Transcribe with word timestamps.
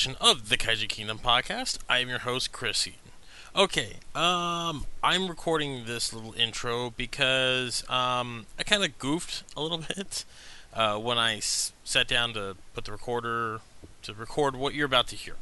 Edition 0.00 0.16
of 0.18 0.48
the 0.48 0.56
Kaiju 0.56 0.88
Kingdom 0.88 1.18
podcast. 1.18 1.76
I 1.86 1.98
am 1.98 2.08
your 2.08 2.20
host, 2.20 2.52
Chris 2.52 2.86
Eaton. 2.86 3.12
Okay, 3.54 3.96
um, 4.14 4.86
I'm 5.02 5.28
recording 5.28 5.84
this 5.84 6.14
little 6.14 6.32
intro 6.32 6.88
because 6.96 7.84
um, 7.90 8.46
I 8.58 8.62
kind 8.62 8.82
of 8.82 8.98
goofed 8.98 9.44
a 9.54 9.60
little 9.60 9.84
bit 9.94 10.24
uh, 10.72 10.96
when 10.96 11.18
I 11.18 11.36
s- 11.36 11.74
sat 11.84 12.08
down 12.08 12.32
to 12.32 12.56
put 12.72 12.86
the 12.86 12.92
recorder 12.92 13.60
to 14.04 14.14
record 14.14 14.56
what 14.56 14.72
you're 14.72 14.86
about 14.86 15.06
to 15.08 15.16
hear. 15.16 15.34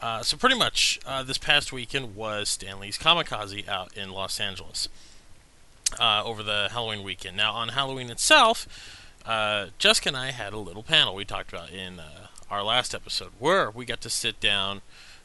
Uh, 0.00 0.22
so 0.22 0.36
pretty 0.36 0.56
much, 0.56 1.00
uh, 1.04 1.24
this 1.24 1.38
past 1.38 1.72
weekend 1.72 2.14
was 2.14 2.48
Stan 2.48 2.78
Lee's 2.78 2.96
Comikaze 2.96 3.66
out 3.66 3.96
in 3.96 4.12
Los 4.12 4.38
Angeles 4.38 4.88
uh, 5.98 6.22
over 6.24 6.44
the 6.44 6.68
Halloween 6.70 7.02
weekend. 7.02 7.36
Now, 7.36 7.54
on 7.54 7.70
Halloween 7.70 8.08
itself, 8.08 8.68
uh, 9.26 9.66
Jessica 9.78 10.10
and 10.10 10.16
I 10.16 10.30
had 10.30 10.52
a 10.52 10.58
little 10.58 10.84
panel 10.84 11.16
we 11.16 11.24
talked 11.24 11.52
about 11.52 11.70
in 11.70 11.98
uh, 11.98 12.28
our 12.50 12.62
last 12.64 12.94
episode 12.94 13.30
where 13.38 13.70
we 13.70 13.84
got 13.84 14.00
to 14.00 14.10
sit 14.10 14.40
down 14.40 14.82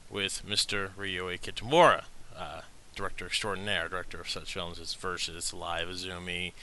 with 0.09 0.43
Mr. 0.47 0.89
Ryuhei 0.97 1.41
Kitamura, 1.41 2.03
uh, 2.37 2.61
director 2.95 3.25
extraordinaire, 3.25 3.89
director 3.89 4.21
of 4.21 4.29
such 4.29 4.53
films 4.53 4.79
as 4.79 4.93
Versus, 4.93 5.51
Alive 5.51 5.87
Azumi, 5.87 6.53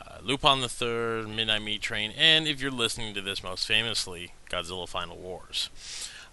uh, 0.00 0.18
Lupin 0.22 0.62
the 0.62 0.68
Third, 0.68 1.28
Midnight 1.28 1.62
Meat 1.62 1.82
Train, 1.82 2.12
and 2.16 2.48
if 2.48 2.60
you're 2.60 2.70
listening 2.70 3.12
to 3.14 3.20
this 3.20 3.42
most 3.42 3.66
famously, 3.66 4.32
Godzilla 4.50 4.88
Final 4.88 5.16
Wars. 5.16 5.68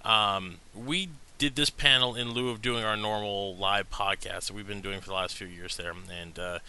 Um, 0.05 0.57
we 0.73 1.09
did 1.37 1.55
this 1.55 1.69
panel 1.69 2.15
in 2.15 2.31
lieu 2.31 2.49
of 2.49 2.61
doing 2.61 2.83
our 2.83 2.95
normal 2.95 3.55
live 3.55 3.89
podcast 3.89 4.47
that 4.47 4.53
we've 4.53 4.67
been 4.67 4.81
doing 4.81 5.01
for 5.01 5.07
the 5.07 5.13
last 5.13 5.35
few 5.35 5.47
years 5.47 5.75
there, 5.75 5.93
and 6.21 6.39
uh, 6.39 6.59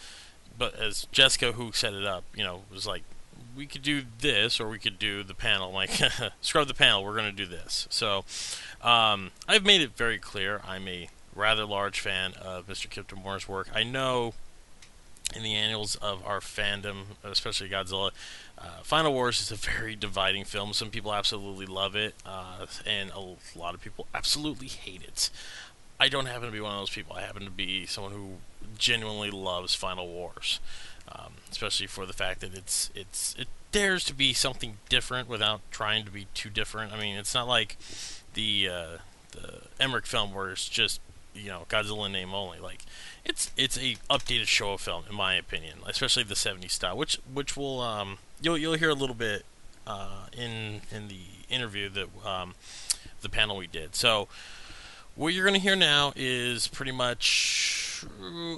but 0.57 0.75
as 0.75 1.07
Jessica, 1.11 1.53
who 1.53 1.71
set 1.71 1.93
it 1.93 2.05
up, 2.05 2.23
you 2.35 2.43
know, 2.43 2.63
was 2.71 2.85
like, 2.85 3.03
we 3.55 3.65
could 3.65 3.81
do 3.81 4.03
this 4.19 4.59
or 4.59 4.67
we 4.67 4.79
could 4.79 4.99
do 4.99 5.23
the 5.23 5.33
panel. 5.33 5.71
Like, 5.71 5.91
scrub 6.41 6.67
the 6.67 6.73
panel. 6.73 7.03
We're 7.03 7.15
going 7.15 7.35
to 7.35 7.43
do 7.43 7.45
this. 7.45 7.87
So 7.89 8.25
um, 8.81 9.31
I've 9.47 9.65
made 9.65 9.81
it 9.81 9.95
very 9.95 10.17
clear. 10.17 10.61
I'm 10.67 10.87
a 10.87 11.09
rather 11.33 11.65
large 11.65 11.99
fan 11.99 12.33
of 12.41 12.67
Mr. 12.67 12.87
Kitamura's 12.89 13.47
work. 13.47 13.69
I 13.73 13.83
know 13.83 14.33
in 15.35 15.43
the 15.43 15.55
annals 15.55 15.95
of 15.95 16.25
our 16.25 16.39
fandom, 16.39 17.03
especially 17.23 17.69
Godzilla, 17.69 18.11
uh, 18.57 18.81
Final 18.83 19.11
Wars 19.13 19.41
is 19.41 19.51
a 19.51 19.55
very 19.55 19.95
dividing 19.95 20.45
film. 20.45 20.73
Some 20.73 20.89
people 20.89 21.13
absolutely 21.13 21.65
love 21.65 21.95
it, 21.95 22.15
uh, 22.25 22.65
and 22.85 23.11
a 23.11 23.19
lot 23.57 23.73
of 23.73 23.81
people 23.81 24.07
absolutely 24.13 24.67
hate 24.67 25.01
it. 25.03 25.29
I 25.99 26.09
don't 26.09 26.25
happen 26.27 26.45
to 26.45 26.51
be 26.51 26.61
one 26.61 26.73
of 26.73 26.79
those 26.79 26.89
people. 26.89 27.15
I 27.15 27.21
happen 27.21 27.43
to 27.45 27.51
be 27.51 27.85
someone 27.85 28.13
who 28.13 28.33
genuinely 28.77 29.31
loves 29.31 29.75
Final 29.75 30.07
Wars 30.07 30.59
um, 31.11 31.33
especially 31.51 31.87
for 31.87 32.05
the 32.05 32.13
fact 32.13 32.41
that 32.41 32.53
it's 32.53 32.89
it's 32.95 33.35
it 33.37 33.47
dares 33.71 34.03
to 34.05 34.13
be 34.13 34.33
something 34.33 34.77
different 34.89 35.27
without 35.27 35.61
trying 35.71 36.05
to 36.05 36.11
be 36.11 36.27
too 36.33 36.49
different. 36.49 36.93
I 36.93 36.99
mean, 36.99 37.17
it's 37.17 37.33
not 37.33 37.47
like 37.47 37.77
the 38.33 38.69
uh, 38.69 38.97
the 39.31 39.61
Emmerich 39.79 40.05
film 40.05 40.33
where 40.33 40.51
it's 40.51 40.67
just 40.69 41.01
you 41.33 41.49
know 41.49 41.65
Godzilla 41.69 42.11
name 42.11 42.33
only. 42.33 42.59
Like 42.59 42.81
it's 43.23 43.51
it's 43.57 43.77
a 43.77 43.97
updated 44.09 44.45
Showa 44.45 44.79
film 44.79 45.03
in 45.09 45.15
my 45.15 45.35
opinion, 45.35 45.79
especially 45.85 46.23
the 46.23 46.35
'70s 46.35 46.71
style, 46.71 46.97
which 46.97 47.19
which 47.31 47.55
will 47.57 47.81
um, 47.81 48.17
you'll 48.41 48.57
you'll 48.57 48.75
hear 48.75 48.89
a 48.89 48.95
little 48.95 49.15
bit 49.15 49.45
uh, 49.85 50.27
in 50.35 50.81
in 50.91 51.07
the 51.07 51.21
interview 51.49 51.89
that 51.89 52.07
um, 52.25 52.55
the 53.21 53.29
panel 53.29 53.57
we 53.57 53.67
did. 53.67 53.95
So 53.95 54.27
what 55.15 55.33
you're 55.33 55.45
going 55.45 55.55
to 55.55 55.61
hear 55.61 55.75
now 55.75 56.13
is 56.15 56.67
pretty 56.67 56.91
much 56.91 58.05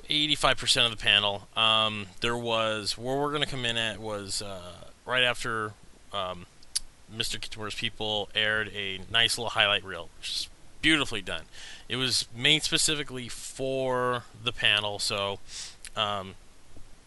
85% 0.10 0.86
of 0.86 0.92
the 0.92 0.98
panel. 0.98 1.48
Um, 1.56 2.08
there 2.22 2.38
was 2.38 2.98
where 2.98 3.16
we're 3.16 3.30
going 3.30 3.44
to 3.44 3.50
come 3.50 3.66
in 3.66 3.78
at 3.78 4.00
was 4.00 4.42
uh, 4.42 4.90
right 5.06 5.24
after 5.24 5.74
um, 6.12 6.48
Mr. 7.16 7.40
Kitamura's 7.40 7.76
people 7.76 8.30
aired 8.34 8.72
a 8.74 9.00
nice 9.12 9.38
little 9.38 9.52
highlight 9.52 9.84
reel, 9.84 10.10
which 10.18 10.30
is 10.32 10.50
beautifully 10.82 11.22
done. 11.22 11.44
It 11.88 11.98
was 11.98 12.28
made 12.36 12.64
specifically 12.64 13.30
for 13.30 14.24
the 14.44 14.52
panel, 14.52 15.00
so 15.00 15.40
um, 15.96 16.36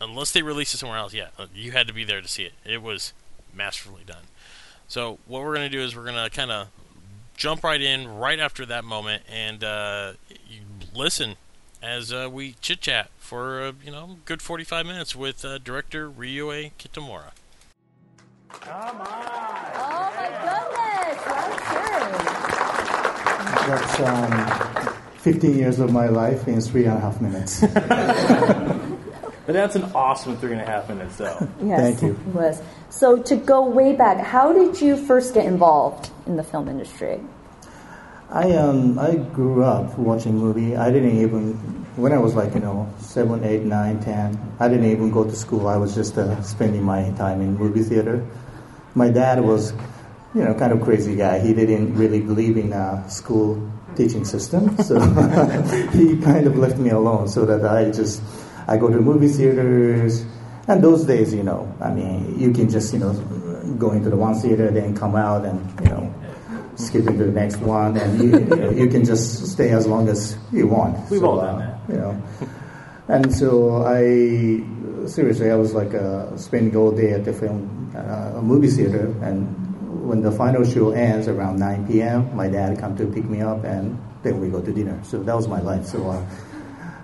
unless 0.00 0.30
they 0.32 0.42
released 0.42 0.74
it 0.74 0.78
somewhere 0.78 0.98
else, 0.98 1.12
yeah, 1.12 1.28
uh, 1.38 1.46
you 1.54 1.72
had 1.72 1.86
to 1.88 1.92
be 1.92 2.04
there 2.04 2.20
to 2.20 2.28
see 2.28 2.44
it. 2.44 2.52
It 2.64 2.82
was 2.82 3.12
masterfully 3.52 4.02
done. 4.06 4.24
So 4.88 5.18
what 5.26 5.42
we're 5.42 5.54
going 5.54 5.70
to 5.70 5.76
do 5.76 5.82
is 5.82 5.96
we're 5.96 6.04
going 6.04 6.22
to 6.22 6.30
kind 6.30 6.50
of 6.50 6.68
jump 7.40 7.64
right 7.64 7.80
in 7.80 8.06
right 8.06 8.38
after 8.38 8.66
that 8.66 8.84
moment 8.84 9.22
and 9.26 9.64
uh, 9.64 10.12
listen 10.94 11.36
as 11.82 12.12
uh, 12.12 12.28
we 12.30 12.54
chit 12.60 12.82
chat 12.82 13.08
for 13.16 13.62
uh, 13.62 13.72
you 13.82 13.90
know 13.90 14.18
good 14.26 14.42
45 14.42 14.84
minutes 14.84 15.16
with 15.16 15.42
uh, 15.42 15.56
director 15.56 16.10
Ryuhei 16.10 16.72
Kitamura. 16.78 17.32
Come 18.50 19.00
on! 19.00 19.06
Oh 19.74 20.12
my 20.16 20.28
goodness! 20.44 21.16
That's 23.66 24.00
um, 24.00 24.94
15 25.20 25.56
years 25.56 25.80
of 25.80 25.92
my 25.92 26.08
life 26.08 26.46
in 26.46 26.60
three 26.60 26.84
and 26.84 26.98
a 26.98 27.00
half 27.00 27.22
minutes. 27.22 27.64
But 29.46 29.54
that's 29.54 29.74
an 29.74 29.84
awesome 29.96 30.36
three 30.36 30.52
and 30.52 30.60
a 30.60 30.64
half 30.64 30.88
minutes, 30.88 31.16
though. 31.16 31.48
Yes, 31.64 31.80
Thank 31.80 32.02
you. 32.02 32.10
it 32.10 32.26
was. 32.26 32.62
So 32.90 33.20
to 33.24 33.34
go 33.34 33.66
way 33.66 33.96
back, 33.96 34.24
how 34.24 34.52
did 34.52 34.80
you 34.80 34.96
first 34.96 35.34
get 35.34 35.44
involved 35.44 36.09
in 36.26 36.36
the 36.36 36.44
film 36.44 36.68
industry? 36.68 37.20
I 38.30 38.52
um 38.52 38.96
I 38.98 39.16
grew 39.16 39.64
up 39.64 39.98
watching 39.98 40.38
movie. 40.38 40.76
I 40.76 40.90
didn't 40.92 41.18
even 41.18 41.54
when 41.96 42.12
I 42.12 42.18
was 42.18 42.36
like 42.36 42.54
you 42.54 42.60
know 42.60 42.88
seven, 43.00 43.42
eight, 43.42 43.62
nine, 43.62 43.98
ten. 44.00 44.38
I 44.60 44.68
didn't 44.68 44.86
even 44.86 45.10
go 45.10 45.24
to 45.24 45.34
school. 45.34 45.66
I 45.66 45.76
was 45.76 45.94
just 45.94 46.16
uh, 46.16 46.40
spending 46.42 46.84
my 46.84 47.10
time 47.18 47.40
in 47.40 47.58
movie 47.58 47.82
theater. 47.82 48.24
My 48.94 49.10
dad 49.10 49.40
was, 49.40 49.72
you 50.34 50.44
know, 50.44 50.54
kind 50.54 50.72
of 50.72 50.80
crazy 50.82 51.16
guy. 51.16 51.40
He 51.40 51.52
didn't 51.54 51.94
really 51.94 52.20
believe 52.20 52.56
in 52.56 52.72
uh, 52.72 53.06
school 53.08 53.58
teaching 53.96 54.24
system, 54.24 54.78
so 54.78 55.00
he 55.92 56.16
kind 56.22 56.46
of 56.46 56.56
left 56.56 56.78
me 56.78 56.90
alone 56.90 57.26
so 57.28 57.44
that 57.46 57.66
I 57.66 57.90
just 57.90 58.22
I 58.68 58.76
go 58.76 58.88
to 58.88 59.00
movie 59.00 59.28
theaters. 59.28 60.24
And 60.68 60.84
those 60.84 61.04
days, 61.04 61.34
you 61.34 61.42
know, 61.42 61.66
I 61.80 61.90
mean, 61.90 62.38
you 62.38 62.52
can 62.52 62.70
just 62.70 62.92
you 62.92 63.00
know 63.00 63.10
go 63.78 63.92
into 63.92 64.10
the 64.10 64.16
one 64.16 64.34
theater, 64.34 64.70
then 64.70 64.96
come 64.96 65.16
out, 65.16 65.44
and 65.44 65.58
you 65.80 65.88
know 65.88 66.14
skip 66.76 67.06
into 67.06 67.24
the 67.24 67.32
next 67.32 67.58
one, 67.58 67.96
and 67.96 68.20
you, 68.20 68.38
you, 68.38 68.56
know, 68.56 68.70
you 68.70 68.88
can 68.88 69.04
just 69.04 69.46
stay 69.46 69.70
as 69.70 69.86
long 69.86 70.08
as 70.08 70.36
you 70.52 70.66
want. 70.66 70.98
We've 71.10 71.20
So, 71.20 71.26
all 71.26 71.40
uh, 71.40 71.46
done 71.46 71.58
that. 71.58 71.80
You 71.88 72.00
know, 72.00 72.22
and 73.08 73.34
so 73.34 73.82
I 73.84 74.64
seriously, 75.08 75.50
I 75.50 75.56
was 75.56 75.74
like 75.74 75.94
uh, 75.94 76.36
spending 76.36 76.76
all 76.76 76.92
day 76.92 77.12
at 77.12 77.24
the 77.24 77.32
film 77.32 77.92
uh, 77.96 78.40
movie 78.40 78.68
theater, 78.68 79.06
and 79.22 80.08
when 80.08 80.22
the 80.22 80.32
final 80.32 80.64
show 80.64 80.90
ends 80.90 81.28
around 81.28 81.58
9 81.58 81.86
p.m., 81.86 82.34
my 82.34 82.48
dad 82.48 82.78
come 82.78 82.96
to 82.96 83.06
pick 83.06 83.24
me 83.24 83.40
up, 83.40 83.64
and 83.64 83.98
then 84.22 84.40
we 84.40 84.48
go 84.48 84.60
to 84.60 84.72
dinner. 84.72 84.98
So 85.04 85.22
that 85.22 85.36
was 85.36 85.48
my 85.48 85.60
life. 85.60 85.86
So. 85.86 86.08
Uh, 86.08 86.24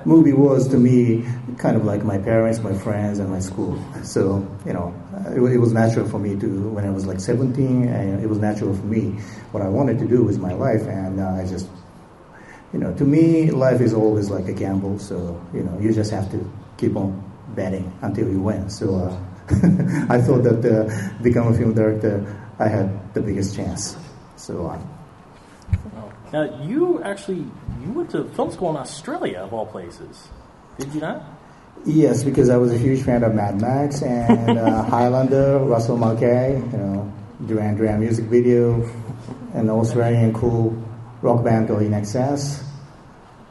movie 0.07 0.33
was 0.33 0.69
to 0.69 0.79
me 0.79 1.25
kind 1.59 1.77
of 1.77 1.85
like 1.85 2.05
my 2.05 2.17
parents, 2.17 2.61
my 2.61 2.73
friends, 2.73 3.19
and 3.19 3.29
my 3.29 3.41
school. 3.41 3.77
So 4.03 4.47
you 4.65 4.73
know, 4.73 4.95
it, 5.35 5.41
it 5.55 5.59
was 5.59 5.73
natural 5.73 6.09
for 6.09 6.19
me 6.19 6.37
to 6.39 6.69
when 6.71 6.87
I 6.87 6.91
was 6.91 7.07
like 7.07 7.21
17, 7.21 7.89
and 7.89 8.23
it 8.23 8.29
was 8.29 8.39
natural 8.39 8.75
for 8.75 8.87
me 8.87 9.19
what 9.53 9.63
I 9.63 9.69
wanted 9.69 9.99
to 9.99 10.07
do 10.07 10.23
with 10.23 10.39
my 10.39 10.53
life, 10.53 10.83
and 10.83 11.21
uh, 11.21 11.43
I 11.43 11.47
just, 11.47 11.69
you 12.73 12.79
know, 12.79 12.95
to 12.95 13.05
me, 13.05 13.51
life 13.51 13.81
is 13.81 13.93
always 13.93 14.31
like 14.31 14.47
a 14.49 14.53
gamble. 14.53 14.99
So 14.99 15.41
you 15.53 15.63
know, 15.63 15.77
you 15.81 15.93
just 15.93 16.13
have 16.13 16.31
to 16.31 16.51
keep 16.79 16.97
on 16.97 17.23
betting 17.55 17.93
until 18.03 18.31
you 18.31 18.41
win. 18.41 18.71
So 18.71 18.95
uh, 18.95 19.17
I 20.09 20.21
thought 20.21 20.45
that 20.45 20.63
uh, 20.65 21.23
become 21.23 21.49
a 21.49 21.55
film 21.57 21.75
director, 21.75 22.23
I 22.59 22.69
had 22.69 23.15
the 23.15 23.21
biggest 23.21 23.57
chance. 23.57 23.97
So. 24.37 24.69
Uh, 24.69 24.96
Now, 26.33 26.63
you 26.63 27.03
actually 27.03 27.47
you 27.83 27.93
went 27.93 28.11
to 28.11 28.25
film 28.25 28.51
school 28.51 28.71
in 28.71 28.77
Australia, 28.77 29.39
of 29.39 29.53
all 29.53 29.67
places. 29.67 30.29
Did 30.79 30.95
you 30.95 31.01
not? 31.01 31.23
Yes, 31.85 32.25
because 32.25 32.51
I 32.51 32.57
was 32.57 32.73
a 32.73 32.79
huge 32.79 33.03
fan 33.03 33.23
of 33.23 33.35
Mad 33.35 33.61
Max 33.61 34.03
and 34.03 34.59
uh, 34.59 34.83
Highlander, 34.91 35.59
Russell 35.61 35.97
Mulcahy, 35.97 36.55
you 36.55 36.79
know, 36.79 37.13
Duran 37.47 37.77
Duran 37.77 38.01
music 38.01 38.25
video, 38.25 38.83
and 39.55 39.71
Australian 39.71 40.35
cool 40.35 40.83
rock 41.23 41.45
band 41.45 41.69
called 41.69 41.83
INXS, 41.83 42.65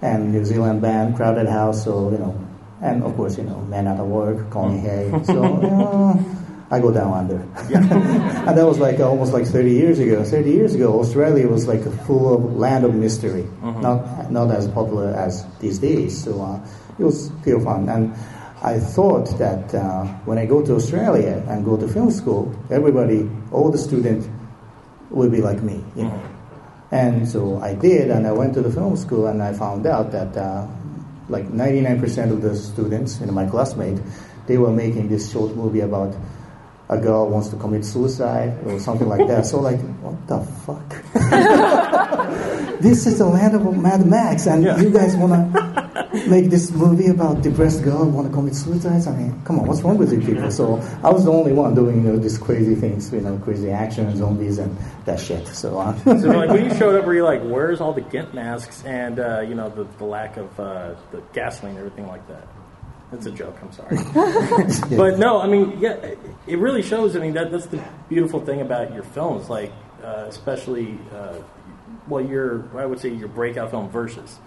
and 0.02 0.34
New 0.34 0.44
Zealand 0.44 0.82
band 0.82 1.16
Crowded 1.16 1.48
House. 1.48 1.84
So 1.84 2.12
you 2.12 2.18
know, 2.18 2.36
and 2.82 3.04
of 3.04 3.16
course 3.16 3.38
you 3.38 3.46
know, 3.46 3.62
Men 3.62 3.88
Out 3.88 4.00
of 4.00 4.08
Work, 4.08 4.50
Colin 4.50 4.80
Hay. 4.88 5.12
So 5.24 5.44
uh, 5.44 6.45
I 6.72 6.80
go 6.80 6.92
down 6.92 7.14
under. 7.14 7.36
and 7.74 8.58
that 8.58 8.66
was 8.66 8.80
like 8.80 9.00
almost 9.00 9.34
like 9.34 9.46
30 9.46 9.72
years 9.72 10.00
ago. 10.00 10.24
30 10.24 10.50
years 10.50 10.74
ago, 10.74 11.00
Australia 11.00 11.48
was 11.48 11.68
like 11.68 11.82
a 11.82 11.92
full 11.92 12.34
of 12.34 12.56
land 12.56 12.84
of 12.86 12.96
mystery, 12.96 13.48
not 13.62 14.32
not 14.32 14.50
as 14.50 14.68
popular 14.68 15.14
as 15.14 15.46
these 15.60 15.78
days. 15.78 16.24
So 16.24 16.42
uh, 16.42 16.60
it 16.98 17.04
was 17.04 17.32
pure 17.44 17.62
fun. 17.62 17.88
And 17.90 18.14
I 18.64 18.80
thought 18.80 19.38
that 19.38 19.76
uh, 19.76 20.06
when 20.26 20.40
I 20.40 20.48
go 20.48 20.66
to 20.66 20.74
Australia 20.76 21.44
and 21.48 21.64
go 21.64 21.78
to 21.78 21.88
film 21.88 22.10
school, 22.10 22.52
everybody, 22.72 23.30
all 23.52 23.70
the 23.70 23.78
students, 23.78 24.28
will 25.12 25.30
be 25.30 25.42
like 25.42 25.62
me, 25.62 25.84
you 25.96 26.04
know. 26.04 26.22
And 26.92 27.28
so 27.28 27.60
I 27.60 27.76
did, 27.76 28.10
and 28.10 28.26
I 28.26 28.32
went 28.32 28.54
to 28.56 28.62
the 28.62 28.72
film 28.72 28.96
school, 28.96 29.28
and 29.28 29.42
I 29.42 29.54
found 29.54 29.86
out 29.86 30.12
that 30.14 30.36
uh, 30.36 30.68
like 31.30 31.46
99% 31.46 32.32
of 32.32 32.42
the 32.42 32.56
students, 32.56 33.20
you 33.20 33.28
know, 33.28 33.34
my 33.34 33.46
classmate, 33.48 34.00
they 34.48 34.58
were 34.58 34.72
making 34.72 35.10
this 35.10 35.32
short 35.32 35.56
movie 35.56 35.82
about 35.82 36.16
a 36.90 36.98
girl 37.00 37.28
wants 37.30 37.50
to 37.50 37.56
commit 37.58 37.84
suicide 37.84 38.54
or 38.66 38.80
something 38.80 39.08
like 39.10 39.28
that. 39.28 39.46
So 39.46 39.60
like, 39.60 39.80
what 40.02 40.28
the 40.28 40.40
fuck? 40.66 40.88
this 42.82 43.06
is 43.08 43.18
the 43.18 43.26
land 43.26 43.56
of 43.56 43.76
Mad 43.78 44.06
Max, 44.06 44.46
and 44.48 44.64
Yeah. 44.64 44.80
you 44.80 44.90
guys 44.92 45.16
want 45.16 45.34
to 45.34 46.30
make 46.30 46.50
this 46.50 46.72
movie 46.72 47.08
about 47.08 47.42
depressed 47.42 47.84
girl 47.84 48.06
want 48.10 48.28
to 48.28 48.34
commit 48.34 48.56
suicide? 48.56 49.06
I 49.08 49.16
mean, 49.16 49.42
come 49.44 49.60
on, 49.60 49.68
what's 49.68 49.82
wrong 49.82 49.98
with 49.98 50.14
you 50.14 50.22
people? 50.22 50.52
So 50.52 50.76
I 51.04 51.10
was 51.10 51.26
the 51.26 51.32
only 51.32 51.54
one 51.54 51.74
doing 51.76 52.04
you 52.06 52.12
know 52.12 52.18
these 52.18 52.38
crazy 52.38 52.76
things, 52.76 53.12
you 53.12 53.22
know, 53.22 53.38
crazy 53.40 53.72
action, 53.72 54.16
zombies, 54.16 54.58
and 54.60 54.76
that 55.06 55.20
shit. 55.20 55.48
So. 55.48 55.80
Uh, 55.80 55.94
So 56.06 56.30
like 56.32 56.50
when 56.50 56.66
you 56.70 56.76
showed 56.76 56.96
up, 57.00 57.06
were 57.06 57.16
you 57.16 57.24
like, 57.24 57.42
"Where's 57.42 57.82
all 57.82 57.94
the 57.94 58.02
GIMP 58.02 58.34
masks 58.34 58.84
and 58.86 59.20
uh, 59.20 59.42
you 59.42 59.56
know 59.56 59.70
the, 59.70 59.84
the 59.98 60.06
lack 60.06 60.38
of 60.38 60.60
uh, 60.60 60.96
the 61.12 61.22
gasoline, 61.34 61.78
and 61.78 61.80
everything 61.86 62.08
like 62.08 62.26
that?" 62.28 62.48
That's 63.16 63.28
a 63.28 63.32
joke. 63.32 63.58
I'm 63.62 63.72
sorry, 63.72 63.98
but 64.98 65.18
no, 65.18 65.40
I 65.42 65.48
mean, 65.48 65.78
yeah, 65.80 65.94
it- 66.48 66.60
really 66.60 66.82
shows. 66.82 67.16
I 67.16 67.20
mean, 67.20 67.34
that 67.34 67.52
that's 67.52 67.68
the 67.68 67.84
beautiful 68.10 68.40
thing 68.42 68.62
about 68.62 68.94
your 68.94 69.04
films, 69.04 69.50
like 69.50 69.72
uh, 70.04 70.26
especially 70.28 70.98
uh, 71.14 71.36
well, 72.08 72.24
your 72.24 72.66
I 72.78 72.86
would 72.86 73.00
say 73.00 73.10
your 73.10 73.28
breakout 73.30 73.72
film 73.72 73.90
versus. 73.90 74.38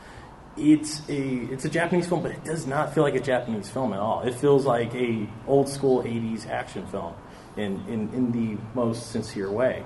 It's 0.57 1.09
a 1.09 1.17
it's 1.53 1.65
a 1.65 1.69
Japanese 1.71 2.09
film, 2.09 2.23
but 2.23 2.33
it 2.33 2.45
does 2.45 2.67
not 2.67 2.93
feel 2.93 3.05
like 3.05 3.15
a 3.15 3.21
Japanese 3.21 3.69
film 3.71 3.93
at 3.93 4.01
all. 4.01 4.23
It 4.23 4.35
feels 4.35 4.67
like 4.67 4.93
a 4.95 5.29
old 5.47 5.69
school 5.69 6.03
'80s 6.03 6.49
action 6.49 6.85
film 6.89 7.15
in 7.57 7.81
in, 7.89 8.13
in 8.13 8.33
the 8.33 8.61
most 8.75 9.11
sincere 9.13 9.51
way 9.51 9.85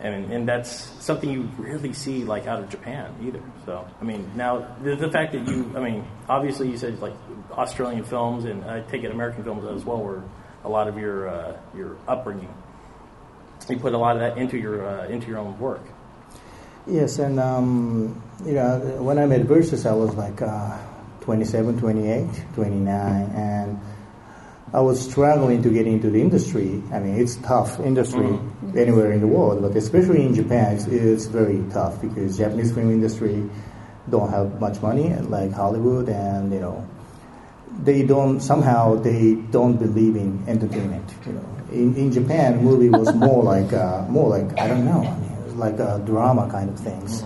and 0.00 0.32
and 0.32 0.48
that's 0.48 0.70
something 1.02 1.30
you 1.30 1.48
rarely 1.58 1.92
see 1.92 2.24
like 2.24 2.46
out 2.46 2.60
of 2.60 2.68
Japan 2.68 3.14
either. 3.22 3.42
So 3.64 3.86
I 4.00 4.04
mean, 4.04 4.30
now 4.36 4.76
the, 4.82 4.96
the 4.96 5.10
fact 5.10 5.32
that 5.32 5.48
you, 5.48 5.72
I 5.76 5.80
mean, 5.80 6.06
obviously 6.28 6.70
you 6.70 6.76
said 6.76 7.00
like 7.00 7.14
Australian 7.52 8.04
films 8.04 8.44
and 8.44 8.64
I 8.64 8.80
take 8.82 9.04
it 9.04 9.10
American 9.10 9.44
films 9.44 9.64
as 9.64 9.84
well 9.84 9.98
were 10.02 10.22
a 10.64 10.68
lot 10.68 10.88
of 10.88 10.98
your 10.98 11.28
uh, 11.28 11.56
your 11.74 11.96
upbringing. 12.06 12.52
You 13.68 13.78
put 13.78 13.94
a 13.94 13.98
lot 13.98 14.16
of 14.16 14.20
that 14.20 14.38
into 14.38 14.58
your 14.58 14.86
uh, 14.86 15.08
into 15.08 15.28
your 15.28 15.38
own 15.38 15.58
work. 15.58 15.82
Yes, 16.86 17.18
and 17.18 17.40
um, 17.40 18.22
you 18.44 18.52
know, 18.52 18.78
when 19.00 19.18
I 19.18 19.26
made 19.26 19.46
Versus, 19.46 19.86
I 19.86 19.92
was 19.92 20.14
like 20.14 20.40
uh, 20.40 20.78
27, 21.22 21.80
28, 21.80 22.28
29, 22.54 22.86
and 23.34 23.80
I 24.72 24.80
was 24.80 25.00
struggling 25.00 25.62
to 25.62 25.70
get 25.70 25.86
into 25.86 26.10
the 26.10 26.20
industry. 26.20 26.82
I 26.92 26.98
mean, 26.98 27.20
it's 27.20 27.36
tough 27.36 27.78
industry 27.80 28.38
anywhere 28.76 29.12
in 29.12 29.20
the 29.20 29.26
world, 29.26 29.62
but 29.62 29.76
especially 29.76 30.22
in 30.26 30.34
Japan, 30.34 30.74
it's, 30.74 30.86
it's 30.86 31.26
very 31.26 31.62
tough 31.70 32.00
because 32.00 32.36
Japanese 32.36 32.72
film 32.72 32.90
industry 32.90 33.48
don't 34.10 34.28
have 34.30 34.60
much 34.60 34.82
money 34.82 35.14
like 35.14 35.52
Hollywood, 35.52 36.08
and 36.08 36.52
you 36.52 36.60
know, 36.60 36.86
they 37.82 38.02
don't 38.02 38.40
somehow 38.40 38.96
they 38.96 39.34
don't 39.50 39.76
believe 39.76 40.16
in 40.16 40.42
entertainment. 40.48 41.14
You 41.26 41.32
know, 41.34 41.46
in, 41.72 41.94
in 41.96 42.12
Japan, 42.12 42.62
movie 42.62 42.88
was 42.88 43.14
more 43.26 43.42
like 43.44 43.72
uh, 43.72 44.04
more 44.08 44.28
like 44.28 44.58
I 44.58 44.66
don't 44.66 44.84
know. 44.84 45.02
I 45.02 45.18
mean, 45.18 45.58
like 45.58 45.78
a 45.78 46.02
drama 46.04 46.50
kind 46.50 46.68
of 46.68 46.78
things. 46.78 47.22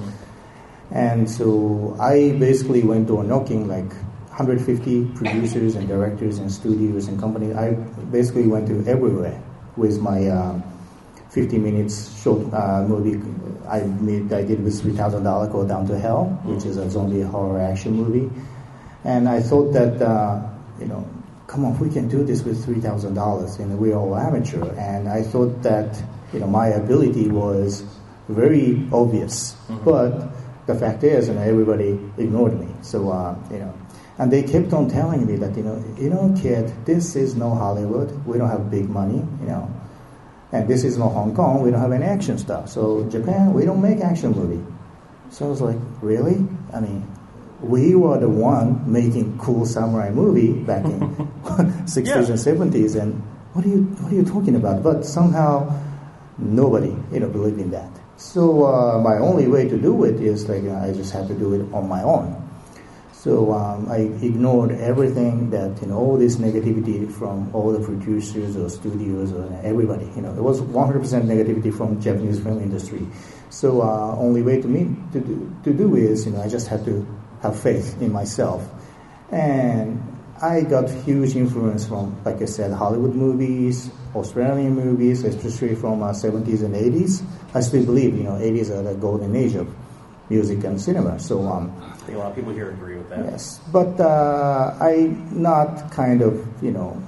And 0.91 1.31
so 1.31 1.97
I 2.01 2.33
basically 2.33 2.83
went 2.83 3.07
door 3.09 3.23
knocking 3.23 3.69
like 3.69 3.93
150 4.41 5.05
producers 5.17 5.77
and 5.77 5.87
directors 5.87 6.39
and 6.39 6.51
studios 6.51 7.09
and 7.09 7.21
companies. 7.21 7.55
I 7.55 7.75
basically 8.11 8.47
went 8.47 8.69
to 8.69 8.83
everywhere 8.87 9.39
with 9.77 10.01
my 10.01 10.29
um, 10.29 10.63
50 11.29 11.59
minutes 11.59 12.23
short 12.23 12.53
uh, 12.55 12.83
movie. 12.89 13.21
I 13.69 13.83
made 13.83 14.33
I 14.33 14.43
did 14.43 14.65
with 14.65 14.83
$3,000 14.83 15.53
called 15.53 15.69
Down 15.69 15.87
to 15.89 15.99
Hell, 15.99 16.25
which 16.45 16.65
is 16.65 16.79
a 16.79 16.89
zombie 16.89 17.21
horror 17.21 17.61
action 17.61 17.93
movie. 17.93 18.31
And 19.05 19.29
I 19.29 19.41
thought 19.41 19.73
that, 19.75 20.01
uh, 20.01 20.41
you 20.79 20.87
know, 20.87 21.07
come 21.47 21.67
on, 21.67 21.79
we 21.79 21.91
can 21.91 22.09
do 22.09 22.25
this 22.25 22.43
with 22.43 22.65
$3,000 22.65 23.59
and 23.59 23.79
we're 23.79 23.95
all 23.95 24.17
amateur. 24.17 24.73
And 24.77 25.07
I 25.07 25.23
thought 25.23 25.63
that, 25.65 26.03
you 26.33 26.41
know, 26.41 26.47
my 26.47 26.69
ability 26.69 27.29
was 27.29 27.85
very 28.29 28.89
obvious. 28.91 29.55
But 29.85 30.33
the 30.67 30.75
fact 30.75 31.05
is, 31.05 31.29
you 31.29 31.35
know, 31.35 31.43
everybody 31.43 31.91
ignored 32.17 32.59
me. 32.59 32.69
So, 32.81 33.11
uh, 33.11 33.37
you 33.51 33.59
know, 33.59 33.75
and 34.21 34.31
they 34.31 34.43
kept 34.45 34.73
on 34.75 34.89
telling 34.91 35.25
me 35.27 35.37
that, 35.37 35.57
you 35.57 35.63
know, 35.65 35.83
you 35.97 36.11
know, 36.11 36.35
kid, 36.41 36.71
this 36.85 37.17
is 37.17 37.35
no 37.35 37.55
Hollywood. 37.55 38.13
We 38.27 38.37
don't 38.39 38.51
have 38.51 38.71
big 38.71 38.89
money, 38.89 39.17
you 39.41 39.47
know. 39.49 39.65
And 40.53 40.69
this 40.69 40.85
is 40.85 40.99
no 40.99 41.09
Hong 41.09 41.35
Kong. 41.35 41.63
We 41.63 41.71
don't 41.71 41.81
have 41.81 41.93
any 41.93 42.05
action 42.05 42.37
stuff. 42.37 42.69
So 42.69 43.09
Japan, 43.09 43.55
we 43.55 43.65
don't 43.65 43.81
make 43.81 44.01
action 44.01 44.33
movie. 44.33 44.63
So 45.31 45.47
I 45.47 45.49
was 45.49 45.63
like, 45.63 45.79
really? 46.03 46.47
I 46.75 46.81
mean, 46.81 47.07
we 47.63 47.95
were 47.95 48.19
the 48.19 48.29
one 48.29 48.91
making 48.91 49.39
cool 49.39 49.65
samurai 49.65 50.11
movie 50.11 50.53
back 50.53 50.85
in 50.85 51.01
60s 51.87 52.07
Yeah. 52.07 52.17
and 52.19 52.73
70s, 52.73 53.01
and 53.01 53.15
what 53.55 53.65
are 53.65 53.69
you 53.69 53.83
what 54.01 54.13
are 54.13 54.17
you 54.17 54.25
talking 54.25 54.57
about? 54.57 54.83
But 54.83 55.05
somehow 55.05 55.73
nobody 56.39 56.95
you 57.13 57.21
know 57.21 57.29
believed 57.29 57.61
in 57.61 57.71
that. 57.71 57.91
So 58.17 58.65
uh, 58.67 58.99
my 59.01 59.17
only 59.19 59.47
way 59.47 59.69
to 59.69 59.79
do 59.79 60.05
it 60.05 60.21
is 60.21 60.49
like 60.49 60.65
uh, 60.65 60.77
I 60.85 60.93
just 60.93 61.13
had 61.13 61.29
to 61.29 61.35
do 61.35 61.55
it 61.55 61.73
on 61.73 61.89
my 61.89 62.03
own. 62.03 62.37
So 63.21 63.53
um, 63.53 63.87
I 63.91 64.09
ignored 64.25 64.71
everything 64.71 65.51
that 65.51 65.83
you 65.83 65.89
know 65.89 65.99
all 65.99 66.17
this 66.17 66.37
negativity 66.37 67.05
from 67.13 67.55
all 67.55 67.71
the 67.71 67.85
producers 67.85 68.57
or 68.57 68.71
studios 68.71 69.31
or 69.35 69.45
everybody. 69.63 70.07
You 70.17 70.23
know, 70.23 70.31
it 70.31 70.41
was 70.41 70.63
100% 70.63 71.05
negativity 71.29 71.71
from 71.71 72.01
Japanese 72.01 72.41
film 72.41 72.63
industry. 72.63 73.07
So 73.51 73.83
uh, 73.83 74.17
only 74.17 74.41
way 74.41 74.63
to 74.63 74.67
me 74.67 74.97
to 75.13 75.21
do, 75.21 75.55
to 75.65 75.75
do 75.75 75.97
is 75.97 76.25
you 76.25 76.33
know 76.33 76.41
I 76.41 76.49
just 76.49 76.69
had 76.69 76.83
to 76.87 77.07
have 77.43 77.61
faith 77.61 78.01
in 78.01 78.11
myself, 78.11 78.67
and 79.31 80.01
I 80.41 80.63
got 80.63 80.89
huge 80.89 81.37
influence 81.37 81.87
from 81.87 82.17
like 82.25 82.41
I 82.41 82.47
said 82.47 82.73
Hollywood 82.73 83.15
movies, 83.15 83.91
Australian 84.15 84.75
movies, 84.75 85.25
especially 85.25 85.75
from 85.75 86.03
uh, 86.03 86.13
70s 86.13 86.65
and 86.65 86.75
80s. 86.75 87.23
I 87.53 87.61
still 87.61 87.85
believe 87.85 88.17
you 88.17 88.25
know 88.25 88.41
80s 88.41 88.71
are 88.71 88.81
the 88.81 88.95
golden 88.95 89.37
age 89.37 89.57
of 89.57 89.69
music 90.31 90.65
and 90.65 90.81
cinema. 90.81 91.19
So 91.19 91.47
um, 91.47 91.75
I 91.83 91.97
think 92.07 92.17
a 92.17 92.21
lot 92.21 92.31
of 92.31 92.37
people 92.37 92.53
here 92.53 92.71
agree 92.71 92.97
with 92.97 93.11
that. 93.11 93.27
Yes, 93.27 93.61
but 93.73 94.01
uh, 94.01 94.77
I'm 94.81 95.43
not 95.43 95.91
kind 95.91 96.23
of 96.23 96.47
you 96.63 96.71
know 96.71 97.03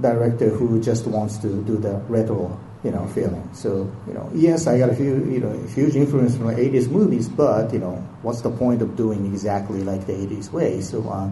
director 0.00 0.48
who 0.48 0.82
just 0.82 1.06
wants 1.06 1.36
to 1.38 1.62
do 1.62 1.76
the 1.76 1.96
retro 2.08 2.58
you 2.82 2.90
know 2.90 3.06
feeling. 3.08 3.48
So 3.52 3.90
you 4.06 4.14
know, 4.14 4.30
yes, 4.34 4.66
I 4.66 4.78
got 4.78 4.90
a 4.90 4.96
few 4.96 5.24
you 5.30 5.40
know 5.40 5.52
huge 5.68 5.94
influence 5.94 6.36
from 6.36 6.48
the 6.48 6.54
'80s 6.54 6.88
movies, 6.88 7.28
but 7.28 7.72
you 7.72 7.78
know, 7.78 7.96
what's 8.22 8.40
the 8.40 8.50
point 8.50 8.82
of 8.82 8.96
doing 8.96 9.26
exactly 9.26 9.84
like 9.84 10.06
the 10.06 10.14
'80s 10.14 10.50
way? 10.50 10.80
So 10.80 11.08
uh, 11.08 11.30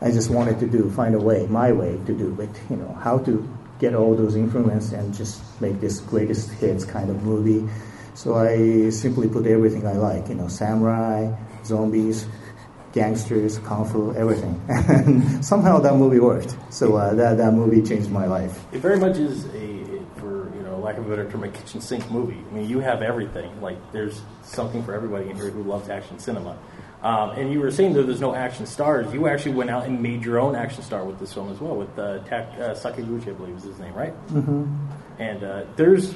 I 0.00 0.10
just 0.10 0.30
wanted 0.30 0.58
to 0.60 0.66
do 0.66 0.90
find 0.90 1.14
a 1.14 1.20
way, 1.20 1.46
my 1.46 1.72
way 1.72 2.00
to 2.06 2.12
do 2.12 2.36
it. 2.40 2.50
You 2.70 2.76
know, 2.76 2.92
how 3.00 3.18
to 3.18 3.48
get 3.78 3.94
all 3.94 4.14
those 4.14 4.36
influence 4.36 4.92
and 4.92 5.14
just 5.14 5.40
make 5.60 5.80
this 5.80 6.00
greatest 6.00 6.50
hits 6.52 6.84
kind 6.84 7.10
of 7.10 7.22
movie. 7.22 7.68
So 8.14 8.34
I 8.34 8.90
simply 8.90 9.28
put 9.28 9.46
everything 9.46 9.86
I 9.86 9.92
like, 9.92 10.28
you 10.28 10.34
know, 10.34 10.48
samurai, 10.48 11.32
zombies, 11.64 12.26
gangsters, 12.92 13.58
kung 13.58 13.84
fu, 13.88 14.14
everything. 14.14 14.60
And 14.68 15.44
somehow 15.52 15.78
that 15.80 15.94
movie 15.94 16.20
worked. 16.20 16.56
So 16.70 16.96
uh, 16.96 17.14
that, 17.14 17.38
that 17.38 17.52
movie 17.52 17.82
changed 17.82 18.10
my 18.10 18.26
life. 18.26 18.64
It 18.72 18.80
very 18.80 18.98
much 18.98 19.16
is 19.16 19.46
a, 19.46 20.00
for 20.16 20.50
you 20.54 20.62
know, 20.62 20.78
lack 20.78 20.96
of 20.98 21.06
a 21.06 21.08
better 21.08 21.30
term, 21.30 21.44
a 21.44 21.48
kitchen 21.48 21.80
sink 21.80 22.10
movie. 22.10 22.42
I 22.50 22.54
mean, 22.54 22.68
you 22.68 22.80
have 22.80 23.02
everything. 23.02 23.60
Like, 23.60 23.92
there's 23.92 24.20
something 24.42 24.82
for 24.82 24.94
everybody 24.94 25.30
in 25.30 25.36
here 25.36 25.50
who 25.50 25.62
loves 25.62 25.88
action 25.88 26.18
cinema. 26.18 26.58
Um, 27.02 27.30
and 27.30 27.50
you 27.50 27.60
were 27.60 27.70
saying 27.70 27.94
that 27.94 28.02
there's 28.02 28.20
no 28.20 28.34
action 28.34 28.66
stars. 28.66 29.12
You 29.14 29.26
actually 29.26 29.54
went 29.54 29.70
out 29.70 29.86
and 29.86 30.02
made 30.02 30.22
your 30.22 30.38
own 30.38 30.54
action 30.54 30.82
star 30.82 31.02
with 31.04 31.18
this 31.18 31.32
film 31.32 31.50
as 31.50 31.58
well, 31.58 31.74
with 31.74 31.98
uh, 31.98 32.18
Tak- 32.24 32.52
uh, 32.58 32.74
Sakaguchi, 32.74 33.28
I 33.28 33.32
believe 33.32 33.56
is 33.56 33.62
his 33.62 33.78
name, 33.78 33.94
right? 33.94 34.12
Mm-hmm. 34.28 34.66
And 35.18 35.42
uh, 35.42 35.64
there's, 35.76 36.14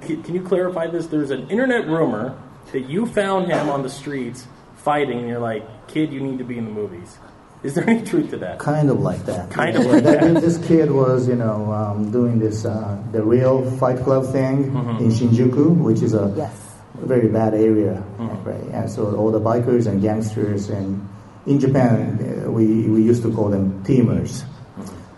can 0.00 0.22
can 0.22 0.34
you 0.34 0.42
clarify 0.42 0.86
this? 0.86 1.06
There's 1.06 1.30
an 1.30 1.48
internet 1.50 1.86
rumor 1.88 2.36
that 2.72 2.82
you 2.88 3.06
found 3.06 3.50
him 3.50 3.68
on 3.68 3.82
the 3.82 3.90
streets 3.90 4.46
fighting, 4.76 5.18
and 5.18 5.28
you're 5.28 5.38
like, 5.40 5.88
kid, 5.88 6.12
you 6.12 6.20
need 6.20 6.38
to 6.38 6.44
be 6.44 6.58
in 6.58 6.64
the 6.64 6.70
movies. 6.70 7.18
Is 7.62 7.74
there 7.74 7.88
any 7.88 8.02
truth 8.04 8.30
to 8.30 8.36
that? 8.38 8.58
Kind 8.58 8.90
of 8.90 9.00
like 9.00 9.24
that. 9.26 9.50
Kind 9.50 9.76
of 9.76 9.84
Yeah, 9.84 9.90
like 9.92 10.02
that. 10.04 10.40
This 10.40 10.58
kid 10.66 10.90
was, 10.90 11.28
you 11.28 11.36
know, 11.36 11.72
um, 11.72 12.10
doing 12.10 12.40
this, 12.40 12.64
uh, 12.64 13.00
the 13.12 13.22
real 13.22 13.70
Fight 13.78 14.00
Club 14.02 14.26
thing 14.32 14.72
Mm-hmm. 14.72 15.04
in 15.04 15.10
Shinjuku, 15.10 15.76
which 15.78 16.02
is 16.02 16.12
a 16.14 16.32
Yes. 16.36 16.50
very 16.98 17.28
bad 17.28 17.54
area, 17.54 18.02
Mm-hmm. 18.18 18.48
right? 18.48 18.64
And 18.74 18.90
so 18.90 19.14
all 19.14 19.30
the 19.30 19.38
bikers 19.40 19.86
and 19.86 20.02
gangsters, 20.02 20.70
and 20.70 21.06
in 21.46 21.60
Japan, 21.60 22.18
uh, 22.46 22.50
we, 22.50 22.88
we 22.88 23.00
used 23.02 23.22
to 23.22 23.32
call 23.32 23.48
them 23.48 23.84
teamers. 23.84 24.42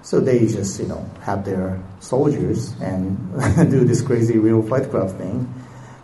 So 0.05 0.21
they 0.21 0.41
just, 0.47 0.79
you 0.79 0.87
know, 0.87 1.11
have 1.23 1.47
their 1.47 1.83
soldiers 2.01 2.73
and 2.81 3.17
do 3.71 3.85
this 3.85 4.03
crazy 4.03 4.39
real 4.39 4.63
fight 4.63 4.91
club 4.91 5.11
thing. 5.17 5.53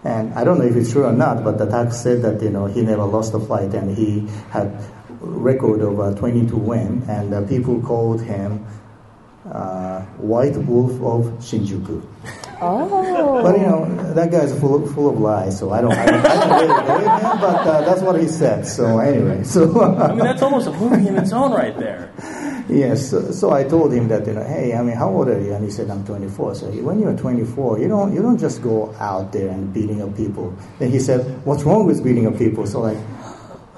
And 0.02 0.32
I 0.32 0.42
don't 0.42 0.58
know 0.58 0.64
if 0.64 0.74
it's 0.74 0.92
true 0.92 1.04
or 1.04 1.12
not, 1.12 1.44
but 1.44 1.58
the 1.58 1.66
tax 1.66 2.00
said 2.00 2.22
that, 2.22 2.42
you 2.42 2.48
know, 2.48 2.64
he 2.64 2.80
never 2.80 3.04
lost 3.04 3.34
a 3.34 3.40
fight 3.40 3.74
and 3.74 3.94
he 3.94 4.26
had 4.48 4.72
record 5.20 5.82
of 5.82 6.00
uh, 6.00 6.14
22 6.14 6.56
win. 6.56 7.04
And 7.08 7.34
uh, 7.34 7.42
people 7.46 7.82
called 7.82 8.22
him 8.22 8.66
uh, 9.44 10.00
White 10.16 10.56
Wolf 10.56 10.92
of 11.02 11.32
Shinjuku. 11.44 12.02
Oh. 12.62 13.42
But 13.42 13.58
you 13.58 13.66
know 13.66 14.12
that 14.14 14.30
guy's 14.30 14.58
full 14.60 14.84
of, 14.84 14.94
full 14.94 15.08
of 15.08 15.18
lies, 15.18 15.58
so 15.58 15.70
I 15.70 15.80
don't 15.80 15.94
I 15.94 16.06
don't, 16.06 16.26
I 16.26 16.34
don't 16.34 16.60
really 16.60 16.82
believe 16.82 17.22
him. 17.22 17.40
But 17.40 17.66
uh, 17.66 17.80
that's 17.86 18.02
what 18.02 18.20
he 18.20 18.28
said. 18.28 18.66
So 18.66 18.98
anyway, 18.98 19.44
so 19.44 19.82
I 19.82 20.08
mean, 20.08 20.18
that's 20.18 20.42
almost 20.42 20.68
a 20.68 20.72
movie 20.72 21.08
in 21.08 21.16
its 21.16 21.32
own 21.32 21.52
right 21.52 21.76
there. 21.78 22.12
yes, 22.70 23.10
so, 23.10 23.30
so 23.30 23.52
I 23.52 23.64
told 23.64 23.92
him 23.92 24.08
that 24.08 24.26
you 24.26 24.32
know, 24.32 24.44
hey, 24.44 24.74
I 24.74 24.82
mean, 24.82 24.96
how 24.96 25.08
old 25.08 25.28
are 25.28 25.40
you? 25.40 25.52
And 25.52 25.64
he 25.64 25.70
said, 25.70 25.90
I'm 25.90 26.04
24. 26.04 26.54
So 26.54 26.66
when 26.66 27.00
you're 27.00 27.16
24, 27.16 27.78
you 27.78 27.88
don't 27.88 28.14
you 28.14 28.22
don't 28.22 28.38
just 28.38 28.62
go 28.62 28.94
out 28.98 29.32
there 29.32 29.48
and 29.48 29.72
beating 29.72 30.02
up 30.02 30.16
people. 30.16 30.56
And 30.80 30.92
he 30.92 30.98
said, 30.98 31.44
what's 31.44 31.62
wrong 31.64 31.86
with 31.86 32.02
beating 32.02 32.26
up 32.26 32.38
people? 32.38 32.66
So 32.66 32.80
like. 32.80 32.98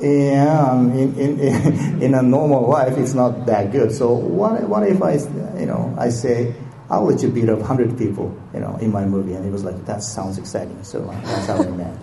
Yeah, 0.01 0.69
um, 0.69 0.91
in, 0.99 1.15
in 1.15 2.03
in 2.03 2.15
a 2.15 2.23
normal 2.23 2.69
life, 2.69 2.99
it's 2.99 3.15
not 3.15 3.47
that 3.47 3.71
good. 3.71 3.93
So 3.93 4.11
what 4.11 4.69
what 4.69 4.83
if 4.83 5.01
I, 5.01 5.13
you 5.61 5.67
know, 5.67 5.95
I 5.97 6.09
say 6.09 6.57
I'll 6.93 7.05
let 7.05 7.23
you 7.23 7.31
beat 7.31 7.49
up 7.49 7.59
100 7.59 7.97
people, 7.97 8.37
you 8.53 8.61
know, 8.61 8.77
in 8.77 8.93
my 8.93 9.07
movie. 9.07 9.33
And 9.33 9.45
he 9.45 9.51
was 9.51 9.65
like, 9.65 9.87
that 9.87 10.03
sounds 10.03 10.37
exciting. 10.37 10.85
So 10.85 11.09
uh, 11.09 11.21
that's 11.23 11.47
how 11.47 11.63
we 11.63 11.71
met. 11.75 11.97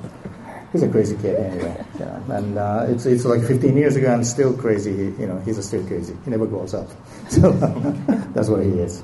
He's 0.72 0.84
a 0.84 0.88
crazy 0.90 1.18
kid 1.18 1.36
anyway. 1.36 1.84
Yeah. 2.00 2.38
And 2.38 2.58
uh, 2.58 2.86
it's, 2.88 3.06
it's 3.06 3.26
like 3.26 3.42
15 3.42 3.76
years 3.76 3.96
ago 3.96 4.14
and 4.14 4.26
still 4.26 4.56
crazy. 4.56 4.96
He, 4.96 5.04
you 5.22 5.26
know, 5.26 5.40
he's 5.40 5.64
still 5.66 5.86
crazy. 5.88 6.16
He 6.24 6.30
never 6.30 6.46
grows 6.46 6.74
up. 6.74 6.90
So 7.30 7.52
that's 8.34 8.50
what 8.50 8.64
he 8.64 8.72
is. 8.72 9.04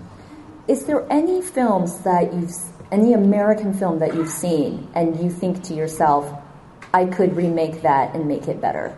Is 0.67 0.86
there 0.86 1.05
any 1.12 1.43
films 1.43 2.00
that 2.00 2.34
you've, 2.34 2.51
any 2.91 3.13
American 3.13 3.74
film 3.74 4.00
that 4.00 4.15
you've 4.15 4.29
seen 4.29 4.89
and 4.95 5.19
you 5.19 5.29
think 5.29 5.63
to 5.65 5.75
yourself, 5.75 6.31
I 6.93 7.05
could 7.05 7.36
remake 7.36 7.84
that 7.84 8.15
and 8.15 8.27
make 8.27 8.48
it 8.48 8.60
better? 8.62 8.98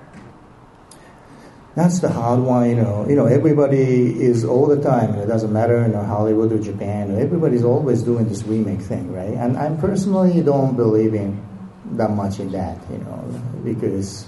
That's 1.75 1.99
the 1.99 2.09
hard 2.09 2.39
one, 2.39 2.69
you 2.69 2.75
know. 2.75 3.07
You 3.07 3.15
know, 3.15 3.27
everybody 3.27 4.19
is 4.19 4.43
all 4.43 4.65
the 4.65 4.81
time. 4.81 5.13
It 5.15 5.27
doesn't 5.27 5.53
matter, 5.53 5.81
you 5.81 5.93
know, 5.93 6.03
Hollywood 6.03 6.51
or 6.51 6.59
Japan. 6.59 7.19
Everybody's 7.19 7.63
always 7.63 8.01
doing 8.01 8.27
this 8.27 8.43
remake 8.43 8.81
thing, 8.81 9.13
right? 9.13 9.35
And 9.35 9.57
I 9.57 9.75
personally 9.75 10.41
don't 10.41 10.75
believe 10.75 11.13
in 11.13 11.46
that 11.91 12.11
much 12.11 12.39
in 12.39 12.51
that, 12.51 12.77
you 12.91 12.97
know, 12.99 13.41
because 13.63 14.25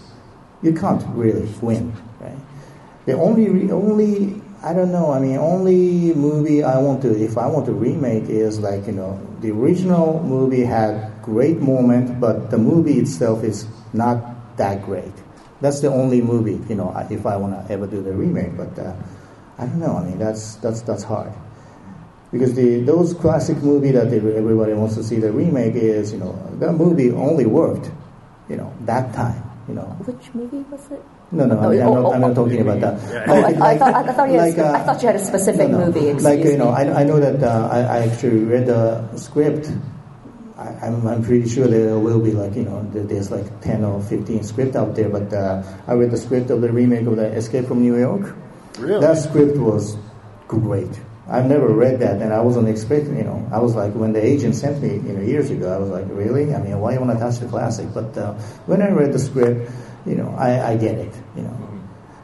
you 0.62 0.74
can't 0.74 1.04
really 1.16 1.48
win, 1.62 1.94
right? 2.20 2.38
The 3.06 3.13
only, 3.13 3.72
only, 3.72 4.42
I 4.63 4.74
don't 4.74 4.92
know. 4.92 5.12
I 5.12 5.20
mean, 5.20 5.38
only 5.38 6.13
movie 6.13 6.63
I 6.63 6.78
want 6.80 7.01
to, 7.04 7.24
if 7.24 7.38
I 7.38 7.48
want 7.48 7.66
to 7.68 7.74
remake, 7.74 8.30
is 8.30 8.60
like 8.60 8.88
you 8.88 8.94
know, 8.94 9.20
the 9.42 9.51
original 9.51 10.24
movie 10.24 10.63
had 10.63 11.12
great 11.22 11.60
moment, 11.60 12.20
but 12.20 12.51
the 12.51 12.58
movie 12.58 13.00
itself 13.00 13.44
is 13.44 13.68
not 13.94 14.58
that 14.58 14.84
great 14.84 15.13
that's 15.62 15.82
the 15.82 15.89
only 15.89 16.22
movie, 16.22 16.60
you 16.70 16.75
know, 16.75 16.96
if 17.10 17.25
I 17.25 17.36
want 17.36 17.54
to 17.54 17.74
ever 17.74 17.86
do 17.86 18.01
the 18.01 18.13
remake. 18.13 18.56
But 18.56 18.78
uh, 18.80 18.96
I 19.58 19.66
don't 19.66 19.80
know. 19.80 19.98
I 19.98 20.04
mean, 20.06 20.18
that's 20.18 20.56
that's 20.56 20.82
that's 20.82 21.04
hard 21.04 21.34
because 22.31 22.53
the 22.53 22.81
those 22.81 23.13
classic 23.13 23.57
movie 23.57 23.91
that 23.91 24.07
everybody 24.13 24.74
wants 24.74 24.95
to 24.95 25.03
see 25.03 25.17
the 25.17 25.31
remake 25.31 25.75
is, 25.75 26.13
you 26.13 26.19
know, 26.19 26.33
that 26.59 26.74
movie 26.74 27.12
only 27.12 27.45
worked, 27.45 27.91
you 28.50 28.57
know, 28.57 28.74
that 28.81 29.13
time, 29.13 29.43
you 29.67 29.75
know. 29.75 29.88
Which 30.05 30.33
movie 30.33 30.65
was 30.71 30.91
it? 30.91 31.03
No, 31.31 31.45
no, 31.45 31.59
I 31.59 31.69
mean, 31.69 31.81
I'm, 31.81 31.93
not, 31.93 32.13
I'm 32.15 32.21
not 32.21 32.36
talking 32.36 32.62
about 32.62 32.79
that. 32.81 33.29
Oh, 33.29 33.36
I, 33.36 33.74
I, 33.74 33.77
thought, 33.77 33.93
I, 33.93 34.13
thought 34.13 34.29
you 34.31 34.39
had, 34.39 34.57
uh, 34.57 34.71
I 34.71 34.79
thought 34.81 35.01
you 35.01 35.07
had 35.07 35.15
a 35.15 35.24
specific 35.24 35.69
no, 35.69 35.77
no. 35.77 35.86
movie. 35.86 36.13
like 36.13 36.43
you 36.43 36.57
know. 36.57 36.69
I, 36.69 37.01
I 37.01 37.03
know 37.03 37.19
that 37.19 37.43
uh, 37.43 37.69
I, 37.71 37.81
I 37.81 37.98
actually 38.07 38.45
read 38.45 38.65
the 38.65 39.15
script 39.15 39.69
I, 40.59 40.88
am 40.88 41.07
I'm 41.07 41.24
pretty 41.24 41.48
sure 41.48 41.67
there 41.67 41.98
will 41.98 42.19
be 42.19 42.31
like, 42.31 42.53
you 42.55 42.63
know, 42.63 42.86
there's 42.91 43.31
like 43.31 43.62
10 43.62 43.86
or 43.86 44.01
15 44.01 44.43
script 44.43 44.75
out 44.75 44.93
there, 44.93 45.07
but 45.07 45.31
uh, 45.31 45.63
I 45.88 45.93
read 45.93 46.12
the 46.12 46.17
script 46.17 46.50
of 46.50 46.59
the 46.59 46.69
remake 46.69 47.07
of 47.07 47.15
the 47.15 47.27
Escape 47.27 47.65
from 47.65 47.81
New 47.81 47.98
York. 47.98 48.36
Really? 48.77 49.00
That 49.00 49.17
script 49.17 49.57
was 49.57 49.95
great. 50.50 51.00
I've 51.29 51.45
never 51.45 51.67
read 51.67 52.00
that, 52.00 52.21
and 52.21 52.33
I 52.33 52.41
wasn't 52.41 52.67
expecting, 52.67 53.17
you 53.17 53.24
know, 53.24 53.48
I 53.51 53.59
was 53.59 53.75
like, 53.75 53.93
when 53.93 54.13
the 54.13 54.25
agent 54.25 54.55
sent 54.55 54.81
me, 54.81 54.93
you 54.93 55.13
know, 55.13 55.21
years 55.21 55.51
ago, 55.51 55.71
I 55.71 55.77
was 55.77 55.89
like, 55.89 56.05
really? 56.09 56.55
I 56.55 56.62
mean, 56.62 56.79
why 56.79 56.93
you 56.93 57.00
want 57.00 57.12
to 57.12 57.19
touch 57.19 57.38
the 57.38 57.48
classic? 57.48 57.93
But 57.93 58.17
uh, 58.17 58.33
when 58.65 58.81
I 58.81 58.89
read 58.89 59.13
the 59.13 59.19
script, 59.19 59.69
you 60.05 60.15
know, 60.15 60.33
I, 60.38 60.71
I 60.71 60.77
get 60.77 60.98
it, 60.98 61.13
you 61.36 61.43
know. 61.43 61.69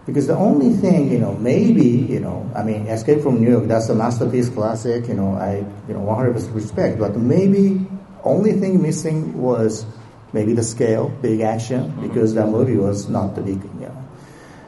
Because 0.07 0.27
the 0.27 0.35
only 0.35 0.71
thing, 0.75 1.12
you 1.12 1.19
know, 1.19 1.33
maybe, 1.35 1.85
you 1.85 2.19
know, 2.19 2.50
I 2.55 2.63
mean, 2.63 2.88
Escape 2.88 3.21
from 3.21 3.41
New 3.41 3.50
York, 3.50 3.67
that's 3.67 3.89
a 3.89 3.95
masterpiece 3.95 4.50
classic, 4.50 5.07
you 5.07 5.13
know, 5.13 5.33
I, 5.33 5.65
you 5.88 5.93
know, 5.93 6.01
100% 6.01 6.53
respect, 6.53 7.00
but 7.00 7.15
maybe 7.15 7.85
only 8.24 8.53
thing 8.53 8.81
missing 8.81 9.39
was 9.39 9.85
maybe 10.33 10.53
the 10.53 10.63
scale, 10.63 11.09
big 11.21 11.41
action, 11.41 11.93
because 12.01 12.33
that 12.33 12.50
movie 12.50 12.75
was 12.75 13.07
not 13.07 13.35
the 13.35 13.41
big. 13.41 13.62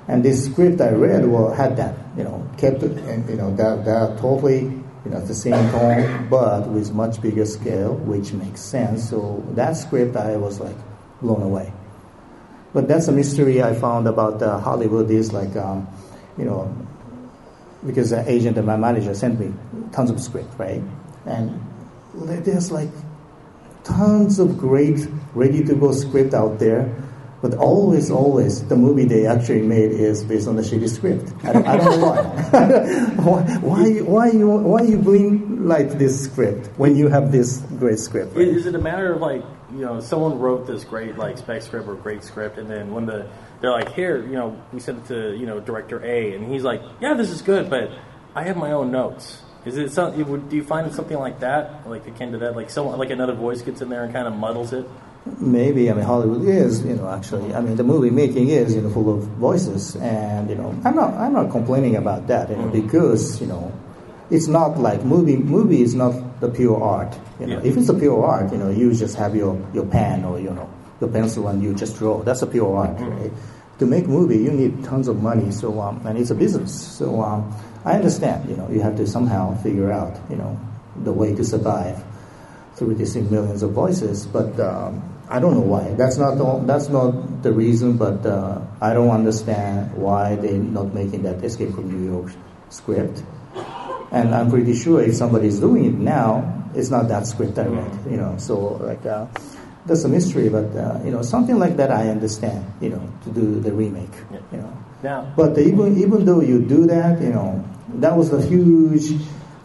And 0.07 0.23
this 0.23 0.45
script 0.45 0.79
I 0.79 0.91
read 0.91 1.25
well 1.25 1.51
had 1.51 1.75
that, 1.77 1.95
you 2.15 2.23
know, 2.23 2.47
kept 2.57 2.81
it, 2.83 2.97
and 2.97 3.29
you 3.29 3.35
know 3.35 3.53
that 3.55 3.83
that 3.85 4.17
totally, 4.19 4.61
you 4.61 5.11
know, 5.11 5.19
the 5.19 5.35
same 5.35 5.69
tone, 5.71 6.27
but 6.29 6.69
with 6.69 6.93
much 6.93 7.21
bigger 7.21 7.45
scale, 7.45 7.95
which 7.95 8.31
makes 8.33 8.61
sense. 8.61 9.09
So 9.09 9.43
that 9.55 9.75
script 9.75 10.15
I 10.15 10.37
was 10.37 10.59
like 10.59 10.77
blown 11.21 11.41
away. 11.41 11.73
But 12.73 12.87
that's 12.87 13.07
a 13.07 13.11
mystery 13.11 13.61
I 13.63 13.73
found 13.73 14.07
about 14.07 14.41
uh, 14.41 14.59
Hollywood 14.59 15.09
is 15.09 15.33
like, 15.33 15.55
um, 15.55 15.87
you 16.37 16.45
know, 16.45 16.73
because 17.85 18.11
the 18.11 18.29
agent 18.29 18.57
and 18.57 18.67
my 18.67 18.77
manager 18.77 19.13
sent 19.13 19.39
me 19.39 19.53
tons 19.91 20.09
of 20.09 20.21
script, 20.21 20.53
right? 20.57 20.81
And 21.25 21.59
there's 22.13 22.71
like 22.71 22.89
tons 23.83 24.39
of 24.39 24.57
great 24.57 25.07
ready 25.33 25.63
to 25.63 25.75
go 25.75 25.91
script 25.91 26.33
out 26.33 26.59
there, 26.59 26.93
but 27.41 27.53
always, 27.55 28.09
always 28.09 28.67
the 28.67 28.75
movie 28.75 29.05
they 29.05 29.27
actually 29.27 29.61
made 29.61 29.91
is 29.91 30.23
based 30.23 30.47
on 30.47 30.55
the 30.55 30.63
shitty 30.63 30.89
script. 30.89 31.31
I 31.43 31.53
don't, 31.53 31.67
I 31.67 31.77
don't 31.77 31.99
know 31.99 32.07
why. 32.07 32.23
why. 33.23 33.57
Why, 33.57 34.01
why, 34.01 34.31
you, 34.31 34.49
why 34.49 34.81
you 34.81 34.97
bring 34.97 35.67
like 35.67 35.91
this 35.99 36.23
script 36.23 36.67
when 36.77 36.95
you 36.95 37.09
have 37.09 37.31
this 37.31 37.61
great 37.77 37.99
script? 37.99 38.35
Right? 38.35 38.47
Is 38.47 38.65
it 38.65 38.73
a 38.73 38.79
matter 38.79 39.13
of 39.13 39.21
like 39.21 39.43
you 39.71 39.79
know 39.79 39.99
someone 39.99 40.39
wrote 40.39 40.65
this 40.65 40.83
great 40.83 41.17
like 41.17 41.37
spec 41.37 41.61
script 41.61 41.87
or 41.87 41.95
great 41.95 42.23
script, 42.23 42.57
and 42.57 42.69
then 42.69 42.91
when 42.91 43.05
the 43.05 43.29
they're 43.61 43.71
like 43.71 43.93
here, 43.93 44.23
you 44.23 44.33
know, 44.33 44.61
we 44.71 44.79
sent 44.79 44.99
it 44.99 45.07
to 45.07 45.37
you 45.37 45.45
know 45.45 45.59
director 45.59 46.03
A, 46.03 46.33
and 46.33 46.51
he's 46.51 46.63
like, 46.63 46.81
yeah, 47.01 47.13
this 47.13 47.29
is 47.29 47.41
good, 47.41 47.69
but 47.69 47.91
I 48.35 48.43
have 48.43 48.57
my 48.57 48.71
own 48.71 48.91
notes. 48.91 49.41
Is 49.65 49.77
it 49.77 49.91
something? 49.91 50.47
Do 50.47 50.55
you 50.55 50.63
find 50.63 50.93
something 50.93 51.17
like 51.17 51.41
that, 51.41 51.87
like 51.89 52.07
akin 52.07 52.31
to 52.31 52.37
that, 52.39 52.55
like 52.55 52.69
someone, 52.69 52.97
like 52.97 53.09
another 53.09 53.33
voice 53.33 53.61
gets 53.61 53.81
in 53.81 53.89
there 53.89 54.03
and 54.03 54.13
kind 54.13 54.27
of 54.27 54.33
muddles 54.33 54.73
it? 54.73 54.87
Maybe 55.39 55.89
I 55.91 55.93
mean 55.93 56.05
Hollywood 56.05 56.47
is 56.47 56.83
you 56.83 56.95
know 56.95 57.09
actually 57.09 57.53
I 57.53 57.61
mean 57.61 57.75
the 57.75 57.83
movie 57.83 58.09
making 58.09 58.49
is 58.49 58.75
you 58.75 58.81
know 58.81 58.89
full 58.89 59.13
of 59.13 59.23
voices. 59.23 59.95
And 59.97 60.49
you 60.49 60.55
know 60.55 60.69
I'm 60.85 60.95
not 60.95 61.13
I'm 61.13 61.33
not 61.33 61.51
complaining 61.51 61.95
about 61.95 62.27
that 62.27 62.49
you 62.49 62.55
know 62.55 62.69
because 62.69 63.41
you 63.41 63.47
know 63.47 63.71
it's 64.29 64.47
not 64.47 64.77
like 64.79 65.03
movie 65.03 65.37
movie 65.37 65.81
is 65.81 65.95
not 65.95 66.39
the 66.39 66.49
pure 66.49 66.81
art 66.81 67.17
you 67.39 67.47
know. 67.47 67.59
Yeah. 67.61 67.69
if 67.69 67.77
it's 67.77 67.89
a 67.89 67.93
pure 67.93 68.23
art 68.23 68.51
you 68.51 68.57
know 68.57 68.69
you 68.69 68.93
just 68.93 69.15
have 69.17 69.35
your 69.35 69.59
your 69.73 69.85
pen 69.85 70.23
or 70.23 70.39
you 70.39 70.49
know 70.51 70.69
your 70.99 71.09
pencil 71.09 71.47
and 71.47 71.61
you 71.61 71.75
just 71.75 71.97
draw. 71.97 72.23
That's 72.23 72.41
a 72.41 72.47
pure 72.47 72.75
art 72.75 72.99
right? 72.99 73.31
To 73.79 73.85
make 73.85 74.07
movie 74.07 74.37
you 74.37 74.51
need 74.51 74.83
tons 74.83 75.07
of 75.07 75.21
money 75.21 75.51
so 75.51 75.79
um, 75.81 76.01
and 76.05 76.17
it's 76.17 76.31
a 76.31 76.35
business. 76.35 76.73
So 76.73 77.21
um, 77.21 77.53
I 77.85 77.93
understand 77.93 78.49
you 78.49 78.55
know 78.55 78.69
you 78.69 78.81
have 78.81 78.95
to 78.97 79.05
somehow 79.05 79.55
figure 79.61 79.91
out 79.91 80.17
you 80.29 80.37
know 80.37 80.57
the 81.03 81.11
way 81.11 81.35
to 81.35 81.43
survive 81.43 82.01
through 82.77 82.93
these 82.95 83.15
millions 83.17 83.63
of 83.63 83.71
voices 83.71 84.25
but 84.27 84.53
um, 84.59 85.01
I 85.29 85.39
don't 85.41 85.55
know 85.55 85.65
why 85.65 85.83
that's 85.97 86.17
not 86.17 86.35
the, 86.37 86.45
that's 86.65 86.87
not 86.89 87.41
the 87.43 87.51
reason 87.51 87.97
but 87.97 88.25
uh, 88.25 88.61
I 88.79 88.93
don't 88.93 89.09
understand 89.11 89.91
why 89.97 90.35
they're 90.37 90.53
not 90.61 90.93
making 90.93 91.23
that 91.23 91.43
Escape 91.43 91.73
from 91.73 91.89
New 91.91 92.05
York 92.09 92.31
script 92.69 93.23
and 94.11 94.33
I'm 94.33 94.49
pretty 94.49 94.73
sure 94.75 95.01
if 95.01 95.15
somebody's 95.15 95.59
doing 95.59 95.83
it 95.85 95.93
now, 95.95 96.63
it's 96.73 96.89
not 96.89 97.09
that 97.09 97.27
script 97.27 97.59
I 97.59 97.65
read, 97.67 97.91
you 98.09 98.15
know. 98.17 98.35
So 98.37 98.79
like 98.79 99.05
uh, 99.05 99.27
that's 99.85 100.03
a 100.05 100.07
mystery, 100.07 100.47
but 100.47 100.71
uh, 100.75 100.99
you 101.03 101.11
know 101.11 101.21
something 101.21 101.59
like 101.59 101.75
that 101.77 101.91
I 101.91 102.07
understand, 102.07 102.63
you 102.79 102.89
know, 102.89 103.03
to 103.25 103.29
do 103.31 103.59
the 103.59 103.73
remake, 103.73 104.13
Yeah. 104.31 104.39
you 104.51 104.57
know. 104.59 104.73
Now, 105.03 105.33
But 105.35 105.57
even 105.57 105.97
even 105.97 106.23
though 106.23 106.39
you 106.41 106.61
do 106.63 106.87
that, 106.87 107.21
you 107.21 107.29
know, 107.35 107.63
that 107.99 108.15
was 108.15 108.31
a 108.31 108.41
huge 108.41 109.11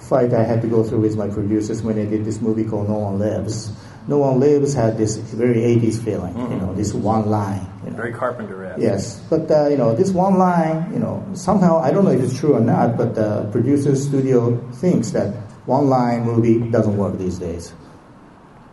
fight 0.03 0.33
I 0.35 0.45
had 0.45 0.63
to 0.63 0.69
go 0.69 0.83
through 0.83 1.01
with 1.01 1.17
my 1.17 1.29
producers 1.29 1.83
when 1.83 1.99
I 1.99 2.05
did 2.05 2.25
this 2.25 2.41
movie 2.41 2.65
called 2.65 2.89
No 2.89 2.99
One 2.99 3.19
Lives. 3.19 3.73
No 4.09 4.19
One 4.19 4.41
Lives 4.41 4.75
had 4.75 4.99
this 4.99 5.17
very 5.17 5.61
80s 5.61 6.03
feeling, 6.03 6.37
you 6.51 6.57
know, 6.57 6.75
this 6.75 6.93
one 6.93 7.31
line, 7.31 7.67
you 7.85 7.91
know. 7.91 7.97
very 7.97 8.13
Carpenter 8.13 8.75
Yes, 8.79 9.21
but 9.31 9.51
uh, 9.51 9.69
you 9.69 9.77
know 9.77 9.95
this 9.95 10.11
one 10.11 10.39
line, 10.39 10.93
you 10.93 10.99
know 10.99 11.25
somehow 11.35 11.79
I 11.79 11.91
don't 11.91 12.05
know 12.05 12.11
if 12.11 12.21
it's 12.21 12.39
true 12.39 12.55
or 12.55 12.61
not, 12.61 12.97
but 12.97 13.15
the 13.15 13.49
producer 13.53 13.95
studio 13.97 14.57
thinks 14.73 15.11
that 15.13 15.35
one 15.67 15.89
line 15.89 16.25
movie 16.25 16.59
doesn't 16.71 16.97
work 16.97 17.19
these 17.19 17.39
days. 17.39 17.73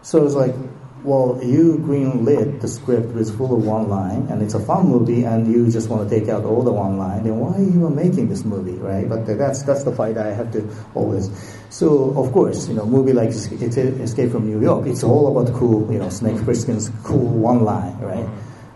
So 0.01 0.25
it's 0.25 0.36
like 0.36 0.55
well, 1.03 1.39
you 1.41 1.77
greenlit 1.79 2.59
the 2.59 2.67
script 2.67 3.15
with 3.15 3.35
full 3.37 3.55
of 3.55 3.65
one 3.65 3.87
line, 3.87 4.27
and 4.29 4.41
it's 4.41 4.53
a 4.53 4.59
fun 4.59 4.87
movie, 4.87 5.23
and 5.23 5.47
you 5.51 5.71
just 5.71 5.89
want 5.89 6.07
to 6.07 6.19
take 6.19 6.27
out 6.27 6.43
all 6.43 6.61
the 6.61 6.73
one 6.73 6.97
line, 6.97 7.23
then 7.23 7.39
why 7.39 7.55
are 7.55 7.63
you 7.63 7.89
making 7.89 8.27
this 8.27 8.43
movie, 8.43 8.75
right? 8.75 9.07
But 9.07 9.25
that's 9.25 9.63
that's 9.63 9.83
the 9.83 9.93
fight 9.93 10.17
I 10.17 10.33
have 10.33 10.51
to 10.51 10.67
always. 10.95 11.31
So 11.69 12.11
of 12.17 12.33
course, 12.33 12.67
you 12.67 12.75
know, 12.75 12.85
movie 12.85 13.13
like 13.13 13.29
Escape 13.29 14.31
from 14.31 14.45
New 14.49 14.61
York, 14.61 14.87
it's 14.87 15.03
all 15.03 15.31
about 15.31 15.55
cool, 15.55 15.91
you 15.91 15.99
know, 15.99 16.09
Snake 16.09 16.37
Plissken's 16.43 16.91
cool 17.03 17.27
one 17.27 17.63
line, 17.63 17.97
right? 17.99 18.27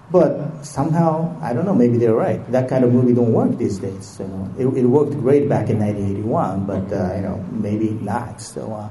But 0.09 0.63
somehow, 0.63 1.35
I 1.41 1.53
don't 1.53 1.65
know, 1.65 1.73
maybe 1.73 1.97
they're 1.97 2.13
right. 2.13 2.39
That 2.51 2.69
kind 2.69 2.85
of 2.85 2.93
movie 2.93 3.13
don't 3.13 3.33
work 3.33 3.57
these 3.57 3.79
days. 3.79 4.17
You 4.19 4.27
know, 4.27 4.53
it, 4.57 4.67
it 4.77 4.85
worked 4.85 5.11
great 5.13 5.49
back 5.49 5.69
in 5.69 5.79
1981, 5.79 6.67
but 6.67 6.93
uh, 6.93 7.15
you 7.15 7.21
know, 7.21 7.43
maybe 7.51 7.89
not. 7.89 8.39
So. 8.39 8.71
Uh, 8.71 8.89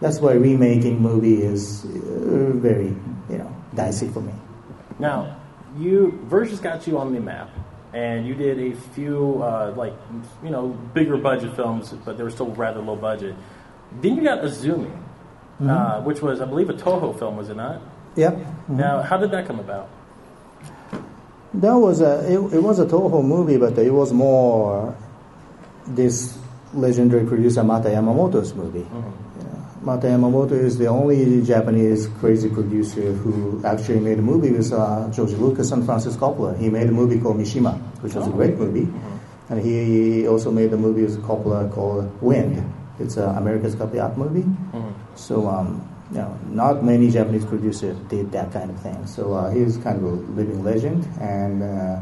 that's 0.00 0.18
why 0.18 0.32
remaking 0.32 1.00
movie 1.00 1.42
is 1.42 1.84
uh, 1.84 2.52
very 2.56 2.96
you 3.28 3.38
know 3.38 3.54
dicey 3.74 4.08
for 4.08 4.20
me. 4.20 4.32
Now, 4.98 5.36
you 5.78 6.18
Versus 6.24 6.60
got 6.60 6.86
you 6.86 6.98
on 6.98 7.12
the 7.12 7.20
map, 7.20 7.50
and 7.92 8.26
you 8.26 8.34
did 8.34 8.58
a 8.58 8.74
few 8.74 9.42
uh, 9.42 9.74
like 9.76 9.94
you 10.42 10.50
know 10.50 10.68
bigger 10.94 11.16
budget 11.16 11.54
films, 11.54 11.92
but 12.04 12.16
they 12.16 12.24
were 12.24 12.30
still 12.30 12.50
rather 12.52 12.80
low 12.80 12.96
budget. 12.96 13.36
Then 14.00 14.16
you 14.16 14.22
got 14.22 14.42
Azumi, 14.42 14.86
mm-hmm. 14.86 15.70
uh, 15.70 16.00
which 16.00 16.22
was 16.22 16.40
I 16.40 16.46
believe 16.46 16.70
a 16.70 16.74
Toho 16.74 17.18
film, 17.18 17.36
was 17.36 17.50
it 17.50 17.56
not? 17.56 17.82
Yep. 18.16 18.34
Mm-hmm. 18.34 18.76
Now, 18.76 19.02
how 19.02 19.18
did 19.18 19.30
that 19.32 19.46
come 19.46 19.60
about? 19.60 19.88
That 21.52 21.74
was 21.74 22.00
a 22.00 22.24
it, 22.24 22.54
it 22.54 22.62
was 22.62 22.78
a 22.78 22.86
Toho 22.86 23.22
movie, 23.22 23.58
but 23.58 23.76
it 23.78 23.90
was 23.90 24.12
more 24.12 24.96
this 25.86 26.38
legendary 26.72 27.26
producer 27.26 27.64
Mata 27.64 27.88
Yamamoto's 27.88 28.54
movie. 28.54 28.80
Mm-hmm 28.80 29.29
Mata 29.82 30.08
Yamamoto 30.08 30.52
is 30.52 30.76
the 30.76 30.86
only 30.86 31.40
Japanese 31.40 32.06
crazy 32.18 32.50
producer 32.50 33.12
who 33.12 33.64
actually 33.64 33.98
made 34.00 34.18
a 34.18 34.22
movie 34.22 34.50
with 34.50 34.70
uh, 34.74 35.08
George 35.10 35.32
Lucas 35.32 35.72
and 35.72 35.86
Francis 35.86 36.16
Coppola. 36.16 36.58
He 36.58 36.68
made 36.68 36.86
a 36.88 36.92
movie 36.92 37.18
called 37.18 37.38
Mishima, 37.38 37.80
which 38.02 38.14
was 38.14 38.28
oh. 38.28 38.30
a 38.30 38.32
great 38.34 38.58
movie. 38.58 38.82
Mm-hmm. 38.82 39.52
And 39.52 39.62
he 39.64 40.28
also 40.28 40.50
made 40.50 40.70
a 40.74 40.76
movie 40.76 41.02
with 41.02 41.22
Coppola 41.22 41.72
called 41.72 42.12
Wind. 42.20 42.62
It's 42.98 43.16
uh, 43.16 43.34
America's 43.38 43.74
the 43.74 43.86
Yacht 43.86 44.18
movie. 44.18 44.42
Mm-hmm. 44.42 45.16
So, 45.16 45.48
um, 45.48 45.88
you 46.12 46.18
know, 46.18 46.38
not 46.48 46.84
many 46.84 47.10
Japanese 47.10 47.46
producers 47.46 47.96
did 48.10 48.32
that 48.32 48.52
kind 48.52 48.70
of 48.70 48.78
thing. 48.82 49.06
So 49.06 49.32
uh, 49.32 49.50
he's 49.50 49.78
kind 49.78 49.96
of 49.96 50.04
a 50.04 50.12
living 50.36 50.62
legend. 50.62 51.08
And 51.18 51.62
uh, 51.62 52.00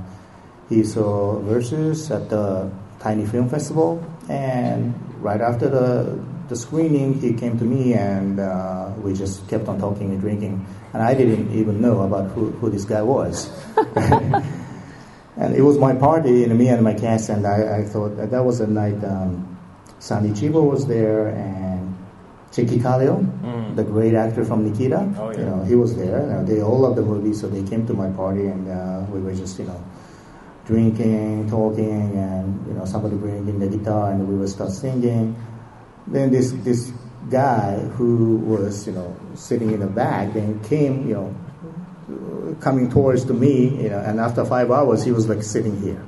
he 0.68 0.82
saw 0.82 1.38
Versus 1.42 2.10
at 2.10 2.28
the 2.28 2.72
Tiny 2.98 3.24
Film 3.24 3.48
Festival. 3.48 4.04
And 4.28 4.98
right 5.22 5.40
after 5.40 5.68
the 5.68 6.18
the 6.48 6.56
screening, 6.56 7.20
he 7.20 7.34
came 7.34 7.58
to 7.58 7.64
me 7.64 7.94
and 7.94 8.40
uh, 8.40 8.92
we 8.98 9.12
just 9.12 9.46
kept 9.48 9.68
on 9.68 9.78
talking 9.78 10.10
and 10.10 10.20
drinking. 10.20 10.66
And 10.92 11.02
I 11.02 11.14
didn't 11.14 11.52
even 11.52 11.80
know 11.80 12.00
about 12.00 12.30
who, 12.30 12.50
who 12.52 12.70
this 12.70 12.84
guy 12.84 13.02
was. 13.02 13.50
and 15.36 15.54
it 15.54 15.60
was 15.60 15.78
my 15.78 15.94
party, 15.94 16.44
and 16.44 16.58
me 16.58 16.68
and 16.68 16.82
my 16.82 16.94
cast, 16.94 17.28
and 17.28 17.46
I, 17.46 17.80
I 17.80 17.84
thought 17.84 18.16
that, 18.16 18.30
that 18.30 18.44
was 18.44 18.60
a 18.60 18.66
night 18.66 19.04
um, 19.04 19.58
Sonny 19.98 20.30
Chiba 20.30 20.62
was 20.62 20.86
there 20.86 21.28
and 21.28 21.94
Tchéky 22.50 22.80
Karyo, 22.80 23.20
mm. 23.20 23.76
the 23.76 23.84
great 23.84 24.14
actor 24.14 24.44
from 24.44 24.64
Nikita. 24.64 25.14
Oh, 25.18 25.30
yeah. 25.30 25.38
You 25.38 25.44
know, 25.44 25.64
he 25.64 25.74
was 25.74 25.94
there. 25.96 26.22
You 26.22 26.32
know, 26.32 26.44
they 26.44 26.62
all 26.62 26.78
loved 26.78 26.96
the 26.96 27.02
movie, 27.02 27.34
so 27.34 27.48
they 27.48 27.62
came 27.68 27.86
to 27.86 27.92
my 27.92 28.10
party, 28.10 28.46
and 28.46 28.68
uh, 28.68 29.04
we 29.10 29.20
were 29.20 29.34
just, 29.34 29.58
you 29.58 29.66
know, 29.66 29.84
drinking, 30.64 31.50
talking, 31.50 32.16
and 32.16 32.66
you 32.66 32.72
know, 32.72 32.86
somebody 32.86 33.16
bringing 33.16 33.58
the 33.58 33.68
guitar, 33.68 34.12
and 34.12 34.26
we 34.26 34.34
would 34.34 34.48
start 34.48 34.70
singing 34.70 35.36
then 36.12 36.30
this 36.30 36.52
this 36.64 36.92
guy 37.30 37.78
who 37.96 38.36
was 38.36 38.86
you 38.86 38.92
know 38.92 39.14
sitting 39.34 39.72
in 39.72 39.80
the 39.80 39.86
back 39.86 40.32
then 40.32 40.58
came 40.64 41.06
you 41.08 41.14
know 41.14 42.56
coming 42.60 42.90
towards 42.90 43.24
to 43.24 43.34
me 43.34 43.68
you 43.82 43.88
know 43.90 43.98
and 44.00 44.18
after 44.18 44.44
five 44.44 44.70
hours 44.70 45.04
he 45.04 45.12
was 45.12 45.28
like 45.28 45.42
sitting 45.42 45.80
here. 45.80 46.02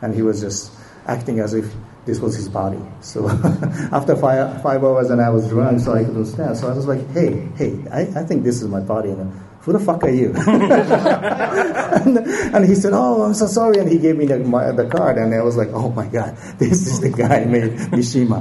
And 0.00 0.14
he 0.14 0.22
was 0.22 0.40
just 0.40 0.70
acting 1.08 1.40
as 1.40 1.54
if 1.54 1.74
this 2.04 2.20
was 2.20 2.36
his 2.36 2.48
body. 2.48 2.78
So 3.00 3.28
after 3.92 4.14
five, 4.14 4.62
five 4.62 4.84
hours 4.84 5.10
and 5.10 5.20
i 5.20 5.28
was 5.28 5.48
drunk 5.48 5.80
so 5.80 5.92
i 5.92 6.04
couldn't 6.04 6.26
stand. 6.26 6.56
So 6.56 6.68
i 6.68 6.74
was 6.74 6.86
like 6.86 7.06
hey 7.10 7.48
hey 7.56 7.84
i, 7.90 8.02
I 8.20 8.24
think 8.24 8.44
this 8.44 8.62
is 8.62 8.68
my 8.68 8.80
body 8.80 9.10
and 9.10 9.32
who 9.60 9.72
the 9.72 9.80
fuck 9.80 10.04
are 10.04 10.10
you? 10.10 10.32
and, 10.46 12.18
and, 12.54 12.64
he 12.64 12.74
said, 12.74 12.92
oh, 12.94 13.22
I'm 13.22 13.34
so 13.34 13.46
sorry. 13.46 13.78
And 13.78 13.88
he 13.90 13.98
gave 13.98 14.16
me 14.16 14.26
the, 14.26 14.38
my, 14.38 14.70
the 14.72 14.86
card. 14.86 15.18
And 15.18 15.34
I 15.34 15.42
was 15.42 15.56
like, 15.56 15.68
oh 15.72 15.90
my 15.90 16.06
God, 16.06 16.36
this 16.58 16.86
is 16.86 17.00
the 17.00 17.10
guy 17.10 17.44
made 17.44 17.72
Mishima. 17.92 18.38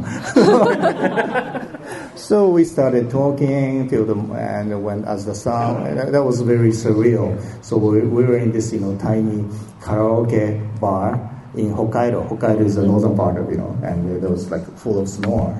so 2.17 2.49
we 2.49 2.63
started 2.63 3.10
talking 3.10 3.89
till 3.89 4.06
the, 4.06 4.15
and 4.36 4.84
when, 4.84 5.06
as 5.06 5.25
the 5.25 5.36
song, 5.36 5.84
that 5.95 6.23
was 6.23 6.41
very 6.41 6.69
surreal. 6.69 7.36
So 7.63 7.77
we, 7.77 8.01
we 8.01 8.23
were 8.23 8.38
in 8.38 8.51
this, 8.51 8.71
you 8.71 8.80
know, 8.80 8.97
tiny 8.97 9.43
karaoke 9.82 10.80
bar 10.80 11.15
in 11.56 11.73
Hokkaido. 11.73 12.30
Hokkaido 12.30 12.63
is 12.63 12.75
the 12.75 12.84
northern 12.84 13.15
part 13.17 13.38
of, 13.38 13.49
you 13.49 13.58
know, 13.58 13.77
and 13.84 14.23
it 14.23 14.30
was 14.30 14.51
like 14.51 14.65
full 14.77 14.99
of 14.99 15.10
snow 15.10 15.60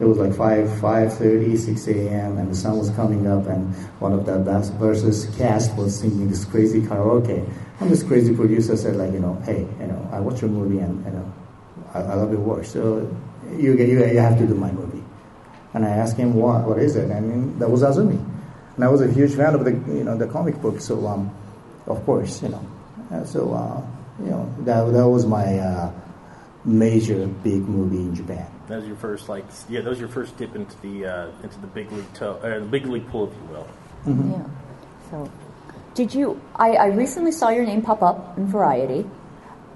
it 0.00 0.04
was 0.04 0.18
like 0.18 0.32
5, 0.32 0.68
5.30, 0.80 1.58
6 1.58 1.88
a.m., 1.88 2.38
and 2.38 2.50
the 2.50 2.54
sun 2.54 2.78
was 2.78 2.90
coming 2.90 3.26
up, 3.26 3.46
and 3.46 3.74
one 3.98 4.12
of 4.12 4.26
the 4.26 4.38
bass 4.38 4.70
Versus 4.70 5.26
cast 5.36 5.74
was 5.76 5.98
singing 5.98 6.28
this 6.28 6.44
crazy 6.44 6.80
karaoke. 6.80 7.44
And 7.80 7.90
this 7.90 8.04
crazy 8.04 8.34
producer 8.34 8.76
said, 8.76 8.94
like, 8.94 9.12
you 9.12 9.18
know, 9.18 9.34
hey, 9.44 9.66
you 9.80 9.86
know, 9.86 10.08
I 10.12 10.20
watch 10.20 10.40
your 10.40 10.50
movie, 10.50 10.78
and, 10.78 11.04
you 11.04 11.10
know, 11.10 11.32
I, 11.94 12.00
I 12.00 12.14
love 12.14 12.30
your 12.30 12.40
work, 12.40 12.64
so 12.64 13.10
you, 13.56 13.76
you, 13.76 14.06
you 14.06 14.18
have 14.18 14.38
to 14.38 14.46
do 14.46 14.54
my 14.54 14.70
movie. 14.70 15.02
And 15.74 15.84
I 15.84 15.90
asked 15.90 16.16
him, 16.16 16.34
what, 16.34 16.64
what 16.64 16.78
is 16.78 16.94
it? 16.94 17.10
And 17.10 17.60
that 17.60 17.68
was 17.68 17.82
Azumi. 17.82 18.24
And 18.76 18.84
I 18.84 18.88
was 18.88 19.00
a 19.00 19.10
huge 19.10 19.34
fan 19.34 19.54
of 19.56 19.64
the, 19.64 19.72
you 19.72 20.04
know, 20.04 20.16
the 20.16 20.28
comic 20.28 20.60
book, 20.62 20.80
so, 20.80 21.04
um, 21.08 21.34
of 21.86 22.04
course, 22.06 22.40
you 22.40 22.50
know. 22.50 23.24
so, 23.24 23.52
uh, 23.52 23.82
you 24.22 24.30
know, 24.30 24.54
that, 24.60 24.92
that 24.92 25.08
was 25.08 25.26
my 25.26 25.58
uh, 25.58 25.92
major 26.64 27.26
big 27.26 27.62
movie 27.68 27.96
in 27.96 28.14
Japan. 28.14 28.46
That 28.68 28.80
was 28.80 28.86
your 28.86 28.96
first, 28.96 29.28
like, 29.28 29.44
yeah, 29.68 29.80
that 29.80 29.88
was 29.88 29.98
your 29.98 30.08
first 30.08 30.36
dip 30.36 30.54
into 30.54 30.78
the 30.82 31.06
uh, 31.06 31.30
into 31.42 31.58
the 31.60 31.66
big 31.66 31.90
league 31.90 32.12
toe, 32.12 32.34
uh, 32.42 32.58
the 32.58 32.66
big 32.66 32.86
league 32.86 33.08
pool, 33.08 33.30
if 33.30 33.34
you 33.34 33.48
will. 33.48 33.68
Mm-hmm. 34.06 34.32
Yeah. 34.32 34.46
So, 35.10 35.30
did 35.94 36.14
you? 36.14 36.40
I, 36.54 36.72
I 36.72 36.86
recently 36.88 37.32
saw 37.32 37.48
your 37.48 37.64
name 37.64 37.80
pop 37.80 38.02
up 38.02 38.36
in 38.36 38.46
Variety, 38.46 39.08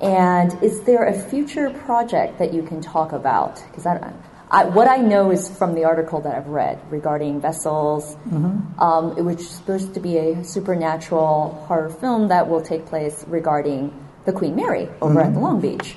and 0.02 0.62
is 0.62 0.82
there 0.82 1.06
a 1.06 1.18
future 1.18 1.70
project 1.70 2.38
that 2.38 2.52
you 2.52 2.62
can 2.62 2.82
talk 2.82 3.12
about? 3.12 3.62
Because 3.70 3.86
I, 3.86 4.12
I, 4.50 4.66
what 4.66 4.88
I 4.88 4.98
know 4.98 5.30
is 5.30 5.48
from 5.56 5.74
the 5.74 5.84
article 5.84 6.20
that 6.20 6.34
I've 6.34 6.48
read 6.48 6.78
regarding 6.90 7.40
Vessels. 7.40 8.14
Mm-hmm. 8.28 8.78
Um, 8.78 9.16
it 9.16 9.22
was 9.22 9.48
supposed 9.48 9.94
to 9.94 10.00
be 10.00 10.18
a 10.18 10.44
supernatural 10.44 11.64
horror 11.66 11.88
film 11.88 12.28
that 12.28 12.46
will 12.46 12.60
take 12.60 12.84
place 12.84 13.24
regarding 13.26 13.90
the 14.26 14.32
Queen 14.32 14.54
Mary 14.54 14.90
over 15.00 15.14
mm-hmm. 15.14 15.28
at 15.28 15.32
the 15.32 15.40
Long 15.40 15.62
Beach 15.62 15.96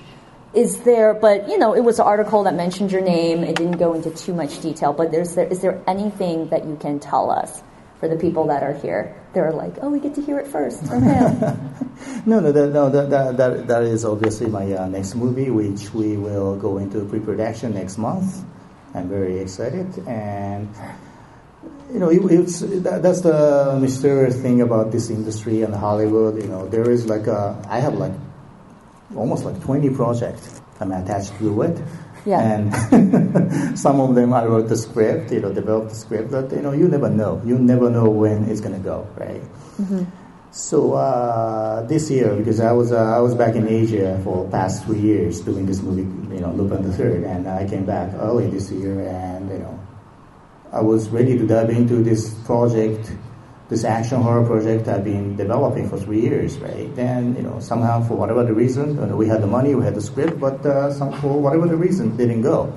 is 0.55 0.79
there, 0.81 1.13
but 1.13 1.49
you 1.49 1.57
know, 1.57 1.75
it 1.75 1.81
was 1.81 1.99
an 1.99 2.05
article 2.05 2.43
that 2.43 2.55
mentioned 2.55 2.91
your 2.91 3.01
name. 3.01 3.43
It 3.43 3.55
didn't 3.55 3.77
go 3.77 3.93
into 3.93 4.09
too 4.09 4.33
much 4.33 4.61
detail, 4.61 4.93
but 4.93 5.11
there's 5.11 5.35
there, 5.35 5.45
is 5.45 5.61
there 5.61 5.81
anything 5.87 6.49
that 6.49 6.65
you 6.65 6.77
can 6.77 6.99
tell 6.99 7.29
us 7.29 7.61
for 7.99 8.07
the 8.07 8.15
people 8.15 8.47
that 8.47 8.63
are 8.63 8.73
here? 8.73 9.15
They're 9.33 9.51
like, 9.51 9.75
oh, 9.81 9.89
we 9.89 9.99
get 9.99 10.15
to 10.15 10.21
hear 10.21 10.39
it 10.39 10.47
first 10.47 10.83
no, 10.91 12.39
no, 12.39 12.51
that, 12.51 12.71
no, 12.71 12.89
that, 12.89 13.09
that, 13.09 13.37
that, 13.37 13.67
that 13.67 13.83
is 13.83 14.05
obviously 14.05 14.47
my 14.47 14.71
uh, 14.71 14.87
next 14.87 15.15
movie, 15.15 15.49
which 15.51 15.93
we 15.93 16.15
will 16.15 16.55
go 16.55 16.77
into 16.77 17.03
pre-production 17.05 17.73
next 17.73 17.97
month. 17.97 18.43
I'm 18.93 19.09
very 19.09 19.39
excited, 19.39 20.07
and 20.07 20.73
you 21.91 21.99
know, 21.99 22.09
it, 22.09 22.21
it's 22.31 22.61
that, 22.61 23.03
that's 23.03 23.21
the 23.21 23.77
mysterious 23.79 24.41
thing 24.41 24.61
about 24.61 24.93
this 24.93 25.09
industry 25.09 25.63
and 25.63 25.75
Hollywood. 25.75 26.41
You 26.41 26.47
know, 26.47 26.67
there 26.67 26.89
is 26.89 27.05
like 27.05 27.27
a 27.27 27.61
I 27.67 27.79
have 27.79 27.95
like 27.95 28.13
almost 29.15 29.45
like 29.45 29.61
20 29.63 29.89
projects 29.91 30.61
I'm 30.79 30.91
attached 30.91 31.37
to 31.39 31.61
it. 31.61 31.81
Yeah. 32.25 32.41
And 32.41 33.77
some 33.79 33.99
of 33.99 34.15
them 34.15 34.33
I 34.33 34.45
wrote 34.45 34.67
the 34.67 34.77
script, 34.77 35.31
you 35.31 35.41
know, 35.41 35.53
developed 35.53 35.89
the 35.89 35.95
script, 35.95 36.31
but 36.31 36.51
you 36.51 36.61
know, 36.61 36.71
you 36.73 36.87
never 36.87 37.09
know. 37.09 37.41
You 37.45 37.57
never 37.59 37.89
know 37.89 38.09
when 38.09 38.49
it's 38.49 38.61
gonna 38.61 38.79
go, 38.79 39.07
right? 39.15 39.41
Mm-hmm. 39.79 40.03
So 40.51 40.93
uh, 40.93 41.85
this 41.85 42.09
year, 42.09 42.35
because 42.35 42.59
I 42.59 42.71
was 42.71 42.91
uh, 42.91 42.97
I 42.97 43.19
was 43.19 43.35
back 43.35 43.55
in 43.55 43.67
Asia 43.67 44.19
for 44.23 44.49
past 44.49 44.85
three 44.85 44.99
years 44.99 45.41
doing 45.41 45.65
this 45.65 45.81
movie, 45.81 46.07
you 46.33 46.41
know, 46.41 46.51
Lupin 46.51 46.81
the 46.81 46.93
Third, 46.93 47.23
and 47.23 47.47
I 47.47 47.67
came 47.67 47.85
back 47.85 48.13
early 48.15 48.49
this 48.49 48.71
year, 48.71 49.01
and 49.01 49.49
you 49.51 49.59
know, 49.59 49.79
I 50.71 50.81
was 50.81 51.09
ready 51.09 51.37
to 51.37 51.45
dive 51.45 51.69
into 51.69 52.01
this 52.01 52.33
project 52.45 53.11
this 53.69 53.83
action 53.83 54.21
horror 54.21 54.45
project 54.45 54.87
I've 54.87 55.03
been 55.03 55.35
developing 55.35 55.89
for 55.89 55.97
three 55.97 56.21
years, 56.21 56.57
right? 56.59 56.93
Then, 56.95 57.35
you 57.35 57.41
know, 57.41 57.59
somehow 57.59 58.01
for 58.03 58.15
whatever 58.15 58.43
the 58.43 58.53
reason, 58.53 58.95
you 58.95 59.05
know, 59.05 59.15
we 59.15 59.27
had 59.27 59.41
the 59.41 59.47
money, 59.47 59.73
we 59.73 59.83
had 59.83 59.95
the 59.95 60.01
script, 60.01 60.39
but 60.39 60.63
uh, 60.65 60.93
some, 60.93 61.11
for 61.19 61.39
whatever 61.39 61.67
the 61.67 61.75
reason, 61.75 62.15
didn't 62.15 62.41
go. 62.41 62.71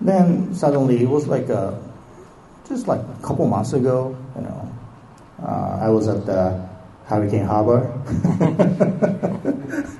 Then 0.00 0.54
suddenly 0.54 1.02
it 1.02 1.08
was 1.08 1.26
like 1.26 1.48
a, 1.48 1.80
just 2.68 2.86
like 2.86 3.00
a 3.00 3.26
couple 3.26 3.46
months 3.48 3.72
ago, 3.72 4.16
you 4.36 4.42
know, 4.42 4.72
uh, 5.42 5.78
I 5.82 5.88
was 5.88 6.06
at 6.08 6.24
the 6.26 6.68
Hurricane 7.06 7.44
Harbor. 7.44 7.82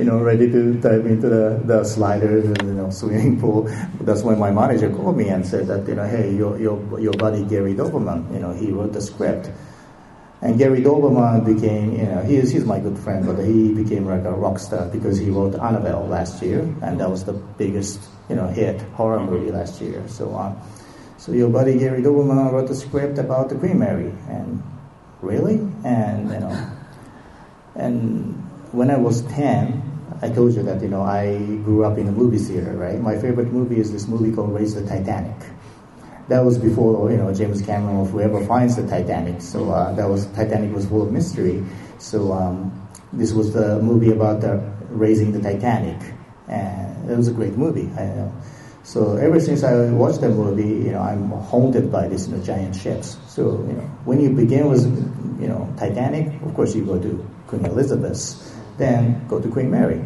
you 0.00 0.06
know, 0.06 0.18
ready 0.18 0.50
to 0.50 0.72
dive 0.80 1.04
into 1.04 1.28
the, 1.28 1.60
the 1.66 1.84
sliders 1.84 2.46
and 2.46 2.62
you 2.62 2.72
know 2.72 2.88
swimming 2.88 3.38
pool. 3.38 3.68
That's 4.00 4.22
when 4.22 4.38
my 4.38 4.50
manager 4.50 4.88
called 4.88 5.18
me 5.18 5.28
and 5.28 5.46
said 5.46 5.66
that 5.66 5.86
you 5.86 5.94
know, 5.94 6.06
hey, 6.06 6.34
your 6.34 6.58
your 6.58 6.98
your 6.98 7.12
buddy 7.12 7.44
Gary 7.44 7.74
Dauberman, 7.74 8.32
you 8.32 8.40
know, 8.40 8.54
he 8.54 8.72
wrote 8.72 8.94
the 8.94 9.02
script. 9.02 9.50
And 10.42 10.56
Gary 10.56 10.80
Dauberman 10.80 11.44
became, 11.44 11.92
you 11.92 12.06
know, 12.06 12.22
he's, 12.22 12.50
he's 12.50 12.64
my 12.64 12.80
good 12.80 12.96
friend, 12.96 13.26
but 13.26 13.44
he 13.44 13.74
became 13.74 14.06
like 14.06 14.24
a 14.24 14.32
rock 14.32 14.58
star 14.58 14.86
because 14.86 15.18
he 15.18 15.28
wrote 15.28 15.54
Annabelle 15.54 16.06
last 16.06 16.42
year, 16.42 16.60
and 16.80 16.98
that 16.98 17.10
was 17.10 17.24
the 17.24 17.34
biggest, 17.34 18.00
you 18.30 18.36
know, 18.36 18.48
hit 18.48 18.80
horror 18.96 19.20
movie 19.20 19.52
last 19.52 19.82
year. 19.82 20.02
So, 20.08 20.34
um, 20.34 20.56
so 21.18 21.32
your 21.32 21.50
buddy 21.50 21.78
Gary 21.78 22.00
Dauberman 22.00 22.50
wrote 22.52 22.70
a 22.70 22.74
script 22.74 23.18
about 23.18 23.50
the 23.50 23.56
Queen 23.56 23.78
Mary, 23.78 24.14
and 24.30 24.62
really, 25.20 25.60
and 25.84 26.30
you 26.32 26.40
know, 26.40 26.72
and 27.74 28.32
when 28.72 28.90
I 28.90 28.96
was 28.96 29.22
ten, 29.22 29.79
I 30.22 30.28
told 30.28 30.54
you 30.54 30.62
that 30.64 30.82
you 30.82 30.88
know 30.88 31.02
I 31.02 31.36
grew 31.64 31.84
up 31.84 31.98
in 31.98 32.08
a 32.08 32.12
movie 32.12 32.38
theater, 32.38 32.72
right? 32.76 33.00
My 33.00 33.18
favorite 33.18 33.52
movie 33.52 33.78
is 33.80 33.92
this 33.92 34.06
movie 34.06 34.32
called 34.32 34.52
Raise 34.54 34.74
the 34.74 34.86
Titanic 34.86 35.36
that 36.30 36.44
was 36.44 36.56
before 36.58 37.10
you 37.10 37.18
know 37.18 37.34
James 37.34 37.60
Cameron 37.60 37.96
or 37.96 38.06
whoever 38.06 38.44
finds 38.46 38.76
the 38.76 38.86
Titanic. 38.86 39.42
So 39.42 39.70
uh, 39.70 39.92
that 39.94 40.08
was 40.08 40.26
Titanic 40.26 40.72
was 40.72 40.86
full 40.86 41.02
of 41.02 41.12
mystery. 41.12 41.62
So 41.98 42.32
um, 42.32 42.88
this 43.12 43.32
was 43.32 43.52
the 43.52 43.82
movie 43.82 44.12
about 44.12 44.40
the 44.40 44.62
raising 44.90 45.32
the 45.32 45.40
Titanic, 45.42 46.00
and 46.48 47.10
it 47.10 47.16
was 47.16 47.28
a 47.28 47.32
great 47.32 47.56
movie. 47.58 47.90
So 48.82 49.16
ever 49.16 49.38
since 49.40 49.62
I 49.62 49.90
watched 49.90 50.20
that 50.22 50.30
movie, 50.30 50.86
you 50.86 50.92
know, 50.92 51.00
I'm 51.00 51.30
haunted 51.30 51.92
by 51.92 52.08
these 52.08 52.28
you 52.28 52.36
know, 52.36 52.42
giant 52.42 52.74
ships. 52.74 53.18
So 53.28 53.66
you 53.66 53.74
know, 53.74 53.86
when 54.06 54.20
you 54.20 54.30
begin 54.30 54.70
with 54.70 54.86
you 55.42 55.48
know 55.48 55.66
Titanic, 55.76 56.40
of 56.42 56.54
course 56.54 56.76
you 56.76 56.84
go 56.86 56.98
to 56.98 57.26
Queen 57.48 57.66
Elizabeth, 57.66 58.38
then 58.78 59.26
go 59.26 59.40
to 59.40 59.50
Queen 59.50 59.70
Mary, 59.70 59.98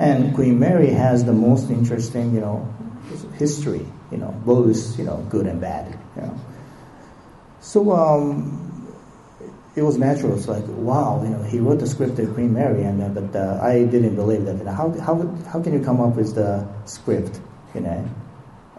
and 0.00 0.34
Queen 0.34 0.58
Mary 0.58 0.90
has 0.90 1.24
the 1.24 1.32
most 1.32 1.70
interesting 1.70 2.34
you 2.34 2.40
know 2.40 2.66
history 3.38 3.86
you 4.10 4.18
know, 4.18 4.30
both, 4.44 4.98
you 4.98 5.04
know, 5.04 5.24
good 5.28 5.46
and 5.46 5.60
bad, 5.60 5.96
you 6.16 6.22
know. 6.22 6.40
So 7.60 7.92
um, 7.92 8.94
it 9.76 9.82
was 9.82 9.98
natural. 9.98 10.36
It's 10.36 10.48
like, 10.48 10.64
wow, 10.66 11.22
you 11.22 11.30
know, 11.30 11.42
he 11.42 11.58
wrote 11.58 11.78
the 11.78 11.86
script 11.86 12.18
of 12.18 12.34
Queen 12.34 12.52
Mary, 12.52 12.82
and 12.82 13.02
uh, 13.02 13.08
but 13.08 13.36
uh, 13.36 13.60
I 13.62 13.84
didn't 13.84 14.16
believe 14.16 14.44
that. 14.46 14.58
You 14.58 14.64
know, 14.64 14.72
how 14.72 14.90
how 15.00 15.26
how 15.52 15.62
can 15.62 15.72
you 15.72 15.84
come 15.84 16.00
up 16.00 16.16
with 16.16 16.34
the 16.34 16.66
script? 16.86 17.40
You 17.74 17.82
know, 17.82 18.10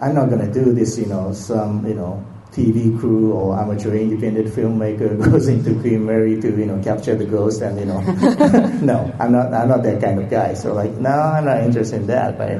I'm 0.01 0.15
not 0.15 0.29
gonna 0.29 0.51
do 0.51 0.73
this. 0.73 0.97
You 0.97 1.05
know, 1.05 1.31
some 1.33 1.87
you 1.87 1.93
know 1.93 2.25
TV 2.51 2.99
crew 2.99 3.31
or 3.33 3.57
amateur 3.57 3.95
independent 3.95 4.47
filmmaker 4.47 5.15
goes 5.31 5.47
into 5.47 5.79
Queen 5.79 6.05
Mary 6.05 6.39
to 6.41 6.49
you 6.49 6.65
know 6.65 6.81
capture 6.83 7.15
the 7.15 7.25
ghost 7.25 7.61
and 7.61 7.79
you 7.79 7.85
know 7.85 8.01
no 8.81 9.13
I'm 9.19 9.31
not 9.31 9.53
I'm 9.53 9.69
not 9.69 9.83
that 9.83 10.01
kind 10.01 10.19
of 10.19 10.29
guy 10.29 10.53
so 10.53 10.73
like 10.73 10.91
no 10.91 11.09
I'm 11.09 11.45
not 11.45 11.63
interested 11.63 12.01
in 12.01 12.07
that 12.07 12.37
right 12.37 12.59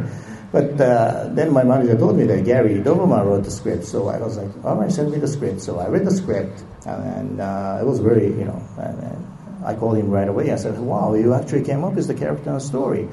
but 0.51 0.79
uh, 0.81 1.29
then 1.31 1.53
my 1.53 1.63
manager 1.63 1.97
told 1.97 2.17
me 2.17 2.25
that 2.25 2.43
Gary 2.43 2.75
Dauberman 2.81 3.25
wrote 3.25 3.45
the 3.45 3.51
script, 3.51 3.85
so 3.85 4.09
I 4.09 4.17
was 4.17 4.37
like, 4.37 4.51
all 4.65 4.75
right, 4.75 4.91
send 4.91 5.09
me 5.09 5.17
the 5.17 5.27
script. 5.27 5.61
So 5.61 5.79
I 5.79 5.87
read 5.87 6.05
the 6.05 6.11
script, 6.11 6.61
and 6.85 7.39
uh, 7.39 7.79
it 7.79 7.85
was 7.85 7.99
very, 7.99 8.27
you 8.27 8.43
know, 8.43 8.61
and, 8.77 8.99
and 8.99 9.65
I 9.65 9.75
called 9.75 9.97
him 9.97 10.09
right 10.09 10.27
away. 10.27 10.51
I 10.51 10.57
said, 10.57 10.77
wow, 10.77 11.13
you 11.13 11.33
actually 11.33 11.63
came 11.63 11.85
up 11.85 11.93
with 11.93 12.07
the 12.07 12.15
character 12.15 12.49
and 12.49 12.61
story. 12.61 13.07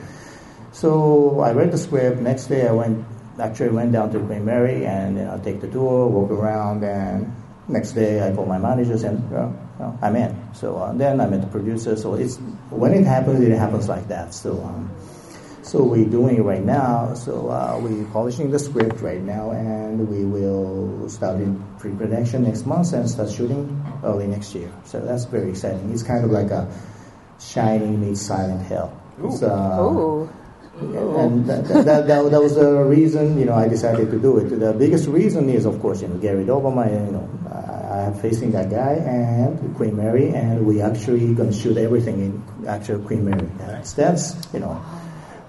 So 0.73 1.39
I 1.41 1.53
read 1.53 1.71
the 1.71 1.79
script. 1.79 2.21
Next 2.21 2.47
day, 2.47 2.67
I 2.67 2.73
went, 2.73 3.07
actually 3.41 3.71
went 3.71 3.93
down 3.93 4.11
to 4.13 4.21
Queen 4.21 4.45
Mary, 4.45 4.87
and 4.87 5.17
you 5.17 5.25
know, 5.25 5.41
take 5.43 5.61
the 5.61 5.69
tour, 5.69 6.07
walk 6.09 6.31
around, 6.31 6.85
and 6.85 7.33
next 7.69 7.93
day 7.93 8.27
I 8.27 8.35
called 8.35 8.49
my 8.49 8.59
manager 8.59 8.95
and 9.07 9.19
uh, 9.33 9.49
well, 9.79 9.99
I'm 10.03 10.17
in. 10.17 10.55
So 10.55 10.77
uh, 10.77 10.93
then 10.93 11.21
I 11.21 11.27
met 11.27 11.43
the 11.43 11.47
producer. 11.47 11.97
So 11.97 12.15
it's 12.15 12.37
when 12.71 12.93
it 12.95 13.05
happens, 13.05 13.41
it 13.41 13.57
happens 13.57 13.89
like 13.89 14.09
that. 14.09 14.35
So. 14.35 14.63
Um, 14.63 14.91
so 15.69 15.83
we're 15.83 16.09
doing 16.09 16.37
it 16.39 16.43
right 16.43 16.65
now. 16.65 17.13
So 17.13 17.51
uh, 17.51 17.79
we're 17.79 18.07
polishing 18.07 18.51
the 18.51 18.59
script 18.59 19.03
right 19.03 19.21
now, 19.21 19.51
and 19.51 20.09
we 20.09 20.25
will 20.25 21.11
start 21.11 21.43
in 21.43 21.63
pre-production 21.79 22.45
next 22.45 22.65
month 22.65 22.95
and 22.95 23.05
start 23.11 23.31
shooting 23.31 23.85
early 24.03 24.27
next 24.27 24.55
year. 24.55 24.73
So 24.87 25.01
that's 25.01 25.27
very 25.27 25.51
exciting. 25.51 25.93
It's 25.93 26.03
kind 26.03 26.25
of 26.25 26.31
like 26.31 26.51
a 26.51 26.73
Shining 27.39 28.01
meets 28.01 28.23
Silent 28.23 28.63
Hill. 28.67 28.91
Ooh. 29.21 29.31
Ooh. 30.25 30.31
And 30.81 31.47
that, 31.47 31.67
that, 31.69 32.07
that, 32.07 32.31
that, 32.31 32.43
was 32.43 32.55
the 32.55 32.73
reason, 32.85 33.39
you 33.39 33.45
know, 33.45 33.55
I 33.55 33.69
decided 33.69 34.11
to 34.11 34.19
do 34.19 34.39
it. 34.39 34.49
The 34.49 34.73
biggest 34.73 35.09
reason 35.09 35.49
is, 35.51 35.67
of 35.67 35.81
course, 35.81 36.03
you 36.03 36.09
know, 36.09 36.17
Gary 36.19 36.45
Dauberman, 36.45 37.07
you 37.07 37.13
know, 37.13 37.29
I 37.51 38.03
am 38.03 38.15
facing 38.15 38.53
that 38.53 38.71
guy 38.71 38.93
and 38.93 39.75
Queen 39.75 39.97
Mary, 39.97 40.29
and 40.29 40.65
we 40.67 40.81
actually 40.81 41.35
going 41.35 41.51
to 41.51 41.57
shoot 41.57 41.77
everything 41.77 42.21
in 42.21 42.69
actual 42.69 43.01
Queen 43.01 43.25
Mary. 43.25 43.49
That's, 43.59 43.93
that's 43.95 44.37
you 44.55 44.61
know, 44.61 44.81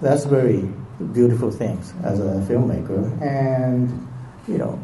that's 0.00 0.24
very 0.24 0.68
beautiful 1.12 1.50
things 1.50 1.92
as 2.02 2.18
a 2.18 2.42
filmmaker. 2.48 3.20
And, 3.22 4.08
you 4.48 4.58
know, 4.58 4.80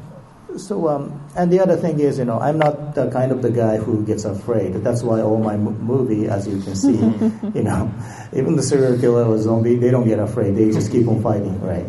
so, 0.59 0.89
um, 0.89 1.21
and 1.37 1.53
the 1.53 1.61
other 1.61 1.77
thing 1.77 2.01
is, 2.01 2.19
you 2.19 2.25
know, 2.25 2.39
I'm 2.39 2.59
not 2.59 2.95
the 2.95 3.11
kind 3.11 3.33
of 3.33 3.43
the 3.43 3.51
guy 3.51 3.77
who 3.77 4.05
gets 4.05 4.25
afraid. 4.25 4.75
That's 4.75 5.03
why 5.03 5.21
all 5.21 5.39
my 5.39 5.57
movie, 5.57 6.29
as 6.29 6.47
you 6.47 6.61
can 6.61 6.75
see, 6.75 6.97
you 7.55 7.63
know, 7.63 7.93
even 8.33 8.57
the 8.57 8.63
serial 8.63 8.99
killer 8.99 9.25
or 9.25 9.39
zombie, 9.39 9.77
they 9.77 9.91
don't 9.91 10.07
get 10.07 10.19
afraid. 10.19 10.57
They 10.57 10.71
just 10.71 10.91
keep 10.91 11.07
on 11.09 11.23
fighting, 11.23 11.61
right? 11.61 11.87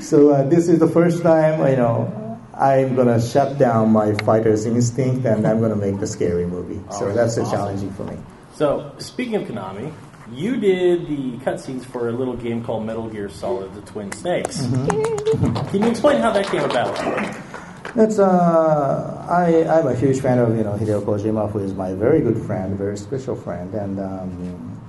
so 0.02 0.30
uh, 0.30 0.42
this 0.48 0.68
is 0.68 0.78
the 0.78 0.88
first 0.88 1.22
time, 1.22 1.60
you 1.68 1.76
know, 1.76 2.38
I'm 2.54 2.94
gonna 2.94 3.20
shut 3.20 3.58
down 3.58 3.90
my 3.90 4.14
fighter's 4.14 4.66
instinct 4.66 5.24
and 5.24 5.46
I'm 5.46 5.60
gonna 5.60 5.76
make 5.76 5.98
the 5.98 6.06
scary 6.06 6.46
movie. 6.46 6.80
So 6.92 7.12
that's 7.12 7.38
awesome. 7.38 7.50
challenging 7.50 7.92
for 7.94 8.04
me. 8.04 8.18
So 8.54 8.92
speaking 8.98 9.36
of 9.36 9.48
Konami, 9.48 9.92
you 10.32 10.56
did 10.56 11.06
the 11.06 11.32
cutscenes 11.44 11.84
for 11.84 12.08
a 12.08 12.12
little 12.12 12.36
game 12.36 12.64
called 12.64 12.84
Metal 12.84 13.08
Gear 13.08 13.28
Solid: 13.28 13.74
The 13.74 13.82
Twin 13.82 14.12
Snakes. 14.12 14.58
Mm-hmm. 14.58 15.68
Can 15.70 15.82
you 15.82 15.88
explain 15.90 16.20
how 16.20 16.30
that 16.32 16.46
came 16.46 16.62
about? 16.62 16.98
It's 17.96 18.18
uh, 18.18 19.26
I 19.28 19.64
I'm 19.68 19.86
a 19.88 19.94
huge 19.94 20.20
fan 20.20 20.38
of 20.38 20.56
you 20.56 20.62
know 20.62 20.74
Hideo 20.74 21.02
Kojima, 21.02 21.50
who 21.50 21.58
is 21.58 21.74
my 21.74 21.94
very 21.94 22.20
good 22.20 22.38
friend, 22.46 22.78
very 22.78 22.96
special 22.96 23.34
friend, 23.34 23.74
and 23.74 23.98
um, 23.98 24.80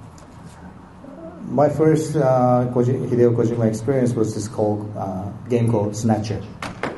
my 1.50 1.68
first 1.70 2.16
uh, 2.16 2.70
Koji, 2.74 3.10
Hideo 3.10 3.36
Kojima 3.36 3.68
experience 3.68 4.14
was 4.14 4.36
this 4.36 4.48
called 4.48 4.92
uh, 4.96 5.30
game 5.50 5.72
called 5.72 5.96
Snatcher. 5.96 6.42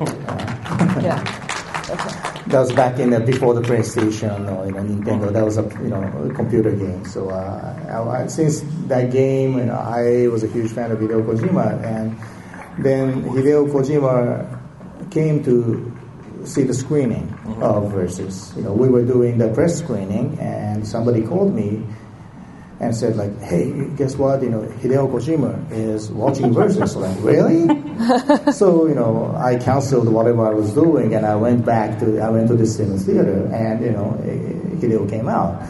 yeah 1.00 2.20
that 2.54 2.60
was 2.60 2.72
back 2.72 3.00
in 3.00 3.10
the, 3.10 3.18
before 3.18 3.52
the 3.52 3.60
PlayStation 3.60 4.46
or 4.46 4.66
you 4.66 4.70
know, 4.70 4.84
Nintendo. 4.84 5.32
That 5.32 5.44
was 5.44 5.58
a 5.58 5.62
you 5.82 5.90
know 5.90 6.02
a 6.30 6.32
computer 6.32 6.70
game. 6.70 7.04
So 7.04 7.28
uh, 7.28 8.06
I, 8.08 8.28
since 8.28 8.60
that 8.86 9.10
game, 9.10 9.58
you 9.58 9.64
know, 9.64 9.74
I 9.74 10.28
was 10.28 10.44
a 10.44 10.46
huge 10.46 10.70
fan 10.70 10.92
of 10.92 10.98
Hideo 11.00 11.26
Kojima, 11.26 11.82
and 11.82 12.16
then 12.78 13.24
Hideo 13.24 13.66
Kojima 13.66 14.46
came 15.10 15.42
to 15.42 15.90
see 16.44 16.62
the 16.62 16.74
screening 16.74 17.26
mm-hmm. 17.26 17.60
of 17.60 17.90
Versus. 17.90 18.52
You 18.54 18.62
know, 18.62 18.72
we 18.72 18.88
were 18.88 19.04
doing 19.04 19.36
the 19.36 19.48
press 19.52 19.76
screening, 19.76 20.38
and 20.38 20.86
somebody 20.86 21.22
called 21.26 21.52
me 21.52 21.84
and 22.80 22.96
said 22.96 23.16
like, 23.16 23.38
"Hey, 23.40 23.88
guess 23.96 24.16
what? 24.16 24.42
You 24.42 24.50
know, 24.50 24.62
Hideo 24.82 25.10
Kojima 25.10 25.70
is 25.70 26.10
watching 26.10 26.52
Versus." 26.52 26.96
like, 27.04 27.16
really? 27.20 27.66
so 28.52 28.86
you 28.86 28.94
know, 28.94 29.34
I 29.36 29.56
canceled 29.56 30.08
whatever 30.08 30.46
I 30.46 30.54
was 30.54 30.72
doing, 30.74 31.14
and 31.14 31.24
I 31.24 31.36
went 31.36 31.64
back 31.64 31.98
to 32.00 32.20
I 32.20 32.30
went 32.30 32.48
to 32.48 32.56
the 32.56 32.66
cinema 32.66 32.98
theater, 32.98 33.46
and 33.52 33.84
you 33.84 33.92
know, 33.92 34.18
Hideo 34.80 35.08
came 35.08 35.28
out. 35.28 35.62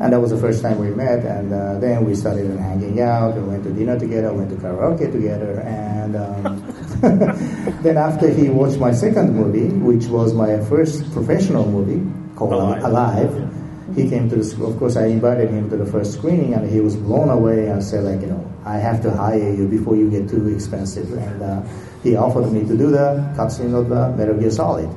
And 0.00 0.14
that 0.14 0.20
was 0.20 0.30
the 0.30 0.38
first 0.38 0.62
time 0.62 0.78
we 0.78 0.88
met, 0.88 1.26
and 1.26 1.52
uh, 1.52 1.78
then 1.78 2.06
we 2.06 2.14
started 2.14 2.48
hanging 2.58 3.02
out. 3.02 3.36
We 3.36 3.42
went 3.42 3.64
to 3.64 3.70
dinner 3.70 3.98
together, 3.98 4.32
went 4.32 4.48
to 4.48 4.56
karaoke 4.56 5.12
together, 5.12 5.60
and 5.60 6.16
um, 6.16 6.64
then 7.82 7.98
after 7.98 8.32
he 8.32 8.48
watched 8.48 8.78
my 8.78 8.92
second 8.92 9.36
movie, 9.36 9.68
which 9.68 10.06
was 10.06 10.32
my 10.32 10.58
first 10.64 11.12
professional 11.12 11.70
movie 11.70 12.00
called 12.34 12.54
Alive, 12.54 12.82
Alive 12.82 13.59
he 13.94 14.08
came 14.08 14.28
to 14.30 14.36
the 14.36 14.44
school. 14.44 14.72
Of 14.72 14.78
course, 14.78 14.96
I 14.96 15.06
invited 15.06 15.50
him 15.50 15.70
to 15.70 15.76
the 15.76 15.86
first 15.86 16.14
screening, 16.14 16.54
and 16.54 16.68
he 16.68 16.80
was 16.80 16.96
blown 16.96 17.28
away 17.28 17.68
and 17.68 17.82
said, 17.82 18.04
like, 18.04 18.20
you 18.20 18.28
know, 18.28 18.52
I 18.64 18.76
have 18.76 19.02
to 19.02 19.10
hire 19.10 19.52
you 19.52 19.66
before 19.68 19.96
you 19.96 20.10
get 20.10 20.28
too 20.28 20.48
expensive. 20.48 21.12
And 21.12 21.42
uh, 21.42 21.62
he 22.02 22.16
offered 22.16 22.52
me 22.52 22.60
to 22.60 22.76
do 22.76 22.90
the 22.90 23.32
cutscene 23.36 23.74
of 23.74 23.88
the 23.88 24.10
Metal 24.16 24.36
Gear 24.36 24.50
Solid. 24.50 24.90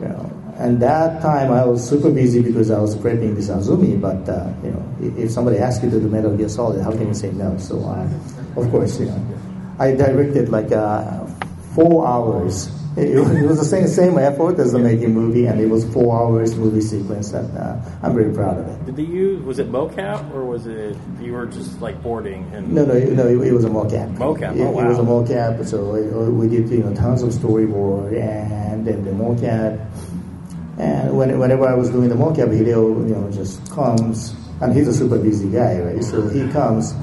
You 0.00 0.08
know, 0.08 0.54
and 0.58 0.80
that 0.82 1.22
time 1.22 1.52
I 1.52 1.64
was 1.64 1.86
super 1.86 2.10
busy 2.10 2.42
because 2.42 2.70
I 2.70 2.78
was 2.78 2.96
prepping 2.96 3.34
this 3.34 3.48
Azumi. 3.48 4.00
But 4.00 4.28
uh, 4.28 4.52
you 4.62 4.70
know, 4.70 5.22
if 5.22 5.30
somebody 5.30 5.58
asks 5.58 5.82
you 5.84 5.90
to 5.90 6.00
do 6.00 6.08
Metal 6.08 6.36
Gear 6.36 6.48
Solid, 6.48 6.82
how 6.82 6.92
can 6.92 7.08
you 7.08 7.14
say 7.14 7.32
no? 7.32 7.56
So, 7.58 7.80
uh, 7.80 8.08
of 8.56 8.70
course, 8.70 9.00
you 9.00 9.06
know, 9.06 9.26
I 9.78 9.92
directed 9.92 10.50
like 10.50 10.72
uh, 10.72 11.26
four 11.74 12.06
hours 12.06 12.68
it, 13.00 13.16
it, 13.16 13.46
was 13.46 13.58
the 13.58 13.64
same 13.64 13.86
same 13.86 14.18
effort 14.18 14.58
as 14.58 14.72
the 14.72 14.78
making 14.78 15.14
movie, 15.14 15.46
and 15.46 15.60
it 15.60 15.68
was 15.68 15.84
four 15.92 16.18
hours 16.18 16.56
movie 16.56 16.80
sequence, 16.80 17.32
and 17.32 17.56
uh, 17.56 17.80
I'm 18.02 18.14
very 18.14 18.32
proud 18.32 18.58
of 18.58 18.68
it. 18.68 18.86
Did 18.86 18.96
they 18.96 19.02
use 19.02 19.42
was 19.42 19.58
it 19.58 19.70
mocap 19.70 20.32
or 20.34 20.44
was 20.44 20.66
it 20.66 20.96
you 21.20 21.32
were 21.32 21.46
just 21.46 21.80
like 21.80 22.02
boarding? 22.02 22.50
And 22.52 22.72
no, 22.72 22.84
no, 22.84 22.94
no, 22.94 23.26
it, 23.26 23.48
it 23.48 23.52
was 23.52 23.64
a 23.64 23.68
mocap. 23.70 24.16
Mocap. 24.16 24.56
It, 24.56 24.60
oh, 24.62 24.70
wow. 24.70 24.84
it 24.84 24.88
was 24.88 24.98
a 24.98 25.02
mocap. 25.02 25.66
So 25.66 25.94
uh, 25.94 26.26
uh, 26.26 26.30
we 26.30 26.48
did 26.48 26.68
you 26.68 26.84
know 26.84 26.94
tons 26.94 27.22
of 27.22 27.30
storyboard 27.30 28.20
and 28.20 28.86
then 28.86 29.04
the 29.04 29.12
mocap. 29.12 29.86
And 30.78 31.16
when, 31.16 31.38
whenever 31.38 31.68
I 31.68 31.74
was 31.74 31.90
doing 31.90 32.08
the 32.08 32.14
mocap, 32.14 32.48
Hideo, 32.48 33.06
you 33.06 33.14
know, 33.14 33.30
just 33.30 33.70
comes, 33.70 34.34
and 34.62 34.74
he's 34.74 34.88
a 34.88 34.94
super 34.94 35.18
busy 35.18 35.50
guy, 35.50 35.78
right? 35.78 36.02
So 36.02 36.26
he 36.28 36.48
comes 36.48 36.94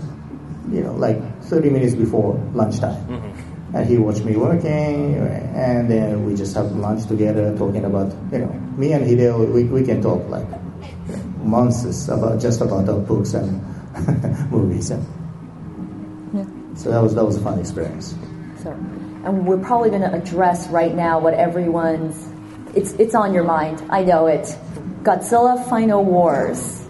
you 0.72 0.84
know, 0.84 0.94
like 0.94 1.18
30 1.44 1.70
minutes 1.70 1.96
before 1.96 2.36
lunchtime. 2.54 2.96
Mm-hmm. 3.08 3.37
And 3.78 3.88
he 3.88 3.98
watched 3.98 4.26
me 4.26 4.36
working, 4.36 5.16
and 5.54 5.88
then 5.88 6.26
we 6.26 6.34
just 6.34 6.56
have 6.56 6.72
lunch 6.72 7.06
together, 7.06 7.56
talking 7.56 7.86
about, 7.86 8.12
you 8.32 8.40
know, 8.40 8.50
me 8.76 8.94
and 8.94 9.06
Hideo, 9.06 9.54
we, 9.54 9.66
we 9.66 9.84
can 9.86 10.02
talk 10.02 10.28
like 10.30 10.48
months 11.44 12.08
about 12.08 12.42
just 12.42 12.62
about 12.62 12.90
our 12.90 13.00
books 13.00 13.36
and 13.36 13.62
movies. 14.52 14.90
And 14.90 15.06
so 16.76 16.90
that 16.90 17.02
was 17.02 17.14
that 17.14 17.24
was 17.24 17.38
a 17.38 17.42
fun 17.42 17.60
experience. 17.60 18.16
So, 18.64 18.72
and 18.72 19.46
we're 19.46 19.64
probably 19.64 19.90
going 19.90 20.02
to 20.02 20.14
address 20.14 20.68
right 20.70 20.96
now 20.96 21.20
what 21.20 21.36
everyone's 21.36 22.28
it's 22.76 22.94
it's 22.94 23.14
on 23.14 23.34
your 23.34 23.44
mind. 23.44 23.84
I 23.90 24.04
know 24.04 24.28
it. 24.28 24.58
Godzilla 25.04 25.68
Final 25.70 26.04
Wars. 26.04 26.84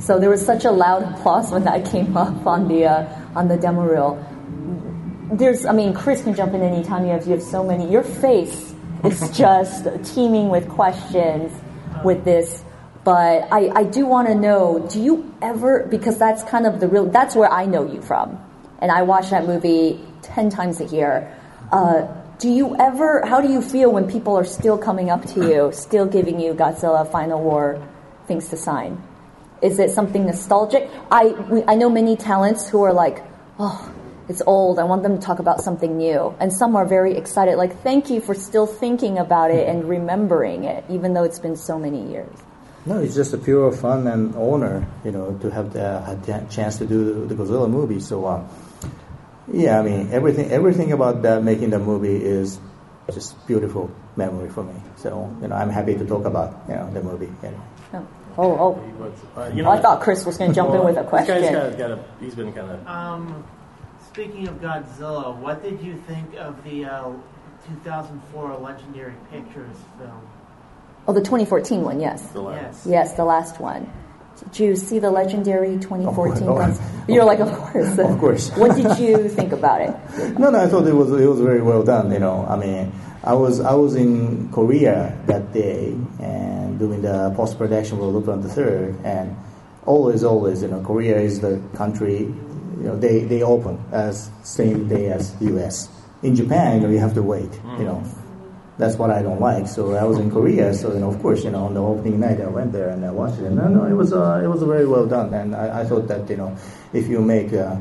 So 0.00 0.18
there 0.18 0.30
was 0.30 0.44
such 0.44 0.64
a 0.64 0.70
loud 0.70 1.02
applause 1.02 1.52
when 1.52 1.64
that 1.64 1.84
came 1.92 2.16
up 2.16 2.46
on 2.46 2.66
the 2.66 2.86
uh, 2.86 3.20
on 3.34 3.48
the 3.48 3.56
demo 3.56 3.82
reel. 3.82 4.31
There's, 5.32 5.64
I 5.64 5.72
mean, 5.72 5.94
Chris 5.94 6.22
can 6.22 6.34
jump 6.34 6.52
in 6.52 6.62
anytime. 6.62 7.04
You 7.04 7.12
have 7.12 7.26
you 7.26 7.32
have 7.32 7.42
so 7.42 7.64
many. 7.64 7.90
Your 7.90 8.02
face 8.02 8.74
is 9.02 9.30
just 9.36 9.86
teeming 10.14 10.50
with 10.50 10.68
questions 10.68 11.50
with 12.04 12.24
this. 12.24 12.62
But 13.04 13.48
I, 13.50 13.70
I 13.74 13.84
do 13.84 14.06
want 14.06 14.28
to 14.28 14.34
know, 14.34 14.86
do 14.90 15.02
you 15.02 15.34
ever, 15.42 15.86
because 15.90 16.18
that's 16.18 16.42
kind 16.44 16.66
of 16.66 16.78
the 16.78 16.86
real, 16.86 17.06
that's 17.06 17.34
where 17.34 17.50
I 17.50 17.64
know 17.64 17.90
you 17.90 18.00
from. 18.00 18.38
And 18.80 18.92
I 18.92 19.02
watch 19.02 19.30
that 19.30 19.46
movie 19.46 20.00
10 20.22 20.50
times 20.50 20.80
a 20.80 20.84
year. 20.84 21.36
Uh, 21.72 22.06
do 22.38 22.48
you 22.48 22.76
ever, 22.76 23.24
how 23.26 23.40
do 23.40 23.50
you 23.50 23.60
feel 23.60 23.90
when 23.90 24.08
people 24.08 24.36
are 24.36 24.44
still 24.44 24.78
coming 24.78 25.10
up 25.10 25.24
to 25.26 25.48
you, 25.48 25.70
still 25.72 26.06
giving 26.06 26.38
you 26.38 26.54
Godzilla 26.54 27.10
Final 27.10 27.40
War 27.40 27.82
things 28.26 28.48
to 28.50 28.56
sign? 28.56 29.02
Is 29.62 29.78
it 29.78 29.90
something 29.90 30.26
nostalgic? 30.26 30.90
I, 31.10 31.28
we, 31.50 31.64
I 31.64 31.74
know 31.74 31.88
many 31.88 32.16
talents 32.16 32.68
who 32.68 32.82
are 32.82 32.92
like, 32.92 33.24
oh, 33.58 33.92
it's 34.28 34.42
old. 34.46 34.78
I 34.78 34.84
want 34.84 35.02
them 35.02 35.18
to 35.18 35.24
talk 35.24 35.38
about 35.38 35.60
something 35.60 35.96
new. 35.96 36.34
And 36.40 36.52
some 36.52 36.76
are 36.76 36.86
very 36.86 37.16
excited, 37.16 37.56
like, 37.56 37.82
thank 37.82 38.10
you 38.10 38.20
for 38.20 38.34
still 38.34 38.66
thinking 38.66 39.18
about 39.18 39.50
it 39.50 39.68
and 39.68 39.88
remembering 39.88 40.64
it, 40.64 40.84
even 40.88 41.14
though 41.14 41.24
it's 41.24 41.38
been 41.38 41.56
so 41.56 41.78
many 41.78 42.10
years. 42.10 42.34
No, 42.84 42.98
it's 42.98 43.14
just 43.14 43.32
a 43.32 43.38
pure 43.38 43.70
fun 43.72 44.06
and 44.08 44.34
honor, 44.34 44.86
you 45.04 45.12
know, 45.12 45.38
to 45.38 45.50
have 45.50 45.72
the, 45.72 46.00
had 46.00 46.24
the 46.24 46.46
chance 46.50 46.78
to 46.78 46.86
do 46.86 47.26
the 47.26 47.34
Godzilla 47.34 47.70
movie. 47.70 48.00
So, 48.00 48.24
uh, 48.26 48.44
yeah, 49.52 49.78
I 49.78 49.82
mean, 49.82 50.10
everything 50.12 50.50
everything 50.50 50.92
about 50.92 51.22
that 51.22 51.42
making 51.42 51.70
the 51.70 51.78
movie 51.78 52.16
is 52.16 52.58
just 53.12 53.46
beautiful 53.46 53.90
memory 54.16 54.48
for 54.48 54.62
me. 54.62 54.74
So, 54.96 55.34
you 55.42 55.48
know, 55.48 55.56
I'm 55.56 55.70
happy 55.70 55.94
to 55.94 56.06
talk 56.06 56.24
about 56.24 56.62
you 56.68 56.74
know 56.74 56.90
the 56.92 57.02
movie. 57.02 57.30
You 57.42 57.50
know. 57.50 57.62
Oh, 57.92 58.06
oh, 58.38 58.58
oh. 58.58 59.12
But, 59.34 59.40
uh, 59.40 59.54
you 59.54 59.64
Oh, 59.64 59.70
I 59.70 59.80
thought 59.80 60.00
Chris 60.00 60.24
was 60.24 60.38
going 60.38 60.50
to 60.50 60.54
jump 60.54 60.74
in 60.74 60.84
with 60.84 60.96
a 60.96 61.02
This 61.02 61.08
question. 61.08 61.42
guy's 61.52 61.76
got, 61.76 61.78
got 61.78 61.90
a, 61.90 62.04
he's 62.20 62.34
been 62.34 62.52
kind 62.52 62.70
of. 62.70 62.86
Um, 62.86 63.44
speaking 64.12 64.46
of 64.46 64.60
Godzilla, 64.60 65.34
what 65.36 65.62
did 65.62 65.80
you 65.80 65.96
think 66.06 66.34
of 66.34 66.62
the 66.64 66.84
uh, 66.84 67.12
2004 67.84 68.58
Legendary 68.58 69.14
Pictures 69.30 69.76
film? 69.98 70.20
Oh, 71.08 71.14
the 71.14 71.20
2014 71.20 71.80
one, 71.82 71.98
yes. 71.98 72.28
The 72.28 72.42
last. 72.42 72.62
Yes. 72.62 72.86
Yes, 72.86 73.12
the 73.14 73.24
last 73.24 73.58
one. 73.58 73.90
Did 74.52 74.58
you 74.58 74.76
see 74.76 74.98
the 74.98 75.10
legendary 75.10 75.78
2014 75.78 76.48
Oh, 76.48 76.54
ones? 76.54 76.80
You're 77.08 77.24
like, 77.24 77.40
of 77.40 77.52
course. 77.52 77.98
Of 77.98 78.18
course. 78.18 78.50
what 78.56 78.76
did 78.76 78.98
you 78.98 79.28
think 79.28 79.52
about 79.52 79.80
it? 79.80 80.38
No, 80.38 80.50
no, 80.50 80.58
I 80.58 80.68
thought 80.68 80.86
it 80.86 80.94
was 80.94 81.10
it 81.12 81.26
was 81.26 81.40
very 81.40 81.62
well 81.62 81.82
done. 81.82 82.12
You 82.12 82.18
know, 82.18 82.44
I 82.46 82.56
mean, 82.56 82.92
I 83.24 83.34
was 83.34 83.60
I 83.60 83.74
was 83.74 83.94
in 83.94 84.50
Korea 84.52 85.16
that 85.26 85.52
day 85.52 85.96
and 86.20 86.78
doing 86.78 87.02
the 87.02 87.32
post 87.36 87.56
production 87.56 87.98
for 87.98 88.06
Lupin 88.06 88.42
the 88.42 88.48
Third, 88.48 88.96
and 89.04 89.36
always, 89.86 90.24
always, 90.24 90.62
you 90.62 90.68
know, 90.68 90.82
Korea 90.82 91.18
is 91.18 91.40
the 91.40 91.60
country. 91.74 92.34
You 92.78 92.84
know, 92.84 92.96
they 92.98 93.24
they 93.24 93.42
open 93.42 93.78
as 93.92 94.30
same 94.42 94.88
day 94.88 95.08
as 95.10 95.34
U.S. 95.40 95.88
In 96.22 96.34
Japan, 96.34 96.76
you 96.76 96.86
know, 96.86 96.92
you 96.92 96.98
have 97.00 97.14
to 97.14 97.22
wait. 97.22 97.52
You 97.78 97.84
know, 97.84 98.04
that's 98.78 98.96
what 98.96 99.10
I 99.10 99.22
don't 99.22 99.40
like. 99.40 99.66
So 99.66 99.94
I 99.94 100.04
was 100.04 100.18
in 100.18 100.30
Korea, 100.30 100.74
so 100.74 100.92
you 100.92 101.00
know, 101.00 101.10
of 101.10 101.20
course, 101.20 101.44
you 101.44 101.50
know, 101.50 101.64
on 101.64 101.74
the 101.74 101.82
opening 101.82 102.20
night, 102.20 102.40
I 102.40 102.46
went 102.48 102.72
there 102.72 102.90
and 102.90 103.04
I 103.04 103.10
watched 103.10 103.38
it. 103.38 103.44
And 103.44 103.56
no, 103.56 103.68
no, 103.68 103.84
it 103.84 103.92
was 103.92 104.12
uh, 104.12 104.40
it 104.42 104.48
was 104.48 104.62
very 104.62 104.86
well 104.86 105.06
done, 105.06 105.32
and 105.34 105.54
I, 105.54 105.80
I 105.80 105.84
thought 105.84 106.08
that 106.08 106.28
you 106.30 106.36
know, 106.36 106.56
if 106.92 107.08
you 107.08 107.20
make 107.20 107.52
a 107.52 107.80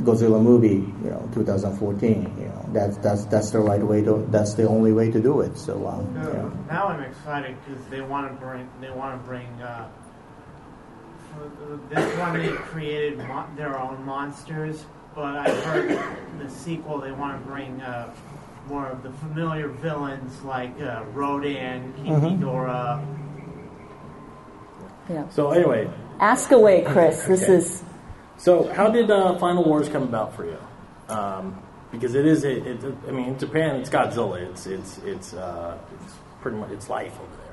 Godzilla 0.00 0.42
movie, 0.42 0.82
you 1.04 1.10
know, 1.10 1.28
2014, 1.34 2.34
you 2.38 2.46
know, 2.46 2.68
that's 2.72 2.96
that's 2.98 3.24
that's 3.26 3.50
the 3.50 3.60
right 3.60 3.82
way 3.82 4.02
to 4.02 4.26
that's 4.30 4.54
the 4.54 4.66
only 4.68 4.92
way 4.92 5.10
to 5.10 5.20
do 5.20 5.40
it. 5.40 5.56
So 5.56 5.86
um, 5.86 6.06
you 6.16 6.32
know. 6.32 6.52
Now 6.68 6.88
I'm 6.88 7.02
excited 7.02 7.56
because 7.64 7.84
they 7.86 8.00
want 8.00 8.28
to 8.28 8.34
bring 8.44 8.68
they 8.80 8.90
want 8.90 9.20
to 9.20 9.28
bring. 9.28 9.46
Uh, 9.62 9.88
for 10.02 10.03
this 11.90 12.18
one 12.18 12.38
they 12.38 12.48
created 12.48 13.18
mo- 13.18 13.46
their 13.56 13.78
own 13.78 14.04
monsters, 14.04 14.84
but 15.14 15.36
I've 15.36 15.64
heard 15.64 15.98
the 16.40 16.50
sequel 16.50 16.98
they 16.98 17.12
want 17.12 17.40
to 17.42 17.50
bring 17.50 17.80
uh, 17.82 18.12
more 18.68 18.86
of 18.88 19.02
the 19.02 19.10
familiar 19.12 19.68
villains 19.68 20.42
like 20.42 20.80
uh, 20.80 21.02
Rodan, 21.12 21.92
King 21.94 22.12
Mhm. 22.12 22.38
Ghidorah. 22.40 23.06
Yeah. 25.08 25.28
So 25.30 25.50
anyway, 25.50 25.90
Ask 26.20 26.52
away, 26.52 26.82
Chris. 26.82 27.24
This 27.24 27.48
is 27.48 27.82
so 28.36 28.72
how 28.72 28.88
did 28.88 29.10
uh, 29.10 29.36
Final 29.38 29.64
Wars 29.64 29.88
come 29.88 30.02
about 30.04 30.34
for 30.34 30.44
you? 30.46 30.58
Um, 31.08 31.60
because 31.90 32.14
it 32.14 32.24
is, 32.26 32.42
it, 32.44 32.66
it, 32.66 32.84
I 33.06 33.10
mean, 33.10 33.28
in 33.28 33.38
Japan, 33.38 33.76
it's 33.76 33.90
Godzilla. 33.90 34.40
It's 34.40 34.66
it's 34.66 34.98
it's 35.04 35.34
uh, 35.34 35.76
it's 36.02 36.14
pretty 36.40 36.56
much 36.56 36.70
it's 36.70 36.88
life 36.88 37.12
over 37.20 37.36
there. 37.36 37.43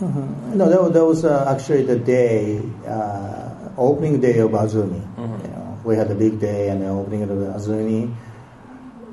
Mean, 0.00 0.58
No, 0.58 0.68
that 0.68 0.80
was, 0.82 0.92
that 0.92 1.04
was 1.04 1.24
uh, 1.24 1.54
actually 1.54 1.84
the 1.84 1.98
day, 1.98 2.62
uh, 2.86 3.68
opening 3.76 4.20
day 4.20 4.38
of 4.38 4.50
Azumi. 4.52 5.00
You 5.18 5.48
know, 5.48 5.80
we 5.84 5.96
had 5.96 6.10
a 6.10 6.14
big 6.14 6.40
day 6.40 6.68
and 6.70 6.82
the 6.82 6.88
opening 6.88 7.22
of 7.22 7.28
the 7.28 7.46
Azumi. 7.46 8.14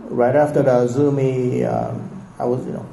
Right 0.09 0.35
after 0.35 0.63
the 0.63 0.71
Azumi, 0.71 1.65
um, 1.65 2.25
I 2.39 2.45
was, 2.45 2.65
you 2.65 2.73
know, 2.73 2.85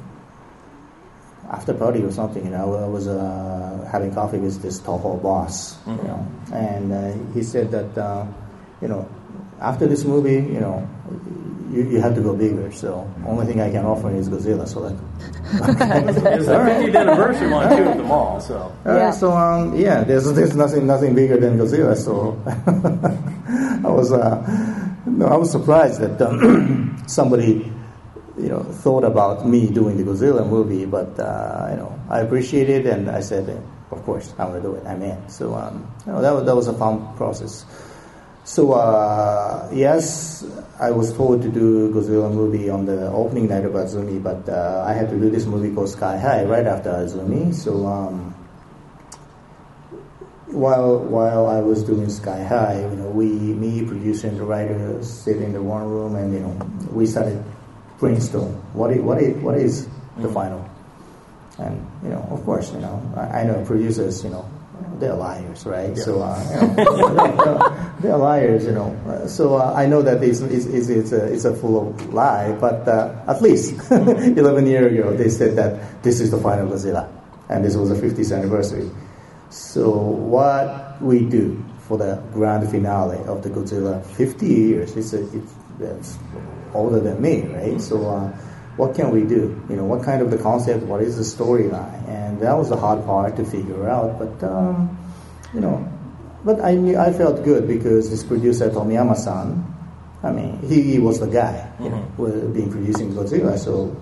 after 1.49 1.73
party 1.73 2.01
or 2.01 2.11
something, 2.11 2.43
you 2.43 2.51
know, 2.51 2.75
I 2.75 2.87
was 2.87 3.07
uh, 3.07 3.87
having 3.91 4.13
coffee 4.13 4.37
with 4.39 4.61
this 4.61 4.79
Toho 4.79 5.21
boss, 5.21 5.77
you 5.87 5.93
know, 6.07 6.27
and 6.51 6.91
uh, 6.91 7.33
he 7.33 7.43
said 7.43 7.71
that, 7.71 7.97
uh, 7.97 8.25
you 8.81 8.87
know, 8.87 9.07
after 9.61 9.87
this 9.87 10.03
movie, 10.05 10.33
you 10.53 10.59
know, 10.59 10.87
you, 11.71 11.83
you 11.89 12.01
have 12.01 12.15
to 12.15 12.21
go 12.21 12.35
bigger. 12.35 12.71
So 12.71 13.09
only 13.25 13.45
thing 13.45 13.59
I 13.61 13.69
can 13.71 13.85
offer 13.85 14.09
is 14.11 14.29
Godzilla. 14.29 14.67
So 14.67 14.81
like, 14.81 14.95
it's 15.51 16.45
the 16.45 16.53
50th 16.53 16.95
anniversary 16.95 17.49
one 17.49 17.75
too 17.75 17.83
at 17.83 17.97
the 17.97 18.03
mall. 18.03 18.39
So 18.39 18.71
Uh, 18.85 18.95
Yeah. 18.95 19.11
So 19.11 19.31
um, 19.31 19.75
yeah, 19.75 20.03
there's 20.03 20.31
there's 20.33 20.55
nothing 20.55 20.85
nothing 20.87 21.15
bigger 21.15 21.37
than 21.37 21.57
Godzilla. 21.57 21.95
So 21.95 22.39
I 23.83 23.91
was 23.91 24.11
uh, 24.11 24.41
no, 25.05 25.25
I 25.27 25.35
was 25.37 25.51
surprised 25.51 26.01
that 26.01 26.21
um, 26.21 26.97
somebody 27.07 27.71
you 28.37 28.49
know 28.49 28.63
thought 28.83 29.03
about 29.03 29.47
me 29.47 29.67
doing 29.69 29.97
the 29.97 30.03
Godzilla 30.03 30.47
movie, 30.47 30.85
but 30.85 31.17
uh, 31.19 31.67
you 31.71 31.77
know 31.77 31.91
I 32.09 32.19
appreciate 32.21 32.69
it, 32.69 32.85
and 32.85 33.09
I 33.09 33.21
said, 33.21 33.49
of 33.91 34.03
course, 34.05 34.33
I'm 34.37 34.49
gonna 34.49 34.61
do 34.61 34.75
it. 34.75 34.85
I'm 34.85 35.01
in. 35.01 35.17
So 35.29 35.53
um, 35.55 35.87
you 36.05 36.11
know, 36.13 36.21
that 36.21 36.31
was 36.33 36.43
that 36.45 36.55
was 36.55 36.67
a 36.67 36.73
fun 36.73 37.15
process. 37.17 37.65
So 38.45 38.73
uh, 38.73 39.67
yes, 39.73 40.45
I 40.79 40.91
was 40.91 41.11
told 41.11 41.41
to 41.41 41.49
do 41.49 41.89
Godzilla 41.91 42.31
movie 42.31 42.69
on 42.69 42.85
the 42.85 43.09
opening 43.09 43.49
night 43.49 43.65
of 43.65 43.73
Azumi, 43.73 44.21
but 44.21 44.47
uh, 44.47 44.85
I 44.87 44.93
had 44.93 45.09
to 45.09 45.17
do 45.19 45.31
this 45.31 45.45
movie 45.45 45.73
called 45.73 45.89
Sky 45.89 46.15
High 46.15 46.43
right 46.45 46.67
after 46.67 46.91
Azumi. 46.91 47.51
So 47.55 47.87
um, 47.87 48.35
while 50.53 50.99
while 50.99 51.47
I 51.47 51.59
was 51.61 51.81
doing 51.81 52.07
Sky 52.07 52.43
High, 52.43 52.81
you 52.81 52.95
know, 52.97 53.09
we, 53.09 53.25
me, 53.25 53.83
producer, 53.83 54.27
and 54.27 54.37
the 54.37 54.43
writer 54.43 55.03
sit 55.03 55.37
in 55.37 55.51
the 55.51 55.61
one 55.61 55.89
room, 55.89 56.15
and 56.15 56.31
you 56.31 56.41
know, 56.41 56.53
we 56.91 57.07
started 57.07 57.43
brainstorm. 57.97 58.53
What 58.77 58.91
is 58.91 59.01
what 59.01 59.17
is 59.17 59.41
what 59.41 59.57
is 59.57 59.87
the 60.17 60.29
final? 60.29 60.69
And 61.57 61.81
you 62.03 62.09
know, 62.09 62.21
of 62.29 62.45
course, 62.45 62.71
you 62.71 62.79
know, 62.79 63.01
I, 63.17 63.41
I 63.41 63.43
know 63.43 63.65
producers, 63.65 64.23
you 64.23 64.29
know, 64.29 64.45
they're 64.99 65.15
liars, 65.15 65.65
right? 65.65 65.97
So 65.97 66.21
uh, 66.21 66.39
you 66.77 66.85
know, 66.85 67.15
they're, 67.15 67.93
they're 68.01 68.17
liars, 68.17 68.65
you 68.65 68.71
know. 68.71 69.25
So 69.27 69.55
uh, 69.55 69.73
I 69.75 69.85
know 69.85 70.01
that 70.01 70.23
it's, 70.23 70.41
it's, 70.41 70.65
it's, 70.65 70.89
it's, 70.89 71.11
a, 71.11 71.33
it's 71.33 71.45
a 71.45 71.55
full 71.55 71.89
of 71.89 72.13
lie, 72.13 72.51
but 72.53 72.87
uh, 72.87 73.15
at 73.27 73.41
least 73.41 73.73
11 73.91 74.67
years 74.67 74.93
ago 74.93 75.15
they 75.15 75.29
said 75.29 75.55
that 75.57 76.03
this 76.03 76.19
is 76.19 76.31
the 76.31 76.37
final 76.37 76.67
Godzilla, 76.67 77.09
and 77.49 77.63
this 77.63 77.75
was 77.75 77.89
the 77.89 77.95
50th 77.95 78.35
anniversary. 78.35 78.89
So 79.49 79.89
what 79.91 81.01
we 81.01 81.21
do 81.21 81.63
for 81.87 81.97
the 81.97 82.21
grand 82.33 82.69
finale 82.69 83.19
of 83.25 83.43
the 83.43 83.49
Godzilla, 83.49 84.03
50 84.03 84.45
years, 84.45 84.95
it's, 84.97 85.13
a, 85.13 85.23
it's, 85.37 85.53
it's 85.79 86.17
older 86.73 86.99
than 86.99 87.21
me, 87.21 87.43
right? 87.43 87.79
So 87.79 88.09
uh, 88.09 88.37
what 88.77 88.95
can 88.95 89.11
we 89.11 89.23
do? 89.23 89.61
You 89.69 89.75
know, 89.75 89.85
what 89.85 90.03
kind 90.03 90.21
of 90.21 90.31
the 90.31 90.37
concept? 90.37 90.83
What 90.83 91.01
is 91.01 91.17
the 91.17 91.23
storyline? 91.23 92.07
And 92.07 92.39
that 92.41 92.53
was 92.53 92.69
the 92.69 92.77
hard 92.77 93.05
part 93.05 93.35
to 93.37 93.45
figure 93.45 93.87
out. 93.89 94.19
But 94.19 94.43
um, 94.43 94.97
you 95.53 95.61
know, 95.61 95.87
but 96.43 96.61
I 96.61 96.75
knew, 96.75 96.97
I 96.97 97.11
felt 97.11 97.43
good 97.43 97.67
because 97.67 98.09
this 98.09 98.23
producer 98.23 98.69
Tomiyama-san, 98.69 99.65
I 100.21 100.31
mean, 100.31 100.61
he, 100.67 100.81
he 100.81 100.99
was 100.99 101.19
the 101.19 101.27
guy, 101.27 101.71
you 101.79 101.89
know, 101.89 102.01
who 102.17 102.25
had 102.25 102.53
been 102.53 102.69
producing 102.69 103.13
Godzilla. 103.13 103.57
So 103.57 103.95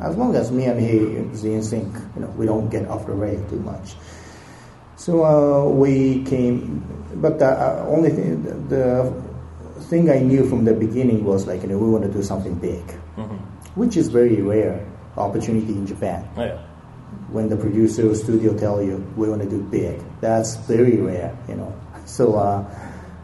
as 0.00 0.16
long 0.16 0.34
as 0.34 0.50
me 0.50 0.64
and 0.64 0.80
he 0.80 0.96
is 0.96 1.44
in 1.44 1.62
sync, 1.62 1.94
you 2.16 2.22
know, 2.22 2.28
we 2.36 2.46
don't 2.46 2.68
get 2.68 2.88
off 2.88 3.06
the 3.06 3.12
rail 3.12 3.42
too 3.48 3.60
much. 3.60 3.94
So 4.96 5.24
uh, 5.24 5.68
we 5.68 6.24
came, 6.24 6.82
but 7.14 7.38
the 7.38 7.46
uh, 7.46 7.86
only 7.88 8.10
thing, 8.10 8.68
the 8.68 9.12
thing 9.82 10.10
I 10.10 10.18
knew 10.18 10.48
from 10.48 10.64
the 10.64 10.74
beginning 10.74 11.24
was 11.24 11.46
like, 11.46 11.62
you 11.62 11.68
know, 11.68 11.78
we 11.78 11.88
want 11.90 12.04
to 12.04 12.10
do 12.10 12.22
something 12.22 12.54
big, 12.54 12.82
which 13.74 13.96
is 13.96 14.08
very 14.08 14.40
rare 14.40 14.86
opportunity 15.16 15.72
in 15.72 15.86
Japan. 15.86 16.28
Yeah. 16.36 16.58
When 17.28 17.48
the 17.48 17.56
producer 17.56 18.10
or 18.10 18.14
studio 18.14 18.56
tell 18.56 18.82
you 18.82 18.96
we 19.16 19.28
want 19.28 19.42
to 19.42 19.48
do 19.48 19.62
big, 19.62 20.02
that's 20.20 20.56
very 20.56 20.96
rare, 20.96 21.36
you 21.48 21.56
know. 21.56 21.74
So, 22.06 22.36
uh, 22.36 22.64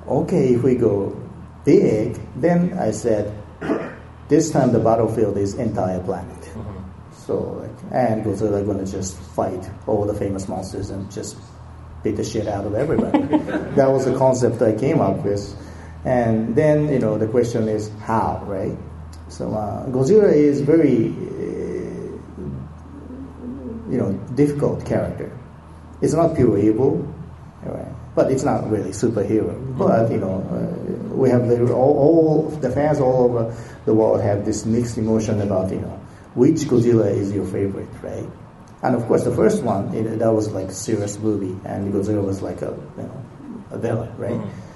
okay, 0.07 0.55
if 0.55 0.63
we 0.63 0.77
go 0.77 1.21
big, 1.65 2.19
then 2.37 2.79
I 2.79 2.93
said, 2.93 3.37
this 4.29 4.51
time 4.51 4.73
the 4.73 4.79
battlefield 4.79 5.37
is 5.37 5.55
entire 5.55 6.01
planet. 6.01 6.49
So, 7.13 7.63
like, 7.63 7.93
and 7.93 8.25
Godzilla 8.25 8.65
going 8.65 8.85
to 8.85 8.91
just 8.91 9.17
fight 9.17 9.69
all 9.87 10.07
the 10.07 10.15
famous 10.15 10.49
monsters 10.49 10.91
and 10.91 11.11
just 11.11 11.37
beat 12.03 12.17
the 12.17 12.25
shit 12.25 12.49
out 12.49 12.65
of 12.65 12.75
everybody. 12.75 13.19
that 13.77 13.91
was 13.91 14.07
the 14.07 14.17
concept 14.17 14.63
I 14.63 14.73
came 14.73 15.01
up 15.01 15.25
with. 15.25 15.55
And 16.05 16.57
then, 16.57 16.89
you 16.89 16.99
know, 16.99 17.19
the 17.19 17.27
question 17.27 17.69
is 17.69 17.91
how, 18.01 18.43
right? 18.47 18.77
So, 19.31 19.55
uh, 19.55 19.87
Godzilla 19.87 20.33
is 20.33 20.61
very, 20.61 21.09
uh, 21.09 22.41
you 23.91 23.99
know, 23.99 24.13
difficult 24.35 24.85
character. 24.85 25.31
It's 26.03 26.13
not 26.15 26.35
pure 26.35 26.59
evil, 26.59 27.07
right? 27.65 27.87
but 28.15 28.31
it's 28.31 28.43
not 28.43 28.69
really 28.71 28.91
superhero. 28.91 29.55
But, 29.79 30.11
you 30.11 30.19
know, 30.19 30.43
uh, 30.51 31.15
we 31.15 31.31
have 31.31 31.49
the, 31.49 31.73
all, 31.73 31.97
all 31.99 32.49
the 32.61 32.71
fans 32.71 33.01
all 33.01 33.25
over 33.25 33.57
the 33.85 33.95
world 33.95 34.21
have 34.21 34.45
this 34.45 34.67
mixed 34.67 34.99
emotion 34.99 35.41
about, 35.41 35.71
you 35.71 35.81
know, 35.81 36.01
which 36.35 36.61
Godzilla 36.69 37.11
is 37.11 37.33
your 37.33 37.47
favorite, 37.47 37.89
right? 38.03 38.29
And 38.83 38.95
of 38.95 39.07
course, 39.07 39.25
the 39.25 39.35
first 39.35 39.63
one 39.63 39.95
it, 39.95 40.19
that 40.19 40.33
was 40.33 40.51
like 40.51 40.69
a 40.69 40.75
serious 40.75 41.19
movie, 41.19 41.59
and 41.67 41.93
Godzilla 41.93 42.25
was 42.25 42.41
like 42.41 42.63
a 42.63 42.75
you 42.97 43.03
know 43.03 43.25
a 43.71 43.79
villain, 43.79 44.17
right? 44.17 44.33
Mm-hmm. 44.33 44.70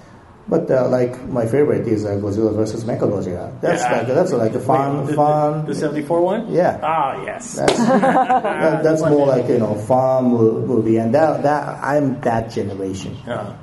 But 0.46 0.70
uh, 0.70 0.88
like 0.88 1.16
my 1.28 1.46
favorite 1.46 1.88
is 1.88 2.04
uh, 2.04 2.10
Godzilla 2.20 2.54
versus 2.54 2.84
Mechagodzilla. 2.84 3.58
That's 3.62 3.80
Yeah. 3.82 3.96
like 3.98 4.06
that's 4.08 4.32
like 4.32 4.54
a 4.54 4.60
fun, 4.60 4.98
Wait, 5.00 5.06
the, 5.08 5.14
fun. 5.14 5.64
The, 5.64 5.72
the 5.72 5.80
74 5.80 6.20
one? 6.20 6.52
Yeah. 6.52 6.78
Ah, 6.82 7.22
yes. 7.24 7.54
that's, 7.54 7.78
that- 7.78 8.82
that's 8.84 9.00
more 9.00 9.26
like 9.26 9.48
you 9.48 9.58
know 9.58 9.74
fun 9.74 10.24
movie, 10.68 10.98
and 10.98 11.14
that 11.14 11.42
that 11.44 11.82
I'm 11.82 12.20
that 12.20 12.50
generation. 12.50 13.16
Uh-huh. 13.26 13.54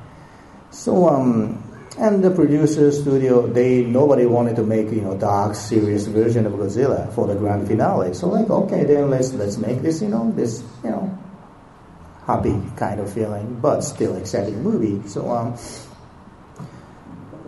So 0.71 1.07
um, 1.07 1.61
and 1.99 2.23
the 2.23 2.31
producer 2.31 2.89
studio, 2.91 3.45
they 3.45 3.83
nobody 3.85 4.25
wanted 4.25 4.55
to 4.55 4.63
make 4.63 4.89
you 4.89 5.01
know 5.01 5.15
dark, 5.15 5.53
serious 5.53 6.07
version 6.07 6.47
of 6.47 6.53
Godzilla 6.53 7.13
for 7.13 7.27
the 7.27 7.35
grand 7.35 7.67
finale. 7.67 8.15
So 8.15 8.27
like, 8.29 8.49
okay, 8.49 8.85
then 8.85 9.11
let's 9.11 9.33
let's 9.33 9.57
make 9.61 9.83
this 9.83 10.01
you 10.01 10.07
know 10.09 10.31
this 10.35 10.63
you 10.83 10.89
know 10.89 11.13
happy 12.25 12.57
kind 12.75 12.99
of 12.99 13.11
feeling, 13.13 13.59
but 13.61 13.81
still 13.81 14.15
exciting 14.17 14.63
movie. 14.63 15.07
So 15.07 15.29
um, 15.29 15.53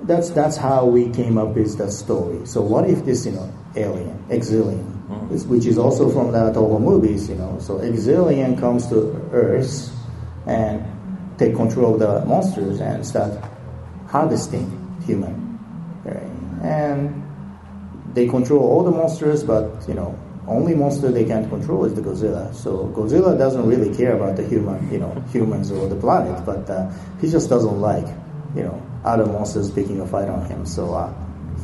that's 0.04 0.30
that's 0.32 0.58
how 0.58 0.86
we 0.86 1.10
came 1.10 1.38
up 1.38 1.56
with 1.56 1.78
the 1.78 1.90
story. 1.92 2.46
So 2.46 2.62
what 2.62 2.90
if 2.90 3.06
this 3.06 3.26
you 3.26 3.32
know 3.34 3.52
alien, 3.76 4.18
Xilien, 4.30 5.32
is- 5.32 5.46
which 5.48 5.66
is 5.66 5.78
also 5.78 6.10
from 6.10 6.32
the 6.32 6.52
Toho 6.52 6.80
movies, 6.80 7.30
you 7.30 7.36
know. 7.36 7.58
So 7.60 7.80
Xilien 7.80 8.60
comes 8.60 8.88
to 8.88 9.16
Earth 9.32 9.92
and 10.46 10.84
take 11.38 11.56
control 11.56 11.94
of 11.96 12.00
the 12.00 12.26
monsters 12.26 12.80
and 12.82 13.06
start 13.06 13.34
harvesting 14.08 14.70
human, 15.06 15.60
right? 16.06 16.30
And 16.62 17.24
they 18.14 18.28
control 18.28 18.62
all 18.62 18.84
the 18.84 18.92
monsters, 18.92 19.44
but 19.44 19.88
you 19.88 19.94
know, 19.96 20.18
only 20.48 20.76
monster 20.76 21.10
they 21.12 21.26
can't 21.26 21.50
control 21.50 21.86
is 21.86 21.94
the 21.96 22.02
Godzilla. 22.02 22.54
So 22.54 22.88
Godzilla 22.96 23.38
doesn't 23.38 23.66
really 23.66 23.96
care 23.96 24.14
about 24.16 24.36
the 24.36 24.44
human, 24.44 24.92
you 24.92 25.00
know, 25.00 25.12
humans 25.32 25.72
or 25.72 25.88
the 25.88 25.96
planet, 25.96 26.46
but 26.46 26.70
uh, 26.70 26.92
he 27.22 27.30
just 27.30 27.50
doesn't 27.50 27.80
like, 27.82 28.06
you 28.56 28.64
know, 28.64 28.82
other 29.04 29.26
monsters 29.26 29.72
picking 29.72 30.00
a 30.02 30.08
fight 30.08 30.30
on 30.30 30.46
him. 30.46 30.66
So 30.66 30.94
uh, 30.94 31.14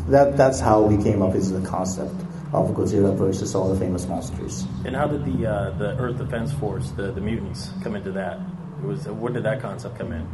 that 0.07 0.37
that's 0.37 0.59
how 0.59 0.81
we 0.81 1.01
came 1.01 1.21
up 1.21 1.33
with 1.33 1.49
the 1.51 1.67
concept 1.67 2.15
of 2.51 2.69
Godzilla 2.71 3.15
versus 3.15 3.53
all 3.53 3.71
the 3.71 3.79
famous 3.79 4.07
monsters. 4.07 4.65
And 4.85 4.95
how 4.95 5.07
did 5.07 5.25
the 5.25 5.47
uh, 5.47 5.69
the 5.77 5.97
Earth 5.97 6.17
Defense 6.17 6.51
Force, 6.53 6.89
the, 6.91 7.11
the 7.11 7.21
mutants, 7.21 7.69
come 7.83 7.95
into 7.95 8.11
that? 8.13 8.39
It 8.81 8.85
was 8.85 9.07
where 9.07 9.31
did 9.31 9.43
that 9.43 9.61
concept 9.61 9.97
come 9.99 10.13
in? 10.13 10.27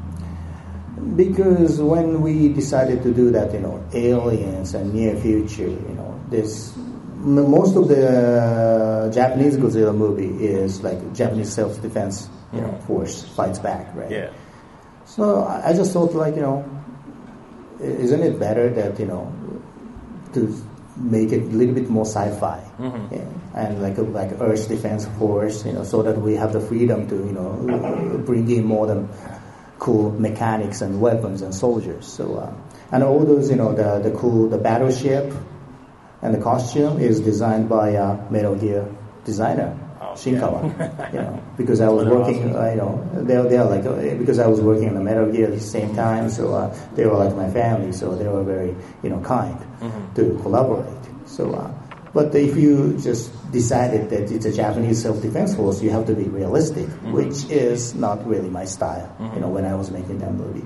Because 1.17 1.81
when 1.81 2.21
we 2.21 2.47
decided 2.49 3.03
to 3.03 3.13
do 3.13 3.29
that, 3.31 3.53
you 3.53 3.59
know, 3.59 3.83
aliens 3.93 4.73
and 4.75 4.93
near 4.93 5.15
future, 5.17 5.67
you 5.67 5.93
know, 5.95 6.17
this 6.29 6.73
m- 6.77 7.51
most 7.51 7.75
of 7.75 7.89
the 7.89 9.11
Japanese 9.13 9.57
Godzilla 9.57 9.93
movie 9.93 10.45
is 10.45 10.81
like 10.83 11.13
Japanese 11.13 11.51
self 11.51 11.81
defense, 11.81 12.29
you 12.53 12.61
know, 12.61 12.71
force 12.87 13.23
fights 13.35 13.59
back, 13.59 13.93
right? 13.93 14.09
Yeah. 14.09 14.31
So 15.15 15.45
I 15.45 15.71
just 15.71 15.93
thought, 15.93 16.13
like, 16.13 16.35
you 16.35 16.41
know, 16.41 16.65
isn't 17.79 18.21
it 18.21 18.37
better 18.37 18.69
that 18.71 18.99
you 18.99 19.05
know 19.05 19.31
to 20.33 20.53
make 20.97 21.31
it 21.31 21.43
a 21.43 21.55
little 21.55 21.73
bit 21.73 21.89
more 21.89 22.03
sci-fi? 22.05 22.59
Yeah, 23.11 23.23
and 23.55 23.81
like 23.81 23.97
a, 23.97 24.01
like 24.01 24.31
Earth 24.41 24.67
Defense 24.67 25.05
Force, 25.17 25.65
you 25.65 25.71
know, 25.71 25.85
so 25.85 26.03
that 26.03 26.19
we 26.19 26.35
have 26.35 26.51
the 26.51 26.59
freedom 26.59 27.07
to 27.07 27.15
you 27.15 27.31
know 27.31 28.21
bring 28.25 28.51
in 28.51 28.65
more 28.65 28.87
than 28.87 29.07
cool 29.79 30.11
mechanics 30.11 30.81
and 30.81 30.99
weapons 30.99 31.41
and 31.41 31.55
soldiers. 31.55 32.05
So 32.05 32.35
uh, 32.35 32.53
and 32.91 33.01
all 33.01 33.23
those 33.23 33.49
you 33.49 33.55
know 33.55 33.73
the 33.73 34.09
the 34.09 34.11
cool 34.17 34.49
the 34.49 34.57
battleship 34.57 35.31
and 36.21 36.35
the 36.35 36.41
costume 36.41 36.99
is 36.99 37.21
designed 37.21 37.69
by 37.69 37.95
uh, 37.95 38.19
Metal 38.29 38.55
Gear 38.55 38.93
designer 39.23 39.79
Shinkawa. 40.15 41.13
you 41.13 41.19
know, 41.19 41.43
because 41.57 41.81
I 41.81 41.89
was 41.89 42.07
working, 42.07 42.55
uh, 42.55 42.69
you 42.69 42.77
know, 42.77 43.09
they're, 43.13 43.43
they're 43.43 43.65
like, 43.65 43.85
uh, 43.85 44.17
because 44.17 44.39
I 44.39 44.47
was 44.47 44.61
working 44.61 44.89
on 44.89 44.95
the 44.95 45.01
Metal 45.01 45.31
Gear 45.31 45.47
at 45.47 45.53
the 45.53 45.59
same 45.59 45.95
time, 45.95 46.29
so 46.29 46.53
uh, 46.53 46.75
they 46.95 47.05
were 47.05 47.17
like 47.17 47.35
my 47.35 47.49
family, 47.49 47.91
so 47.91 48.15
they 48.15 48.27
were 48.27 48.43
very, 48.43 48.75
you 49.03 49.09
know, 49.09 49.19
kind 49.21 49.57
to 50.15 50.37
collaborate. 50.41 50.93
So, 51.25 51.53
uh, 51.53 51.71
but 52.13 52.33
if 52.33 52.55
you 52.55 52.97
just 52.97 53.31
decided 53.51 54.09
that 54.09 54.31
it's 54.31 54.45
a 54.45 54.53
Japanese 54.53 55.01
self-defense 55.01 55.55
force, 55.55 55.81
you 55.81 55.89
have 55.89 56.05
to 56.07 56.15
be 56.15 56.23
realistic, 56.23 56.87
which 57.11 57.43
is 57.49 57.93
not 57.93 58.25
really 58.25 58.49
my 58.49 58.65
style, 58.65 59.13
you 59.33 59.41
know, 59.41 59.49
when 59.49 59.65
I 59.65 59.75
was 59.75 59.91
making 59.91 60.19
that 60.19 60.33
movie. 60.33 60.65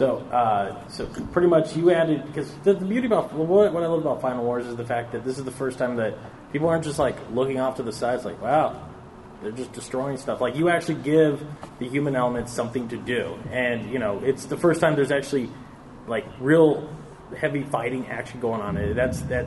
So, 0.00 0.16
uh, 0.32 0.88
so 0.88 1.06
pretty 1.32 1.48
much 1.48 1.76
you 1.76 1.90
added 1.90 2.24
because 2.26 2.50
the, 2.64 2.72
the 2.72 2.86
beauty 2.86 3.06
about 3.06 3.34
what, 3.34 3.70
what 3.72 3.82
I 3.82 3.86
love 3.86 4.00
about 4.00 4.22
Final 4.22 4.44
Wars 4.44 4.66
is 4.66 4.76
the 4.76 4.84
fact 4.84 5.12
that 5.12 5.24
this 5.24 5.38
is 5.38 5.44
the 5.44 5.50
first 5.50 5.76
time 5.76 5.96
that 5.96 6.16
people 6.52 6.68
aren't 6.68 6.84
just 6.84 6.98
like 6.98 7.16
looking 7.32 7.60
off 7.60 7.76
to 7.76 7.82
the 7.82 7.92
sides, 7.92 8.24
like 8.24 8.40
wow, 8.40 8.88
they're 9.42 9.52
just 9.52 9.72
destroying 9.72 10.16
stuff. 10.16 10.40
Like 10.40 10.56
you 10.56 10.68
actually 10.68 10.96
give 10.96 11.44
the 11.78 11.88
human 11.88 12.16
element 12.16 12.48
something 12.48 12.88
to 12.88 12.96
do, 12.96 13.38
and 13.50 13.90
you 13.90 13.98
know 13.98 14.20
it's 14.24 14.46
the 14.46 14.56
first 14.56 14.80
time 14.80 14.96
there's 14.96 15.12
actually 15.12 15.50
like 16.06 16.26
real 16.40 16.88
heavy 17.36 17.62
fighting 17.62 18.06
action 18.08 18.40
going 18.40 18.60
on. 18.60 18.94
That's 18.94 19.20
that. 19.22 19.44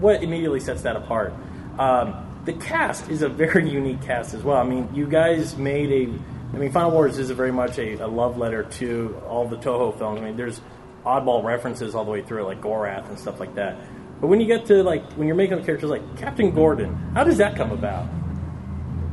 What 0.00 0.22
immediately 0.22 0.60
sets 0.60 0.82
that 0.82 0.96
apart. 0.96 1.34
Um, 1.78 2.24
the 2.44 2.52
cast 2.54 3.10
is 3.10 3.22
a 3.22 3.28
very 3.28 3.68
unique 3.70 4.02
cast 4.02 4.34
as 4.34 4.42
well. 4.42 4.56
I 4.56 4.64
mean, 4.64 4.88
you 4.94 5.06
guys 5.06 5.56
made 5.56 5.90
a. 5.90 6.18
I 6.50 6.56
mean, 6.56 6.72
Final 6.72 6.92
Wars 6.92 7.18
is 7.18 7.30
very 7.30 7.52
much 7.52 7.78
a, 7.78 7.94
a 8.04 8.08
love 8.08 8.38
letter 8.38 8.62
to 8.64 9.20
all 9.28 9.46
the 9.46 9.58
Toho 9.58 9.96
films. 9.98 10.18
I 10.18 10.24
mean, 10.24 10.36
there's 10.36 10.62
oddball 11.04 11.44
references 11.44 11.94
all 11.94 12.04
the 12.04 12.10
way 12.10 12.22
through, 12.22 12.44
like 12.44 12.62
Gorath 12.62 13.06
and 13.08 13.18
stuff 13.18 13.38
like 13.38 13.54
that. 13.56 13.76
But 14.20 14.26
when 14.26 14.40
you 14.40 14.46
get 14.46 14.66
to 14.66 14.82
like 14.82 15.12
when 15.12 15.26
you're 15.26 15.36
making 15.36 15.62
characters 15.64 15.90
like 15.90 16.16
Captain 16.16 16.50
Gordon, 16.52 16.94
how 17.14 17.24
does 17.24 17.38
that 17.38 17.56
come 17.56 17.70
about? 17.70 18.06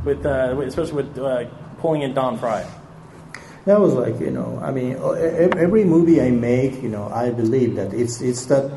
With 0.03 0.25
uh, 0.25 0.59
especially 0.61 1.03
with 1.03 1.17
uh, 1.17 1.45
pulling 1.79 2.01
in 2.01 2.13
Don 2.13 2.37
Frye. 2.37 2.65
That 3.65 3.79
was 3.79 3.93
like 3.93 4.19
you 4.19 4.31
know, 4.31 4.59
I 4.63 4.71
mean, 4.71 4.93
e- 4.93 5.57
every 5.57 5.83
movie 5.83 6.21
I 6.21 6.29
make, 6.31 6.81
you 6.81 6.89
know, 6.89 7.07
I 7.09 7.31
believe 7.31 7.75
that 7.75 7.93
it's 7.93 8.21
it's 8.21 8.45
that 8.45 8.71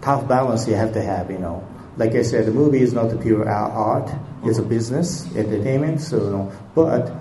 tough 0.00 0.26
balance 0.28 0.66
you 0.66 0.74
have 0.74 0.92
to 0.94 1.02
have. 1.02 1.30
You 1.30 1.38
know, 1.38 1.66
like 1.96 2.14
I 2.14 2.22
said, 2.22 2.46
the 2.46 2.52
movie 2.52 2.80
is 2.80 2.92
not 2.92 3.12
a 3.12 3.16
pure 3.16 3.48
art; 3.48 4.10
it's 4.44 4.58
a 4.58 4.62
business, 4.62 5.24
entertainment. 5.36 6.00
So, 6.00 6.16
you 6.16 6.30
know, 6.30 6.52
but 6.74 7.12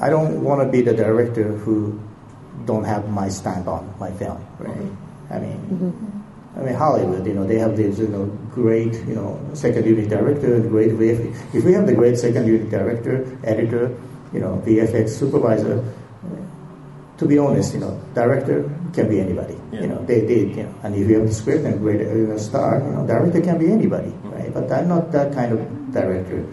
I 0.00 0.10
don't 0.10 0.42
want 0.42 0.60
to 0.62 0.68
be 0.68 0.82
the 0.82 0.94
director 0.94 1.52
who 1.52 1.98
don't 2.66 2.84
have 2.84 3.08
my 3.08 3.28
stamp 3.28 3.68
on 3.68 3.94
my 3.98 4.10
film, 4.12 4.44
right? 4.58 4.92
I 5.30 5.38
mean. 5.38 6.21
I 6.56 6.60
mean 6.60 6.74
Hollywood, 6.74 7.26
you 7.26 7.32
know, 7.32 7.46
they 7.46 7.58
have 7.58 7.76
these, 7.76 7.98
you 7.98 8.08
know, 8.08 8.26
great, 8.52 8.92
you 9.06 9.14
know, 9.14 9.40
second 9.54 9.86
unit 9.86 10.10
director, 10.10 10.60
great 10.60 10.90
VFX. 10.90 11.54
If 11.54 11.64
we 11.64 11.72
have 11.72 11.86
the 11.86 11.94
great 11.94 12.18
second 12.18 12.46
unit 12.46 12.68
director, 12.68 13.24
editor, 13.42 13.96
you 14.32 14.40
know, 14.40 14.62
VFX 14.66 15.10
supervisor, 15.10 15.82
to 17.16 17.26
be 17.26 17.38
honest, 17.38 17.72
you 17.72 17.80
know, 17.80 17.98
director 18.14 18.68
can 18.92 19.08
be 19.08 19.20
anybody. 19.20 19.56
Yeah. 19.72 19.82
You 19.82 19.86
know, 19.88 20.04
they 20.04 20.26
did, 20.26 20.56
you 20.56 20.64
know, 20.64 20.74
and 20.82 20.94
if 20.94 21.08
you 21.08 21.18
have 21.20 21.28
the 21.28 21.34
script 21.34 21.64
and 21.64 21.80
great 21.80 22.00
you 22.00 22.26
know, 22.26 22.36
star, 22.36 22.82
you 22.82 22.90
know, 22.90 23.06
director 23.06 23.40
can 23.40 23.58
be 23.58 23.70
anybody, 23.70 24.10
mm-hmm. 24.10 24.30
right? 24.30 24.52
But 24.52 24.70
I'm 24.72 24.88
not 24.88 25.12
that 25.12 25.32
kind 25.32 25.52
of 25.52 25.92
director. 25.92 26.44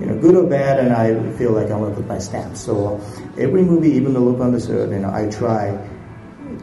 You 0.00 0.06
know, 0.06 0.18
good 0.18 0.34
or 0.34 0.46
bad, 0.46 0.80
and 0.80 0.92
I 0.92 1.14
feel 1.38 1.52
like 1.52 1.70
I 1.70 1.76
want 1.76 1.94
to 1.94 2.00
put 2.00 2.08
my 2.08 2.18
stamp. 2.18 2.56
So 2.56 3.00
every 3.38 3.62
movie, 3.62 3.90
even 3.90 4.14
the 4.14 4.20
Look 4.20 4.40
on 4.40 4.52
the 4.52 4.58
Earth, 4.58 4.90
you 4.90 4.98
know, 4.98 5.12
I 5.12 5.28
try 5.30 5.78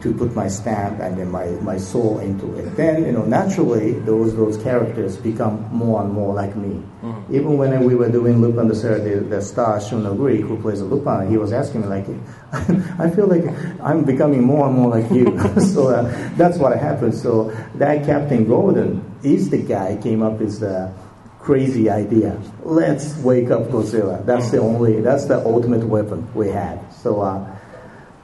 to 0.02 0.14
put 0.14 0.34
my 0.34 0.48
stamp 0.48 1.00
and 1.00 1.18
then 1.18 1.30
my, 1.30 1.46
my 1.60 1.76
soul 1.76 2.18
into 2.20 2.54
it. 2.56 2.76
Then, 2.76 3.04
you 3.04 3.12
know, 3.12 3.24
naturally, 3.24 3.92
those 3.92 4.34
those 4.34 4.56
characters 4.62 5.16
become 5.16 5.68
more 5.70 6.02
and 6.02 6.12
more 6.12 6.34
like 6.34 6.56
me. 6.56 6.82
Mm-hmm. 7.02 7.34
Even 7.34 7.58
when 7.58 7.84
we 7.84 7.94
were 7.94 8.08
doing 8.10 8.40
Lupin 8.40 8.68
the 8.68 8.74
Third, 8.74 9.04
the, 9.04 9.20
the 9.20 9.42
star 9.42 9.80
Shun 9.80 10.04
Oguri, 10.04 10.40
who 10.40 10.60
plays 10.60 10.80
Lupin, 10.80 11.30
he 11.30 11.36
was 11.36 11.52
asking 11.52 11.82
me 11.82 11.88
like, 11.88 12.06
I 12.98 13.10
feel 13.10 13.26
like 13.26 13.44
I'm 13.82 14.04
becoming 14.04 14.42
more 14.42 14.66
and 14.66 14.76
more 14.76 14.90
like 14.90 15.10
you. 15.10 15.38
so 15.60 15.88
uh, 15.88 16.02
that's 16.36 16.58
what 16.58 16.76
happened. 16.78 17.14
So 17.14 17.50
that 17.74 18.06
Captain 18.06 18.46
Gordon 18.46 19.04
is 19.22 19.50
the 19.50 19.58
guy 19.58 19.98
came 20.02 20.22
up 20.22 20.38
with 20.40 20.60
the 20.60 20.92
crazy 21.40 21.90
idea. 21.90 22.40
Let's 22.62 23.16
wake 23.18 23.50
up 23.50 23.64
Godzilla. 23.64 24.24
That's 24.24 24.50
the 24.50 24.58
mm-hmm. 24.58 24.76
only, 24.76 25.00
that's 25.00 25.26
the 25.26 25.38
ultimate 25.44 25.84
weapon 25.84 26.32
we 26.34 26.48
had. 26.48 26.90
So. 26.94 27.20
Uh, 27.20 27.56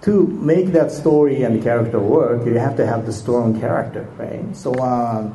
to 0.06 0.24
make 0.28 0.66
that 0.70 0.92
story 0.92 1.42
and 1.42 1.60
character 1.60 1.98
work, 1.98 2.46
you 2.46 2.54
have 2.54 2.76
to 2.76 2.86
have 2.86 3.06
the 3.06 3.12
strong 3.12 3.58
character, 3.58 4.06
right? 4.16 4.56
So, 4.56 4.72
um, 4.78 5.34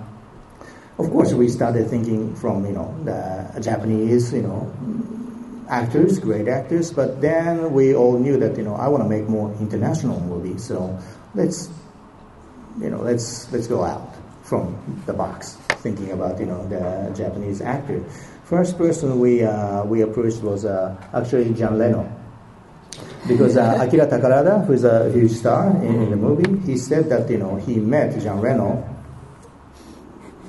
of 0.97 1.11
course, 1.11 1.33
we 1.33 1.49
started 1.49 1.89
thinking 1.89 2.33
from 2.35 2.65
you 2.65 2.71
know 2.71 2.95
the 3.03 3.59
Japanese, 3.59 4.31
you 4.31 4.43
know, 4.43 4.71
actors, 5.67 6.19
great 6.19 6.47
actors, 6.47 6.89
but 6.89 7.19
then 7.19 7.73
we 7.73 7.93
all 7.93 8.17
knew 8.17 8.39
that 8.39 8.55
you 8.55 8.63
know 8.63 8.75
I 8.75 8.87
want 8.87 9.03
to 9.03 9.09
make 9.09 9.27
more 9.27 9.51
international 9.59 10.21
movies, 10.21 10.63
so 10.63 10.97
let's 11.35 11.67
you 12.79 12.89
know 12.89 13.01
let's 13.01 13.51
let's 13.51 13.67
go 13.67 13.83
out 13.83 14.15
from 14.43 14.79
the 15.05 15.11
box, 15.11 15.55
thinking 15.83 16.11
about 16.11 16.39
you 16.39 16.45
know 16.45 16.65
the 16.69 17.11
Japanese 17.13 17.59
actor. 17.59 18.01
First 18.45 18.77
person 18.77 19.19
we 19.19 19.43
uh, 19.43 19.83
we 19.83 19.99
approached 19.99 20.41
was 20.43 20.63
uh, 20.63 20.95
actually 21.13 21.53
Jean 21.55 21.77
Reno 21.77 22.20
because 23.27 23.57
uh, 23.57 23.77
Akira 23.79 24.07
Takarada, 24.07 24.65
who 24.65 24.73
is 24.73 24.83
a 24.83 25.11
huge 25.11 25.31
star 25.31 25.69
in, 25.83 26.03
in, 26.03 26.09
the 26.09 26.15
movie, 26.15 26.59
he 26.65 26.77
said 26.77 27.09
that 27.09 27.29
you 27.29 27.37
know 27.37 27.55
he 27.55 27.75
met 27.75 28.19
Jean 28.19 28.39
Reno 28.39 28.83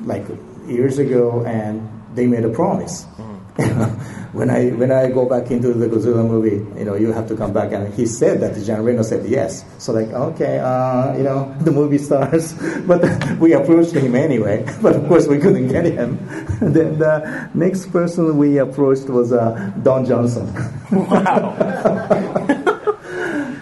like 0.05 0.25
years 0.67 0.99
ago, 0.99 1.45
and 1.45 1.89
they 2.15 2.27
made 2.27 2.45
a 2.45 2.51
promise. 2.51 3.07
When 4.33 4.49
I 4.49 4.71
when 4.71 4.91
I 4.91 5.11
go 5.11 5.29
back 5.29 5.51
into 5.51 5.75
the 5.75 5.87
Godzilla 5.89 6.27
movie, 6.27 6.65
you 6.79 6.87
know, 6.87 6.95
you 6.95 7.13
have 7.13 7.29
to 7.29 7.37
come 7.37 7.53
back. 7.53 7.71
And 7.73 7.93
he 7.93 8.07
said 8.07 8.41
that 8.41 8.57
Jean 8.65 8.81
Reno 8.81 9.03
said 9.03 9.27
yes. 9.27 9.63
So 9.77 9.93
like, 9.93 10.09
okay, 10.09 10.59
uh, 10.59 11.15
you 11.19 11.23
know, 11.23 11.55
the 11.61 11.71
movie 11.71 11.99
stars. 11.99 12.55
but 12.87 13.05
we 13.39 13.53
approached 13.53 13.93
him 13.93 14.15
anyway. 14.15 14.65
But 14.81 14.97
of 14.97 15.07
course, 15.07 15.27
we 15.27 15.39
couldn't 15.39 15.69
get 15.69 15.85
him. 15.85 16.17
then 16.61 16.99
the 16.99 17.51
next 17.53 17.93
person 17.93 18.39
we 18.39 18.57
approached 18.57 19.11
was 19.11 19.35
uh, 19.35 19.71
Don 19.83 20.07
Johnson. 20.07 20.49
Wow. 20.91 22.39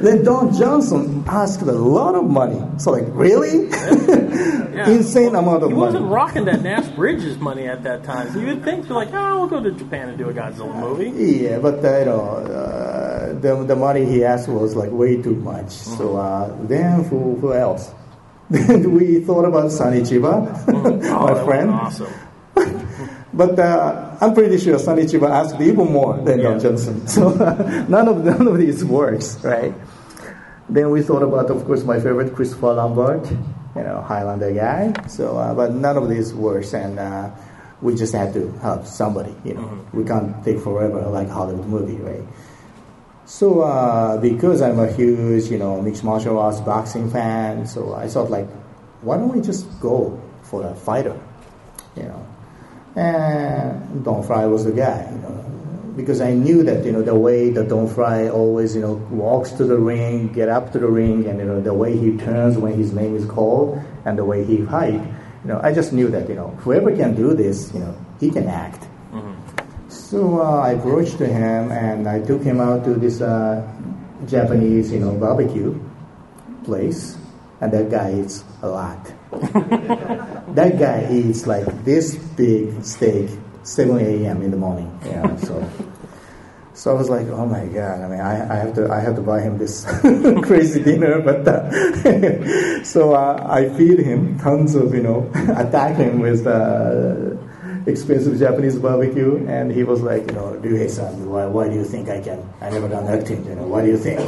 Then 0.01 0.24
Don 0.24 0.55
Johnson 0.55 1.24
asked 1.26 1.61
a 1.61 1.72
lot 1.72 2.14
of 2.14 2.24
money. 2.24 2.61
So 2.78 2.92
like, 2.92 3.05
really? 3.09 3.68
Yeah. 3.68 4.88
Insane 4.88 5.32
well, 5.32 5.42
amount 5.42 5.62
of 5.62 5.70
he 5.70 5.76
money. 5.76 5.92
He 5.92 5.98
wasn't 5.98 6.07
rocking 6.07 6.44
that 6.46 6.62
Nash 6.62 6.86
Bridges 6.94 7.36
money 7.38 7.66
at 7.66 7.82
that 7.82 8.03
time. 8.05 8.32
So 8.32 8.38
you 8.38 8.46
would 8.46 8.64
think, 8.64 8.88
like, 8.88 9.12
oh, 9.12 9.40
we'll 9.40 9.48
go 9.48 9.62
to 9.62 9.72
Japan 9.72 10.09
and 10.09 10.16
do 10.16 10.30
a 10.30 10.32
Godzilla 10.32 10.74
movie. 10.74 11.11
Yeah, 11.11 11.59
but 11.59 11.84
uh, 11.84 11.98
you 11.98 12.05
know, 12.07 12.20
uh, 12.20 13.38
the 13.40 13.64
the 13.64 13.76
money 13.76 14.07
he 14.07 14.24
asked 14.24 14.48
was 14.48 14.74
like 14.74 14.90
way 14.90 15.20
too 15.20 15.34
much. 15.36 15.66
Mm-hmm. 15.66 15.96
So 15.98 16.16
uh, 16.16 16.57
then 16.62 17.05
who 17.05 17.36
who 17.36 17.53
else? 17.53 17.92
Then 18.51 18.94
we 18.94 19.20
thought 19.20 19.44
about 19.44 19.70
Sonny 19.70 20.01
Chiba, 20.01 20.42
mm-hmm. 20.66 21.05
oh, 21.14 21.34
my 21.34 21.44
friend. 21.44 21.70
Awesome. 21.70 22.12
But 23.32 23.59
uh, 23.61 24.16
I'm 24.20 24.34
pretty 24.34 24.59
sure 24.59 24.76
Sonny 24.78 25.05
Chiba 25.05 25.30
asked 25.30 25.61
even 25.61 25.92
more 25.92 26.16
than 26.16 26.40
yeah. 26.40 26.51
Don 26.51 26.61
Johnson. 26.61 27.07
So 27.07 27.30
none 27.88 28.09
of 28.09 28.24
none 28.24 28.48
of 28.48 28.59
these 28.59 28.84
works, 28.84 29.38
right? 29.44 29.72
Then 30.70 30.90
we 30.90 31.02
thought 31.02 31.22
about, 31.22 31.50
of 31.50 31.64
course, 31.64 31.82
my 31.82 31.98
favorite 31.98 32.32
Christopher 32.32 32.74
Lambert, 32.74 33.28
you 33.28 33.82
know, 33.82 34.02
Highlander 34.02 34.52
guy. 34.52 34.94
So, 35.08 35.36
uh, 35.36 35.52
but 35.52 35.72
none 35.72 35.96
of 35.96 36.08
these 36.08 36.32
works, 36.32 36.72
and 36.74 36.96
uh, 36.96 37.30
we 37.82 37.96
just 37.96 38.14
had 38.14 38.32
to 38.34 38.52
help 38.62 38.86
somebody. 38.86 39.34
You 39.44 39.54
know, 39.54 39.62
mm-hmm. 39.62 39.98
we 39.98 40.04
can't 40.04 40.44
take 40.44 40.60
forever 40.60 41.02
like 41.08 41.28
Hollywood 41.28 41.66
movie, 41.66 41.96
right? 41.96 42.22
So, 43.26 43.62
uh, 43.62 44.18
because 44.18 44.62
I'm 44.62 44.78
a 44.78 44.90
huge, 44.92 45.50
you 45.50 45.58
know, 45.58 45.82
mixed 45.82 46.04
martial 46.04 46.38
arts 46.38 46.60
boxing 46.60 47.10
fan, 47.10 47.66
so 47.66 47.94
I 47.94 48.06
thought 48.06 48.30
like, 48.30 48.48
why 49.02 49.16
don't 49.16 49.34
we 49.34 49.40
just 49.40 49.66
go 49.80 50.22
for 50.42 50.64
a 50.64 50.74
fighter, 50.74 51.18
you 51.96 52.04
know? 52.04 52.26
And 52.94 54.04
Don 54.04 54.22
Frye 54.22 54.46
was 54.46 54.64
the 54.64 54.72
guy, 54.72 55.08
you 55.10 55.18
know 55.18 55.49
because 56.01 56.20
I 56.20 56.32
knew 56.32 56.62
that 56.64 56.84
you 56.84 56.92
know 56.92 57.03
the 57.03 57.14
way 57.14 57.51
that 57.51 57.68
Don 57.68 57.88
Frye 57.88 58.28
always 58.28 58.74
you 58.74 58.80
know 58.80 58.94
walks 59.11 59.53
to 59.53 59.64
the 59.64 59.76
ring, 59.76 60.32
get 60.32 60.48
up 60.48 60.72
to 60.72 60.78
the 60.78 60.88
ring, 60.88 61.26
and 61.26 61.38
you 61.38 61.44
know 61.44 61.61
the 61.61 61.74
way 61.74 61.96
he 61.96 62.16
turns 62.16 62.57
when 62.59 62.74
his 62.74 62.92
name 62.92 63.16
is 63.16 63.24
called, 63.24 63.80
and 64.05 64.18
the 64.18 64.24
way 64.24 64.44
he 64.44 64.64
fight. 64.64 64.94
You 64.94 65.48
know, 65.48 65.61
I 65.62 65.72
just 65.72 65.92
knew 65.92 66.09
that 66.09 66.28
you 66.28 66.34
know 66.34 66.48
whoever 66.61 66.94
can 66.94 67.14
do 67.14 67.34
this, 67.34 67.72
you 67.72 67.80
know, 67.80 67.96
he 68.18 68.30
can 68.30 68.48
act. 68.48 68.82
Mm-hmm. 69.12 69.88
So 69.88 70.40
uh, 70.40 70.61
I 70.61 70.72
approached 70.72 71.18
to 71.18 71.26
him 71.26 71.72
and 71.72 72.09
I 72.09 72.20
took 72.20 72.42
him 72.42 72.61
out 72.61 72.84
to 72.84 72.94
this 72.94 73.20
uh, 73.20 73.66
Japanese, 74.26 74.92
you 74.92 75.01
know, 75.01 75.12
barbecue 75.12 75.78
place, 76.64 77.16
and 77.61 77.72
that 77.72 77.90
guy 77.90 78.20
eats 78.20 78.44
a 78.62 78.68
lot. 78.68 79.05
that 79.30 80.76
guy 80.78 81.09
eats 81.11 81.46
like 81.46 81.84
this 81.84 82.16
big 82.16 82.84
steak 82.84 83.30
7 83.62 83.98
a.m. 83.98 84.42
in 84.42 84.50
the 84.50 84.56
morning. 84.56 84.98
Yeah, 85.04 85.36
so 85.48 85.68
so 86.80 86.92
I 86.92 86.94
was 86.94 87.11
like, 87.11 87.26
oh 87.28 87.44
my 87.44 87.66
god! 87.66 88.00
I 88.00 88.08
mean, 88.08 88.20
I, 88.20 88.54
I 88.54 88.56
have 88.56 88.74
to 88.76 88.90
I 88.90 89.00
have 89.00 89.14
to 89.16 89.20
buy 89.20 89.42
him 89.42 89.58
this 89.58 89.84
crazy 90.48 90.82
dinner, 90.82 91.20
but 91.20 91.46
uh, 91.46 92.82
so 92.84 93.12
uh, 93.12 93.36
I 93.46 93.68
feed 93.76 93.98
him 93.98 94.38
tons 94.38 94.74
of 94.74 94.94
you 94.94 95.02
know 95.02 95.30
attack 95.58 95.96
him 95.96 96.20
with 96.20 96.46
uh, 96.46 97.36
expensive 97.86 98.38
Japanese 98.38 98.78
barbecue, 98.78 99.44
and 99.46 99.70
he 99.70 99.84
was 99.84 100.00
like, 100.00 100.26
you 100.28 100.32
know, 100.32 100.56
do 100.56 100.74
hey 100.74 100.88
son, 100.88 101.28
why, 101.28 101.44
why 101.44 101.68
do 101.68 101.74
you 101.74 101.84
think 101.84 102.08
I 102.08 102.22
can? 102.22 102.40
I 102.62 102.70
never 102.70 102.88
done 102.88 103.06
acting, 103.08 103.44
you 103.44 103.56
know. 103.56 103.66
What 103.66 103.82
do 103.84 103.88
you 103.88 103.98
think? 103.98 104.20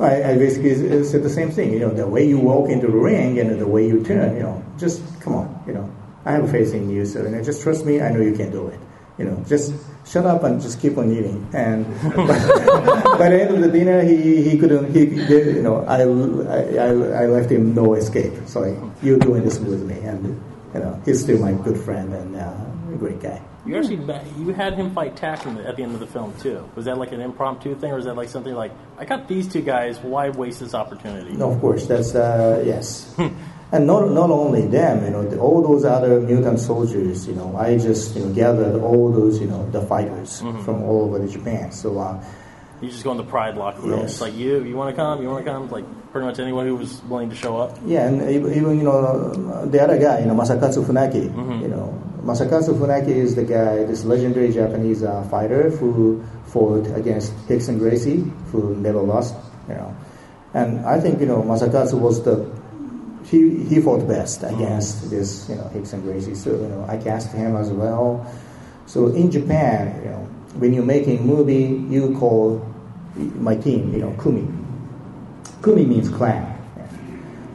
I, 0.00 0.32
I 0.32 0.38
basically 0.38 1.04
said 1.04 1.22
the 1.22 1.28
same 1.28 1.50
thing. 1.50 1.74
You 1.74 1.80
know, 1.80 1.90
the 1.90 2.06
way 2.08 2.26
you 2.26 2.38
walk 2.38 2.70
into 2.70 2.86
the 2.86 2.96
ring 2.96 3.38
and 3.38 3.60
the 3.60 3.66
way 3.66 3.86
you 3.86 4.02
turn, 4.02 4.34
you 4.34 4.44
know, 4.44 4.64
just 4.78 5.02
come 5.20 5.34
on, 5.34 5.62
you 5.66 5.74
know 5.74 5.92
I 6.24 6.32
have 6.32 6.50
faith 6.50 6.74
in 6.74 6.90
you, 6.90 7.04
so 7.04 7.22
you 7.22 7.30
know, 7.30 7.42
just 7.42 7.62
trust 7.62 7.84
me. 7.84 8.00
I 8.00 8.10
know 8.10 8.20
you 8.20 8.34
can 8.34 8.50
do 8.50 8.68
it. 8.68 8.78
You 9.18 9.26
know, 9.26 9.44
just 9.46 9.74
shut 10.06 10.24
up 10.24 10.42
and 10.42 10.60
just 10.60 10.80
keep 10.80 10.96
on 10.96 11.12
eating. 11.12 11.46
And 11.52 11.84
by 12.16 13.28
the 13.28 13.38
end 13.42 13.54
of 13.54 13.60
the 13.60 13.70
dinner, 13.70 14.02
he, 14.02 14.42
he 14.42 14.58
couldn't. 14.58 14.94
He, 14.94 15.04
you 15.04 15.62
know, 15.62 15.84
I, 15.84 16.02
I 16.02 17.24
I 17.24 17.26
left 17.26 17.50
him 17.50 17.74
no 17.74 17.94
escape. 17.94 18.32
So 18.46 18.60
like, 18.60 18.78
you're 19.02 19.18
doing 19.18 19.44
this 19.44 19.58
with 19.58 19.82
me, 19.82 19.98
and 20.00 20.40
you 20.74 20.80
know, 20.80 21.00
he's 21.04 21.22
still 21.22 21.38
my 21.38 21.52
good 21.52 21.78
friend 21.78 22.12
and 22.14 22.36
uh, 22.36 22.54
a 22.92 22.96
great 22.96 23.20
guy. 23.20 23.42
You 23.64 23.76
actually 23.76 24.02
you 24.38 24.52
had 24.52 24.74
him 24.74 24.92
fight 24.92 25.16
Tak 25.16 25.46
at 25.46 25.76
the 25.76 25.82
end 25.82 25.94
of 25.94 26.00
the 26.00 26.06
film 26.06 26.34
too. 26.40 26.68
Was 26.74 26.86
that 26.86 26.98
like 26.98 27.12
an 27.12 27.20
impromptu 27.20 27.76
thing, 27.76 27.92
or 27.92 27.96
was 27.96 28.06
that 28.06 28.16
like 28.16 28.28
something 28.28 28.54
like 28.54 28.72
I 28.98 29.04
got 29.04 29.28
these 29.28 29.46
two 29.46 29.62
guys? 29.62 30.00
Why 30.00 30.30
waste 30.30 30.60
this 30.60 30.74
opportunity? 30.74 31.34
No, 31.34 31.52
of 31.52 31.60
course. 31.60 31.86
That's 31.86 32.14
uh, 32.14 32.62
yes. 32.66 33.14
And 33.72 33.86
not, 33.86 34.10
not 34.10 34.30
only 34.30 34.66
them, 34.66 35.02
you 35.04 35.10
know, 35.10 35.26
the, 35.26 35.38
all 35.38 35.62
those 35.62 35.84
other 35.86 36.20
mutant 36.20 36.60
soldiers, 36.60 37.26
you 37.26 37.34
know, 37.34 37.56
I 37.56 37.78
just, 37.78 38.14
you 38.14 38.26
know, 38.26 38.32
gathered 38.32 38.78
all 38.80 39.10
those, 39.10 39.40
you 39.40 39.46
know, 39.46 39.68
the 39.70 39.80
fighters 39.80 40.42
mm-hmm. 40.42 40.62
from 40.62 40.82
all 40.82 41.04
over 41.04 41.26
Japan. 41.26 41.72
So, 41.72 41.98
uh, 41.98 42.22
you 42.82 42.90
just 42.90 43.04
go 43.04 43.12
in 43.12 43.16
the 43.16 43.24
pride 43.24 43.56
locker 43.56 43.80
room. 43.80 44.00
Yes. 44.00 44.12
It's 44.12 44.20
like 44.20 44.34
you, 44.34 44.64
you 44.64 44.74
want 44.74 44.94
to 44.94 44.96
come, 45.00 45.22
you 45.22 45.28
want 45.28 45.44
to 45.44 45.50
come. 45.50 45.70
Like 45.70 45.84
pretty 46.10 46.26
much 46.26 46.40
anyone 46.40 46.66
who 46.66 46.74
was 46.74 47.00
willing 47.04 47.30
to 47.30 47.36
show 47.36 47.56
up. 47.56 47.78
Yeah, 47.86 48.08
and 48.08 48.28
even 48.28 48.76
you 48.76 48.82
know 48.82 49.66
the 49.66 49.80
other 49.80 49.98
guy, 49.98 50.18
you 50.18 50.26
know 50.26 50.34
Masakatsu 50.34 50.84
Funaki. 50.84 51.30
Mm-hmm. 51.30 51.62
You 51.62 51.68
know 51.68 52.02
Masakatsu 52.22 52.74
Funaki 52.74 53.14
is 53.14 53.36
the 53.36 53.44
guy, 53.44 53.84
this 53.84 54.04
legendary 54.04 54.52
Japanese 54.52 55.04
uh, 55.04 55.22
fighter 55.30 55.70
who 55.70 56.24
fought 56.46 56.86
against 56.96 57.32
Rickson 57.46 57.78
Gracie, 57.78 58.24
who 58.50 58.74
never 58.74 59.00
lost. 59.00 59.36
You 59.68 59.74
know, 59.74 59.96
and 60.52 60.84
I 60.84 60.98
think 60.98 61.20
you 61.20 61.26
know 61.26 61.40
Masakatsu 61.42 62.00
was 62.00 62.24
the 62.24 62.50
he, 63.32 63.64
he 63.64 63.80
fought 63.80 64.06
best 64.06 64.42
against 64.42 65.08
this, 65.08 65.48
you 65.48 65.54
know, 65.54 65.64
Rickson 65.74 66.02
Gracie. 66.02 66.34
So, 66.34 66.50
you 66.50 66.68
know, 66.68 66.84
I 66.86 66.98
cast 66.98 67.32
him 67.32 67.56
as 67.56 67.70
well. 67.70 68.30
So 68.84 69.06
in 69.08 69.30
Japan, 69.30 70.02
you 70.04 70.10
know, 70.10 70.28
when 70.60 70.74
you're 70.74 70.84
making 70.84 71.26
movie, 71.26 71.82
you 71.88 72.14
call 72.18 72.60
my 73.16 73.56
team, 73.56 73.90
you 73.94 74.00
know, 74.00 74.14
Kumi. 74.22 74.46
Kumi 75.62 75.86
means 75.86 76.10
clan. 76.10 76.44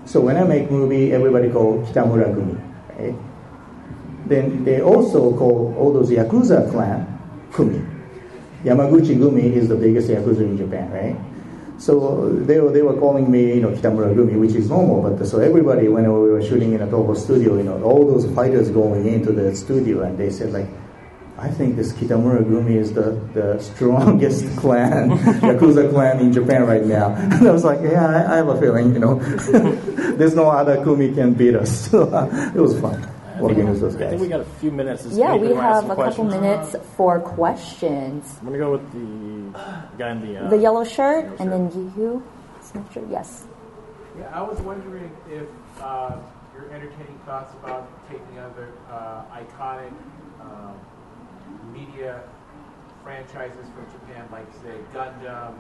So 0.05 0.19
when 0.19 0.35
I 0.37 0.45
make 0.45 0.71
movie, 0.71 1.13
everybody 1.13 1.51
call 1.51 1.85
Kitamura 1.85 2.33
Gumi, 2.33 2.57
right? 2.97 3.15
Then 4.27 4.63
they 4.63 4.81
also 4.81 5.37
call 5.37 5.75
all 5.77 5.93
those 5.93 6.09
Yakuza 6.09 6.71
clan 6.71 7.05
Kumi. 7.53 7.85
Yamaguchi 8.63 9.15
Gumi 9.15 9.53
is 9.53 9.67
the 9.67 9.75
biggest 9.75 10.09
Yakuza 10.09 10.41
in 10.41 10.57
Japan, 10.57 10.89
right? 10.89 11.26
So 11.77 12.29
they 12.29 12.59
were, 12.59 12.71
they 12.71 12.81
were 12.81 12.97
calling 12.97 13.29
me, 13.29 13.53
you 13.55 13.61
know, 13.61 13.69
Kitamura 13.69 14.13
Gumi, 14.15 14.39
which 14.39 14.55
is 14.55 14.69
normal. 14.69 15.09
But 15.09 15.25
so 15.27 15.39
everybody, 15.39 15.87
when 15.87 16.03
we 16.03 16.29
were 16.29 16.41
shooting 16.41 16.73
in 16.73 16.81
a 16.81 16.87
Toho 16.87 17.15
studio, 17.15 17.57
you 17.57 17.63
know, 17.63 17.81
all 17.83 18.05
those 18.07 18.25
fighters 18.33 18.69
going 18.69 19.07
into 19.07 19.31
the 19.31 19.55
studio, 19.55 20.01
and 20.01 20.17
they 20.17 20.29
said 20.31 20.53
like, 20.53 20.67
I 21.37 21.49
think 21.49 21.75
this 21.75 21.93
Kitamura 21.93 22.43
Gumi 22.43 22.77
is 22.77 22.93
the, 22.93 23.11
the 23.35 23.59
strongest 23.59 24.57
clan, 24.57 25.11
Yakuza 25.11 25.87
clan 25.91 26.19
in 26.19 26.33
Japan 26.33 26.65
right 26.65 26.83
now. 26.83 27.09
And 27.15 27.47
I 27.47 27.51
was 27.51 27.63
like, 27.63 27.79
yeah, 27.81 28.07
I, 28.07 28.33
I 28.33 28.35
have 28.37 28.47
a 28.47 28.59
feeling, 28.59 28.93
you 28.93 28.99
know, 28.99 29.19
there's 30.17 30.33
no 30.33 30.49
other 30.49 30.83
Kumi 30.83 31.13
can 31.13 31.35
beat 31.35 31.55
us. 31.55 31.91
So 31.91 32.09
uh, 32.09 32.51
it 32.55 32.59
was 32.59 32.79
fun 32.81 33.16
working 33.39 33.69
with 33.69 33.81
those 33.81 33.95
I 33.95 33.99
guys. 33.99 34.09
think 34.11 34.21
we 34.21 34.27
got 34.27 34.39
a 34.41 34.45
few 34.45 34.71
minutes. 34.71 35.03
to 35.03 35.09
Yeah, 35.09 35.35
we 35.35 35.49
We're 35.49 35.55
gonna 35.55 35.67
ask 35.67 35.73
have 35.75 35.83
some 35.83 35.91
a 35.91 36.03
couple 36.09 36.23
minutes 36.25 36.75
for 36.95 37.19
questions. 37.19 38.37
I'm 38.39 38.45
gonna 38.47 38.57
go 38.57 38.71
with 38.73 38.91
the 38.91 39.59
guy 39.97 40.11
in 40.11 40.21
the 40.21 40.45
uh, 40.45 40.49
The 40.49 40.57
yellow 40.57 40.83
shirt, 40.83 41.25
yellow 41.25 41.37
and 41.39 41.71
shirt. 41.73 41.73
then 41.73 41.93
you, 41.97 42.23
Snapchat. 42.61 43.11
Yes. 43.11 43.45
Yeah, 44.17 44.29
I 44.33 44.41
was 44.41 44.59
wondering 44.61 45.11
if 45.29 45.47
uh, 45.81 46.15
your 46.55 46.65
entertaining 46.73 47.19
thoughts 47.25 47.53
about 47.63 47.87
taking 48.09 48.39
other 48.39 48.69
uh, 48.91 49.21
iconic 49.33 49.93
um, 50.41 50.73
media 51.71 52.21
franchises 53.03 53.65
from 53.75 53.85
Japan, 53.91 54.27
like 54.31 54.47
say 54.63 54.75
Gundam 54.93 55.53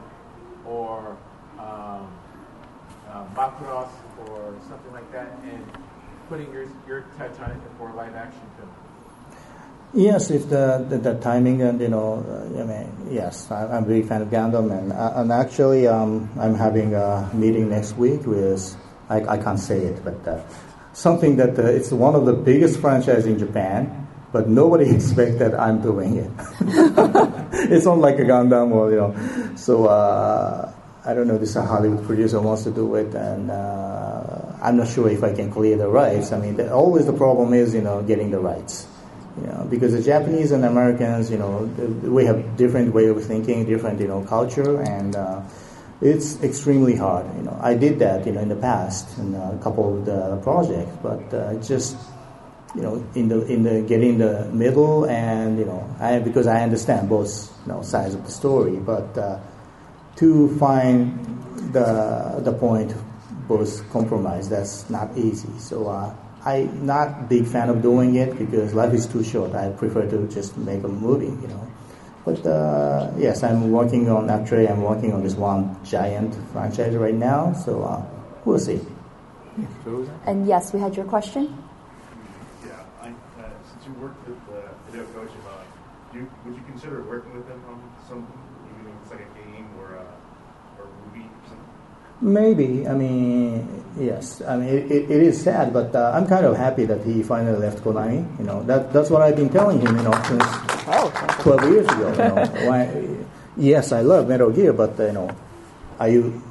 or 0.65 1.15
um, 1.59 2.07
uh, 3.09 3.23
Macross 3.35 3.89
or 4.27 4.53
something 4.67 4.91
like 4.91 5.09
that, 5.11 5.31
and 5.43 5.63
putting 6.29 6.51
your 6.51 6.65
your 6.87 6.99
it 6.99 7.71
for 7.77 7.91
live 7.93 8.15
action 8.15 8.41
film. 8.57 8.69
Yes, 9.93 10.29
if 10.31 10.49
the, 10.49 10.85
the, 10.89 10.97
the 10.97 11.15
timing 11.15 11.61
and 11.61 11.79
you 11.79 11.87
know, 11.87 12.19
I 12.59 12.63
mean, 12.63 13.07
yes, 13.09 13.49
I, 13.49 13.65
I'm 13.65 13.85
a 13.85 13.87
big 13.87 14.07
fan 14.07 14.21
of 14.21 14.29
Gundam, 14.29 14.71
and 14.77 14.91
and 14.91 15.31
actually, 15.31 15.87
um, 15.87 16.29
I'm 16.37 16.55
having 16.55 16.93
a 16.93 17.29
meeting 17.33 17.69
next 17.69 17.95
week 17.97 18.25
with 18.25 18.75
I, 19.09 19.21
I 19.23 19.37
can't 19.37 19.59
say 19.59 19.79
it, 19.79 20.03
but 20.03 20.27
uh, 20.27 20.43
something 20.93 21.37
that 21.37 21.57
uh, 21.57 21.63
it's 21.63 21.91
one 21.91 22.15
of 22.15 22.25
the 22.25 22.33
biggest 22.33 22.79
franchise 22.81 23.25
in 23.25 23.39
Japan, 23.39 24.07
but 24.33 24.49
nobody 24.49 24.89
expect 24.95 25.39
that 25.39 25.57
I'm 25.57 25.81
doing 25.81 26.17
it. 26.17 26.31
it's 27.71 27.85
not 27.85 27.99
like 27.99 28.19
a 28.19 28.23
Gundam 28.23 28.71
or 28.71 28.91
you 28.91 28.97
know, 28.97 29.55
so 29.55 29.85
uh, 29.85 30.71
I 31.05 31.13
don't 31.13 31.27
know. 31.27 31.37
This 31.37 31.55
a 31.55 31.61
Hollywood 31.61 32.05
producer 32.05 32.41
wants 32.41 32.63
to 32.65 32.71
do 32.71 32.95
it, 32.95 33.15
and 33.15 33.49
uh, 33.49 34.46
I'm 34.61 34.77
not 34.77 34.87
sure 34.87 35.09
if 35.09 35.23
I 35.23 35.33
can 35.33 35.51
clear 35.51 35.77
the 35.77 35.87
rights. 35.87 36.31
I 36.31 36.39
mean, 36.39 36.55
the, 36.57 36.73
always 36.73 37.05
the 37.05 37.13
problem 37.13 37.53
is 37.53 37.73
you 37.73 37.81
know 37.81 38.01
getting 38.03 38.31
the 38.31 38.39
rights 38.39 38.87
you 39.39 39.47
know, 39.47 39.67
because 39.69 39.93
the 39.93 40.01
Japanese 40.01 40.51
and 40.51 40.65
Americans, 40.65 41.29
you 41.29 41.37
know, 41.37 41.59
we 42.03 42.25
have 42.25 42.57
different 42.57 42.93
way 42.93 43.05
of 43.05 43.23
thinking, 43.23 43.65
different, 43.65 43.99
you 43.99 44.07
know, 44.07 44.23
culture, 44.23 44.81
and 44.81 45.15
uh, 45.15 45.41
it's 46.01 46.41
extremely 46.43 46.95
hard. 46.95 47.25
You 47.37 47.43
know, 47.43 47.57
I 47.61 47.75
did 47.75 47.99
that, 47.99 48.25
you 48.25 48.31
know, 48.31 48.41
in 48.41 48.49
the 48.49 48.55
past 48.55 49.17
in 49.19 49.35
a 49.35 49.59
couple 49.61 49.99
of 49.99 50.05
the 50.05 50.37
projects, 50.37 50.91
but 51.03 51.33
uh, 51.33 51.53
just, 51.61 51.97
you 52.73 52.81
know, 52.81 53.05
in 53.13 53.27
the 53.29 53.45
in 53.45 53.61
the 53.61 53.81
getting 53.81 54.17
the 54.17 54.45
middle, 54.51 55.05
and 55.05 55.59
you 55.59 55.65
know, 55.65 55.87
I 55.99 56.19
because 56.19 56.47
I 56.47 56.63
understand 56.63 57.07
both, 57.07 57.51
you 57.65 57.73
know, 57.73 57.83
sides 57.83 58.15
of 58.15 58.25
the 58.25 58.31
story, 58.31 58.77
but 58.77 59.15
uh, 59.17 59.39
to 60.15 60.57
find 60.57 61.13
the 61.73 62.41
the 62.43 62.53
point 62.53 62.95
both 63.47 63.89
compromise, 63.91 64.49
that's 64.49 64.89
not 64.89 65.17
easy. 65.17 65.49
So. 65.59 65.87
Uh, 65.87 66.15
I'm 66.45 66.85
not 66.85 67.27
big 67.27 67.45
fan 67.45 67.67
of 67.67 67.81
doing 67.81 68.15
it 68.15 68.37
because 68.37 68.73
life 68.73 68.93
is 68.93 69.05
too 69.05 69.21
short. 69.21 69.53
I 69.53 69.69
prefer 69.71 70.07
to 70.07 70.27
just 70.29 70.55
make 70.55 70.81
a 70.83 70.87
movie, 70.87 71.25
you 71.25 71.47
know. 71.49 71.67
But 72.23 72.45
uh, 72.45 73.11
yes, 73.17 73.43
I'm 73.43 73.71
working 73.71 74.09
on 74.09 74.29
actually 74.29 74.67
I'm 74.67 74.81
working 74.81 75.11
on 75.11 75.23
this 75.23 75.35
one 75.35 75.75
giant 75.83 76.35
franchise 76.53 76.95
right 76.95 77.13
now. 77.15 77.51
So 77.51 77.83
uh, 77.83 78.05
we'll 78.45 78.59
see. 78.59 78.79
And 80.25 80.47
yes, 80.47 80.73
we 80.73 80.79
had 80.79 80.95
your 80.95 81.05
question. 81.05 81.51
Yeah, 82.65 82.79
I, 83.01 83.09
uh, 83.09 83.49
since 83.67 83.87
you 83.87 83.93
worked 83.99 84.27
with 84.27 84.37
uh, 84.47 84.71
Hideo 84.87 85.03
Kojima, 85.15 85.67
do 86.13 86.19
you, 86.19 86.31
would 86.45 86.55
you 86.55 86.63
consider 86.63 87.01
working 87.03 87.35
with 87.35 87.47
him 87.47 87.61
on 87.67 87.81
something, 88.07 88.39
even 88.71 88.91
if 88.91 89.01
it's 89.01 89.11
like 89.11 89.21
a 89.21 89.31
game 89.39 89.67
or 89.79 89.95
a, 89.95 90.05
or 90.79 90.85
a 90.85 90.91
movie 91.07 91.27
or 91.27 91.43
something? 91.49 91.75
Maybe. 92.19 92.87
I 92.87 92.93
mean, 92.93 93.83
yes. 93.99 94.41
I 94.41 94.57
mean, 94.57 94.69
it, 94.69 94.91
it, 94.91 95.11
it 95.11 95.21
is 95.21 95.41
sad, 95.41 95.71
but 95.71 95.93
uh, 95.95 96.11
I'm 96.15 96.25
kind 96.27 96.45
of 96.45 96.57
happy 96.57 96.85
that 96.85 97.05
he 97.05 97.21
finally 97.21 97.57
left 97.57 97.83
Konami. 97.83 98.25
You 98.39 98.45
know, 98.45 98.63
that 98.63 98.91
that's 98.91 99.09
what 99.09 99.21
I've 99.21 99.35
been 99.35 99.49
telling 99.49 99.79
him. 99.79 99.95
You 99.97 100.03
know, 100.03 100.21
since 100.25 100.43
Oh, 100.89 101.11
12 101.41 101.71
years 101.71 101.85
ago. 101.87 102.09
You 102.11 102.17
know, 102.17 102.45
Why, 102.67 103.07
yes, 103.57 103.91
I 103.91 104.01
love 104.01 104.27
Metal 104.27 104.49
Gear, 104.49 104.71
but 104.73 104.97
you 104.97 105.11
know, 105.11 105.29
are 105.99 106.07
you 106.09 106.41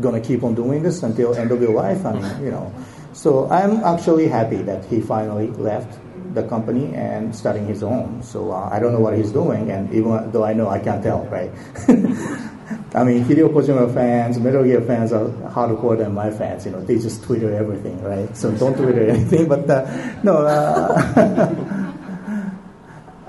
gonna 0.00 0.20
keep 0.20 0.44
on 0.44 0.54
doing 0.54 0.82
this 0.82 1.02
until 1.02 1.34
end 1.34 1.50
of 1.50 1.60
your 1.60 1.72
life? 1.72 2.04
I 2.04 2.12
mean, 2.12 2.44
you 2.44 2.50
know. 2.50 2.72
So 3.14 3.50
I'm 3.50 3.82
actually 3.82 4.28
happy 4.28 4.62
that 4.62 4.84
he 4.84 5.00
finally 5.00 5.48
left 5.48 5.98
the 6.34 6.42
company 6.46 6.94
and 6.94 7.34
starting 7.34 7.66
his 7.66 7.82
own. 7.82 8.22
So 8.22 8.52
uh, 8.52 8.68
I 8.70 8.78
don't 8.78 8.92
know 8.92 9.00
what 9.00 9.16
he's 9.16 9.32
doing, 9.32 9.70
and 9.70 9.92
even 9.94 10.30
though 10.30 10.44
I 10.44 10.52
know, 10.52 10.68
I 10.68 10.78
can't 10.78 11.02
tell, 11.02 11.24
right? 11.26 11.50
I 12.94 13.04
mean, 13.04 13.24
Hideo 13.24 13.48
Kojima 13.48 13.92
fans, 13.92 14.38
Metal 14.38 14.64
Gear 14.64 14.80
fans 14.82 15.12
are 15.12 15.28
hardcore 15.50 15.96
than 15.96 16.14
my 16.14 16.30
fans. 16.30 16.66
You 16.66 16.72
know, 16.72 16.80
they 16.82 16.98
just 16.98 17.22
Twitter 17.22 17.54
everything, 17.54 18.02
right? 18.02 18.34
So 18.36 18.50
don't 18.52 18.76
Twitter 18.76 19.08
anything. 19.10 19.48
But 19.48 19.68
uh, 19.70 20.20
no, 20.22 20.38
uh, 20.38 21.84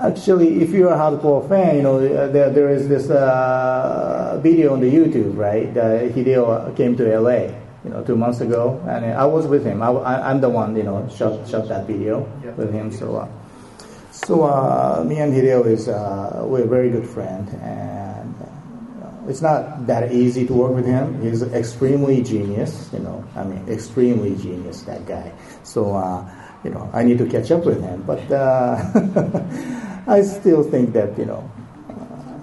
actually, 0.00 0.62
if 0.62 0.70
you're 0.70 0.92
a 0.92 0.96
hardcore 0.96 1.48
fan, 1.48 1.76
you 1.76 1.82
know, 1.82 1.96
uh, 1.98 2.28
there, 2.28 2.50
there 2.50 2.70
is 2.70 2.88
this 2.88 3.10
uh, 3.10 4.38
video 4.42 4.72
on 4.72 4.80
the 4.80 4.90
YouTube, 4.90 5.36
right? 5.36 5.68
Uh, 5.76 6.08
Hideo 6.12 6.74
came 6.76 6.96
to 6.96 7.18
LA, 7.18 7.52
you 7.84 7.90
know, 7.90 8.02
two 8.04 8.16
months 8.16 8.40
ago, 8.40 8.82
and 8.88 9.04
I 9.04 9.24
was 9.26 9.46
with 9.46 9.64
him. 9.64 9.82
I, 9.82 10.30
am 10.30 10.40
the 10.40 10.48
one, 10.48 10.76
you 10.76 10.82
know, 10.82 11.08
shot 11.08 11.48
shot 11.48 11.68
that 11.68 11.86
video 11.86 12.20
with 12.56 12.72
him. 12.72 12.90
So, 12.90 13.16
uh, 13.16 13.28
so 14.10 14.44
uh, 14.44 15.04
me 15.06 15.18
and 15.18 15.32
Hideo 15.32 15.66
is 15.66 15.88
uh, 15.88 16.42
we're 16.44 16.64
a 16.64 16.68
very 16.68 16.90
good 16.90 17.06
friend, 17.08 17.48
and 17.62 18.09
it's 19.28 19.42
not 19.42 19.86
that 19.86 20.12
easy 20.12 20.46
to 20.46 20.52
work 20.52 20.72
with 20.72 20.86
him. 20.86 21.20
He's 21.22 21.42
extremely 21.42 22.22
genius, 22.22 22.88
you 22.92 23.00
know. 23.00 23.24
I 23.36 23.44
mean, 23.44 23.68
extremely 23.68 24.34
genius 24.36 24.82
that 24.82 25.06
guy. 25.06 25.32
So, 25.62 25.94
uh, 25.94 26.28
you 26.64 26.70
know, 26.70 26.90
I 26.92 27.02
need 27.02 27.18
to 27.18 27.26
catch 27.26 27.50
up 27.50 27.64
with 27.64 27.82
him, 27.82 28.02
but 28.02 28.20
uh, 28.30 28.76
I 30.06 30.22
still 30.22 30.62
think 30.62 30.92
that 30.94 31.18
you 31.18 31.26
know. 31.26 31.50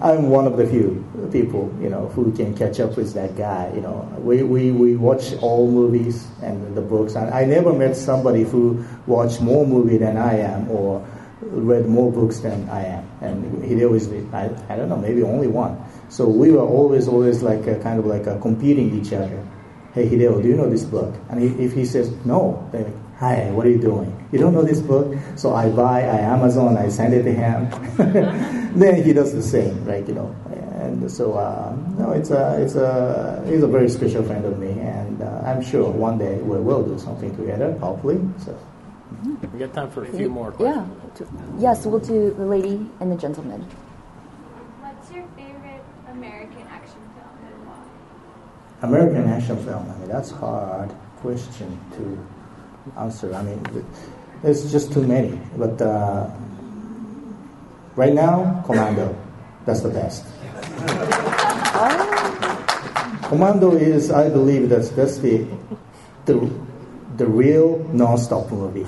I'm 0.00 0.30
one 0.30 0.46
of 0.46 0.56
the 0.56 0.64
few 0.64 1.04
people, 1.32 1.74
you 1.82 1.90
know, 1.90 2.06
who 2.14 2.30
can 2.30 2.56
catch 2.56 2.78
up 2.78 2.96
with 2.96 3.14
that 3.14 3.36
guy. 3.36 3.72
You 3.74 3.80
know, 3.80 4.08
we, 4.18 4.44
we, 4.44 4.70
we 4.70 4.94
watch 4.94 5.34
all 5.42 5.68
movies 5.68 6.28
and 6.40 6.76
the 6.76 6.80
books, 6.80 7.16
and 7.16 7.34
I 7.34 7.44
never 7.44 7.72
met 7.72 7.96
somebody 7.96 8.44
who 8.44 8.84
watched 9.08 9.40
more 9.40 9.66
movie 9.66 9.98
than 9.98 10.16
I 10.16 10.38
am 10.38 10.70
or 10.70 11.04
read 11.40 11.86
more 11.86 12.12
books 12.12 12.38
than 12.38 12.68
I 12.68 12.84
am. 12.84 13.10
And 13.20 13.62
Hideo 13.64 13.94
is, 13.96 14.08
I, 14.32 14.50
I 14.72 14.76
don't 14.76 14.88
know, 14.88 14.96
maybe 14.96 15.24
only 15.24 15.48
one. 15.48 15.82
So 16.08 16.26
we 16.26 16.50
were 16.50 16.62
always, 16.62 17.08
always 17.08 17.42
like 17.42 17.66
a, 17.66 17.78
kind 17.80 17.98
of 17.98 18.06
like 18.06 18.26
a 18.26 18.38
competing 18.40 18.98
each 18.98 19.12
other. 19.12 19.46
Hey 19.92 20.08
Hideo, 20.08 20.42
do 20.42 20.48
you 20.48 20.56
know 20.56 20.68
this 20.68 20.84
book? 20.84 21.14
And 21.30 21.40
he, 21.40 21.48
if 21.64 21.72
he 21.72 21.84
says 21.84 22.12
no, 22.24 22.68
then 22.72 22.84
like, 22.84 23.16
hi, 23.18 23.50
what 23.50 23.66
are 23.66 23.70
you 23.70 23.80
doing? 23.80 24.14
You 24.32 24.38
don't 24.38 24.54
know 24.54 24.62
this 24.62 24.80
book? 24.80 25.14
So 25.36 25.54
I 25.54 25.68
buy, 25.70 26.02
I 26.02 26.18
Amazon, 26.18 26.76
I 26.76 26.88
send 26.88 27.14
it 27.14 27.24
to 27.24 27.32
him. 27.32 27.68
then 28.78 29.02
he 29.02 29.12
does 29.12 29.32
the 29.32 29.42
same, 29.42 29.84
right? 29.84 30.06
You 30.06 30.14
know. 30.14 30.36
And 30.78 31.10
so, 31.10 31.34
uh, 31.34 31.76
no, 31.98 32.12
it's 32.12 32.30
a, 32.30 32.62
it's 32.62 32.76
a, 32.76 33.44
he's 33.46 33.62
a 33.62 33.66
very 33.66 33.88
special 33.88 34.22
friend 34.22 34.44
of 34.44 34.58
me, 34.58 34.70
and 34.80 35.20
uh, 35.20 35.42
I'm 35.44 35.60
sure 35.60 35.90
one 35.90 36.18
day 36.18 36.36
we 36.36 36.58
will 36.60 36.84
do 36.84 36.98
something 36.98 37.36
together, 37.36 37.76
hopefully. 37.78 38.20
So. 38.44 38.56
We 39.52 39.58
got 39.58 39.72
time 39.72 39.90
for 39.90 40.04
a 40.04 40.12
few 40.12 40.28
more 40.28 40.54
Yeah. 40.60 40.86
Yes, 41.58 41.86
we'll 41.86 41.98
do 41.98 42.34
the 42.34 42.44
lady 42.44 42.86
and 43.00 43.10
the 43.10 43.16
gentleman. 43.16 43.62
What's 44.80 45.10
your 45.10 45.26
favorite 45.34 45.82
American 46.10 46.62
action 46.68 47.00
film 47.16 47.38
and 47.42 47.66
why? 47.66 47.78
American 48.82 49.28
action 49.28 49.56
film. 49.64 49.90
I 49.90 49.98
mean, 49.98 50.08
that's 50.08 50.30
a 50.30 50.36
hard 50.36 50.90
question 51.20 51.78
to 51.96 53.00
answer. 53.00 53.34
I 53.34 53.42
mean, 53.42 53.62
th- 53.64 53.84
there's 54.42 54.70
just 54.70 54.92
too 54.92 55.02
many. 55.06 55.38
But 55.56 55.80
uh, 55.82 56.30
right 57.96 58.14
now, 58.14 58.62
Commando. 58.66 59.16
That's 59.66 59.80
the 59.82 59.90
best. 59.90 60.24
Commando 63.28 63.72
is, 63.76 64.10
I 64.10 64.30
believe, 64.30 64.70
that's 64.70 64.88
that's 64.90 65.18
the 65.18 65.44
the 66.24 66.50
the 67.18 67.26
real 67.26 67.84
non-stop 67.92 68.50
movie. 68.50 68.86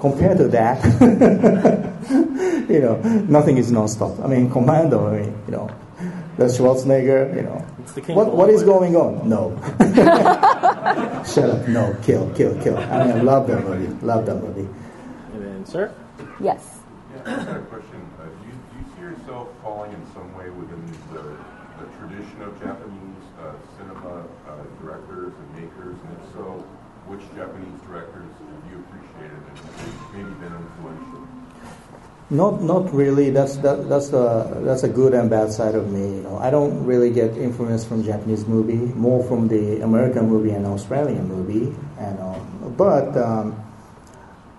Compared 0.00 0.38
to 0.38 0.48
that, 0.48 0.78
you 2.70 2.80
know, 2.80 2.96
nothing 3.28 3.58
is 3.58 3.70
non-stop. 3.70 4.20
I 4.20 4.28
mean, 4.28 4.48
Commando. 4.50 5.08
I 5.08 5.20
mean, 5.20 5.34
you 5.46 5.52
know, 5.52 5.68
the 6.38 6.44
Schwarzenegger. 6.44 7.34
You 7.34 7.42
know, 7.42 7.66
It's 7.80 7.92
the 7.92 8.00
king 8.00 8.16
what 8.16 8.34
what 8.34 8.48
is 8.48 8.62
going 8.62 8.96
on? 8.96 9.28
No. 9.28 9.52
Shut 11.26 11.50
up. 11.50 11.68
No. 11.68 11.94
Kill. 12.02 12.30
Kill. 12.34 12.54
Kill. 12.62 12.78
I 12.78 13.04
mean, 13.04 13.18
I 13.18 13.20
love 13.22 13.46
that 13.48 13.62
movie. 13.64 13.92
Love 14.06 14.24
that 14.26 14.36
movie. 14.36 14.68
And 15.34 15.42
then, 15.44 15.66
sir, 15.66 15.92
Yes. 16.40 16.78
Yeah, 17.26 17.34
I've 17.36 17.46
got 17.46 17.56
a 17.56 17.60
question. 17.66 17.98
Uh, 18.18 18.24
do, 18.24 18.46
you, 18.46 18.54
do 18.54 18.74
you 18.78 18.86
see 18.94 19.02
yourself 19.02 19.48
falling 19.62 19.92
in 19.92 20.02
some 20.14 20.30
way 20.38 20.48
within 20.50 20.80
the, 21.12 21.22
the 21.82 21.86
tradition 21.98 22.42
of 22.42 22.54
Japanese 22.62 23.22
uh, 23.42 23.52
cinema 23.76 24.22
uh, 24.46 24.62
directors 24.80 25.32
and 25.34 25.48
makers? 25.58 25.96
And 25.98 26.12
if 26.14 26.24
so, 26.32 26.62
which 27.10 27.22
Japanese 27.34 27.80
directors 27.82 28.30
have 28.38 28.64
you 28.70 28.78
appreciated 28.86 29.42
and 29.42 29.58
have 29.58 30.14
maybe 30.14 30.34
been 30.38 30.54
influential? 30.54 31.26
Not, 32.30 32.62
not 32.62 32.92
really. 32.92 33.30
That's 33.30 33.56
that, 33.58 33.88
that's 33.88 34.08
the 34.08 34.44
that's 34.60 34.82
a 34.82 34.88
good 34.88 35.14
and 35.14 35.30
bad 35.30 35.50
side 35.50 35.74
of 35.74 35.90
me. 35.90 36.16
You 36.16 36.22
know, 36.22 36.36
I 36.36 36.50
don't 36.50 36.84
really 36.84 37.10
get 37.10 37.36
influence 37.38 37.86
from 37.86 38.04
Japanese 38.04 38.46
movie, 38.46 38.92
more 38.92 39.24
from 39.24 39.48
the 39.48 39.80
American 39.80 40.28
movie 40.28 40.50
and 40.50 40.66
Australian 40.66 41.26
movie. 41.26 41.74
And 41.98 42.20
um, 42.20 42.74
but 42.76 43.16
um, 43.16 43.56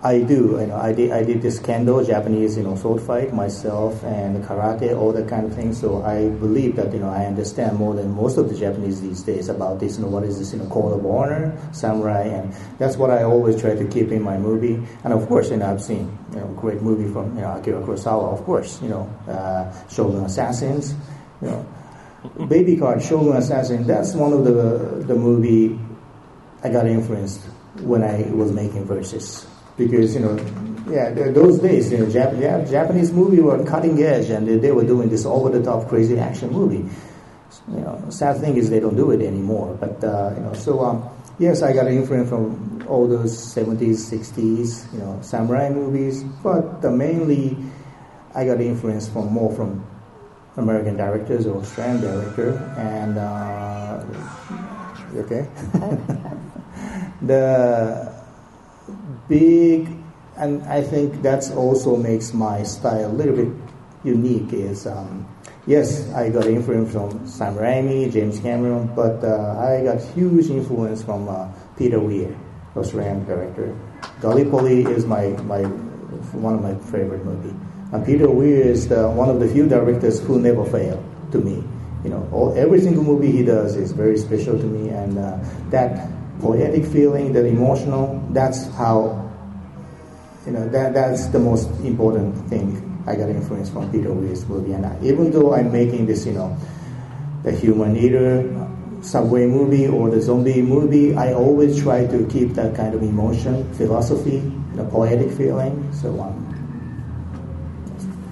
I 0.02 0.20
do. 0.20 0.56
You 0.58 0.66
know, 0.68 0.76
I 0.76 0.94
did 0.94 1.12
I 1.12 1.22
did 1.22 1.42
this 1.42 1.60
kendo 1.60 2.06
Japanese 2.06 2.56
you 2.56 2.62
know 2.62 2.74
sword 2.74 3.02
fight 3.02 3.34
myself 3.34 4.02
and 4.02 4.42
karate, 4.42 4.96
all 4.96 5.12
that 5.12 5.28
kind 5.28 5.44
of 5.44 5.54
thing. 5.54 5.74
So 5.74 6.02
I 6.02 6.30
believe 6.40 6.76
that 6.76 6.90
you 6.94 7.00
know 7.00 7.10
I 7.10 7.26
understand 7.26 7.76
more 7.76 7.94
than 7.94 8.10
most 8.10 8.38
of 8.38 8.48
the 8.48 8.56
Japanese 8.56 9.02
these 9.02 9.22
days 9.22 9.50
about 9.50 9.78
this. 9.78 9.98
You 9.98 10.04
know, 10.04 10.08
what 10.08 10.24
is 10.24 10.38
this? 10.38 10.54
You 10.54 10.60
know, 10.60 10.70
code 10.70 10.98
of 10.98 11.04
honor, 11.04 11.52
samurai, 11.72 12.22
and 12.22 12.50
that's 12.78 12.96
what 12.96 13.10
I 13.10 13.24
always 13.24 13.60
try 13.60 13.74
to 13.74 13.84
keep 13.88 14.10
in 14.10 14.22
my 14.22 14.38
movie. 14.38 14.80
And 15.04 15.12
of 15.12 15.28
course, 15.28 15.50
you 15.50 15.58
know, 15.58 15.70
I've 15.70 15.82
seen 15.82 16.16
you 16.32 16.40
know 16.40 16.46
great 16.56 16.80
movie 16.80 17.12
from 17.12 17.36
you 17.36 17.42
know 17.42 17.58
Akira 17.58 17.82
Kurosawa. 17.82 18.32
Of 18.32 18.42
course, 18.44 18.80
you 18.80 18.88
know, 18.88 19.04
uh, 19.28 19.68
Shogun 19.88 20.24
Assassins. 20.24 20.94
You 21.42 21.48
know, 21.48 22.46
Baby 22.48 22.78
Cart, 22.78 23.02
Shogun 23.02 23.36
Assassin. 23.36 23.86
That's 23.86 24.14
one 24.14 24.32
of 24.32 24.44
the 24.46 25.04
the 25.04 25.14
movie 25.14 25.78
I 26.64 26.70
got 26.70 26.86
influenced 26.86 27.42
when 27.84 28.02
I 28.02 28.30
was 28.32 28.50
making 28.50 28.86
Versus 28.86 29.46
because 29.80 30.14
you 30.14 30.20
know, 30.20 30.36
yeah, 30.92 31.10
those 31.32 31.58
days, 31.58 31.90
you 31.90 31.98
know, 31.98 32.06
Jap- 32.06 32.38
yeah, 32.38 32.62
Japanese 32.64 33.12
movie 33.12 33.40
were 33.40 33.64
cutting 33.64 34.00
edge, 34.02 34.28
and 34.28 34.46
they, 34.46 34.56
they 34.56 34.72
were 34.72 34.84
doing 34.84 35.08
this 35.08 35.24
over 35.24 35.48
the 35.48 35.62
top 35.62 35.88
crazy 35.88 36.18
action 36.18 36.52
movie. 36.52 36.84
You 37.72 37.80
know, 37.80 38.04
sad 38.10 38.40
thing 38.40 38.56
is 38.56 38.68
they 38.68 38.80
don't 38.80 38.96
do 38.96 39.10
it 39.10 39.22
anymore. 39.22 39.76
But 39.80 40.04
uh, 40.04 40.34
you 40.36 40.42
know, 40.42 40.52
so 40.52 40.80
um, 40.84 41.08
yes, 41.38 41.62
I 41.62 41.72
got 41.72 41.88
influence 41.88 42.28
from 42.28 42.84
all 42.88 43.08
those 43.08 43.32
seventies, 43.32 44.06
sixties, 44.06 44.86
you 44.92 44.98
know, 44.98 45.18
samurai 45.22 45.70
movies, 45.70 46.22
but 46.42 46.84
uh, 46.84 46.90
mainly 46.90 47.56
I 48.34 48.44
got 48.44 48.60
influence 48.60 49.08
from 49.08 49.32
more 49.32 49.54
from 49.54 49.86
American 50.56 50.96
directors 50.96 51.46
or 51.46 51.60
Australian 51.60 52.00
director, 52.02 52.58
and 52.76 53.16
uh, 53.16 54.04
okay, 55.24 55.48
the 57.22 58.19
big, 59.28 59.88
and 60.36 60.62
I 60.64 60.82
think 60.82 61.22
that's 61.22 61.50
also 61.50 61.96
makes 61.96 62.32
my 62.32 62.62
style 62.62 63.10
a 63.10 63.14
little 63.14 63.36
bit 63.36 63.48
unique. 64.04 64.52
Is 64.52 64.86
um, 64.86 65.26
yes, 65.66 66.10
I 66.12 66.30
got 66.30 66.46
influence 66.46 66.92
from 66.92 67.26
Sam 67.26 67.56
Raimi, 67.56 68.12
James 68.12 68.40
Cameron, 68.40 68.92
but 68.94 69.22
uh, 69.24 69.58
I 69.58 69.84
got 69.84 70.00
huge 70.14 70.50
influence 70.50 71.02
from 71.02 71.28
uh, 71.28 71.48
Peter 71.76 72.00
Weir, 72.00 72.34
Australian 72.76 73.24
director. 73.24 73.76
Gallipoli 74.20 74.84
is 74.84 75.06
my, 75.06 75.28
my 75.44 75.62
one 76.32 76.54
of 76.54 76.62
my 76.62 76.74
favorite 76.90 77.24
movie. 77.24 77.54
And 77.92 78.04
Peter 78.06 78.30
Weir 78.30 78.62
is 78.62 78.88
the, 78.88 79.08
one 79.10 79.28
of 79.28 79.40
the 79.40 79.48
few 79.48 79.68
directors 79.68 80.20
who 80.20 80.38
never 80.40 80.64
fail 80.64 81.02
to 81.32 81.38
me. 81.38 81.62
You 82.04 82.10
know, 82.10 82.28
all, 82.32 82.56
every 82.56 82.80
single 82.80 83.04
movie 83.04 83.30
he 83.30 83.42
does 83.42 83.76
is 83.76 83.92
very 83.92 84.16
special 84.16 84.58
to 84.58 84.64
me, 84.64 84.88
and 84.90 85.18
uh, 85.18 85.38
that 85.70 86.08
poetic 86.40 86.86
feeling, 86.86 87.32
that 87.34 87.44
emotional, 87.44 88.19
that's 88.32 88.66
how, 88.74 89.30
you 90.46 90.52
know, 90.52 90.68
that, 90.68 90.94
that's 90.94 91.26
the 91.26 91.38
most 91.38 91.68
important 91.80 92.34
thing 92.48 92.86
I 93.06 93.16
got 93.16 93.28
influence 93.28 93.70
from 93.70 93.90
Peter 93.90 94.12
Weir's 94.12 94.46
movie. 94.46 94.72
And 94.72 94.86
I, 94.86 94.98
even 95.02 95.30
though 95.30 95.54
I'm 95.54 95.72
making 95.72 96.06
this, 96.06 96.26
you 96.26 96.32
know, 96.32 96.56
the 97.42 97.52
human 97.52 97.96
eater 97.96 98.68
subway 99.02 99.46
movie 99.46 99.86
or 99.86 100.10
the 100.10 100.20
zombie 100.20 100.62
movie, 100.62 101.14
I 101.14 101.32
always 101.32 101.80
try 101.82 102.06
to 102.06 102.26
keep 102.26 102.54
that 102.54 102.74
kind 102.74 102.94
of 102.94 103.02
emotion, 103.02 103.72
philosophy, 103.74 104.40
the 104.74 104.84
poetic 104.84 105.30
feeling. 105.32 105.92
So, 105.92 106.20
um, 106.20 106.46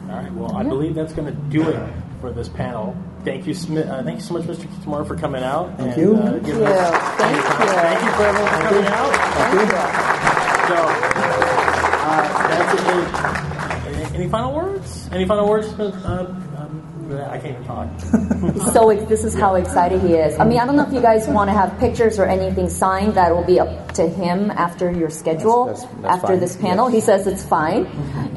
all 0.08 0.16
right. 0.16 0.32
Well, 0.32 0.56
I 0.56 0.62
believe 0.62 0.94
that's 0.94 1.12
going 1.12 1.32
to 1.32 1.40
do 1.50 1.68
it 1.68 1.92
for 2.20 2.32
this 2.32 2.48
panel. 2.48 2.96
Thank 3.28 3.46
you, 3.46 3.52
uh, 3.52 4.02
thank 4.02 4.16
you 4.16 4.24
so 4.24 4.34
much, 4.34 4.44
Mr. 4.44 4.66
Kitamura, 4.66 5.06
for 5.06 5.14
coming 5.14 5.42
out. 5.42 5.76
Thank 5.76 5.96
and, 5.96 6.00
you. 6.00 6.16
Uh, 6.16 6.32
Thank 6.32 6.46
you. 6.46 6.52
giving 6.54 6.66
us- 6.66 7.16
Thank 7.18 7.36
you. 7.36 7.42
Thank 7.42 8.02
you 8.02 8.10
for 8.12 8.22
everyone 8.22 8.50
for 8.50 8.62
coming 8.62 8.86
out. 8.86 9.12
Thank 9.12 9.52
you. 9.54 9.68
So, 10.68 10.76
uh, 12.08 12.24
that's 12.48 12.72
it. 12.74 14.08
Any, 14.08 14.16
any 14.16 14.28
final 14.30 14.54
words? 14.54 15.08
Any 15.12 15.26
final 15.26 15.46
words? 15.46 15.68
I 17.38 17.40
can't 17.40 17.54
even 17.54 17.64
talk. 17.64 17.88
So 18.72 18.90
ex- 18.90 19.04
this 19.08 19.24
is 19.24 19.34
how 19.34 19.56
excited 19.56 20.00
he 20.00 20.14
is. 20.14 20.38
I 20.38 20.44
mean, 20.44 20.58
I 20.60 20.66
don't 20.66 20.76
know 20.76 20.86
if 20.86 20.92
you 20.92 21.00
guys 21.00 21.26
want 21.26 21.48
to 21.50 21.54
have 21.54 21.76
pictures 21.80 22.18
or 22.18 22.26
anything 22.26 22.68
signed. 22.68 23.14
That 23.14 23.34
will 23.34 23.44
be 23.44 23.58
up 23.58 23.92
to 23.94 24.08
him 24.08 24.50
after 24.52 24.90
your 24.92 25.10
schedule, 25.10 25.66
That's- 25.66 25.82
that's- 25.82 26.02
that's 26.02 26.14
after 26.14 26.26
fine. 26.28 26.40
this 26.40 26.56
panel. 26.56 26.86
He 26.88 27.00
says 27.00 27.26
it's 27.26 27.42
fine, 27.44 27.86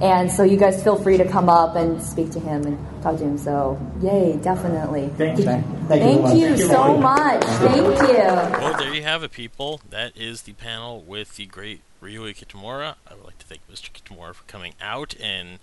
and 0.01 0.31
so 0.31 0.43
you 0.43 0.57
guys 0.57 0.83
feel 0.83 0.95
free 0.95 1.17
to 1.17 1.27
come 1.27 1.49
up 1.49 1.75
and 1.75 2.01
speak 2.01 2.31
to 2.31 2.39
him 2.39 2.63
and 2.65 2.77
talk 3.03 3.17
to 3.17 3.23
him. 3.23 3.37
So, 3.37 3.79
yay, 4.01 4.37
definitely. 4.41 5.09
Thank 5.17 5.39
you. 5.39 5.45
thank, 5.45 5.65
thank 5.87 6.03
you. 6.03 6.21
Thank 6.23 6.39
you 6.39 6.55
very 6.55 6.67
much. 6.67 6.75
so 6.75 6.97
much. 6.97 7.43
Thank 7.43 7.85
you. 8.09 8.17
Well, 8.61 8.77
there 8.79 8.93
you 8.93 9.03
have 9.03 9.23
it, 9.23 9.31
people. 9.31 9.81
That 9.89 10.15
is 10.17 10.43
the 10.43 10.53
panel 10.53 11.01
with 11.01 11.35
the 11.35 11.45
great 11.45 11.81
Ryuhei 12.01 12.33
Kitamura. 12.35 12.95
I 13.09 13.13
would 13.13 13.25
like 13.25 13.37
to 13.39 13.45
thank 13.45 13.61
Mr. 13.71 13.91
Kitamura 13.91 14.33
for 14.33 14.43
coming 14.45 14.73
out 14.81 15.13
and 15.19 15.59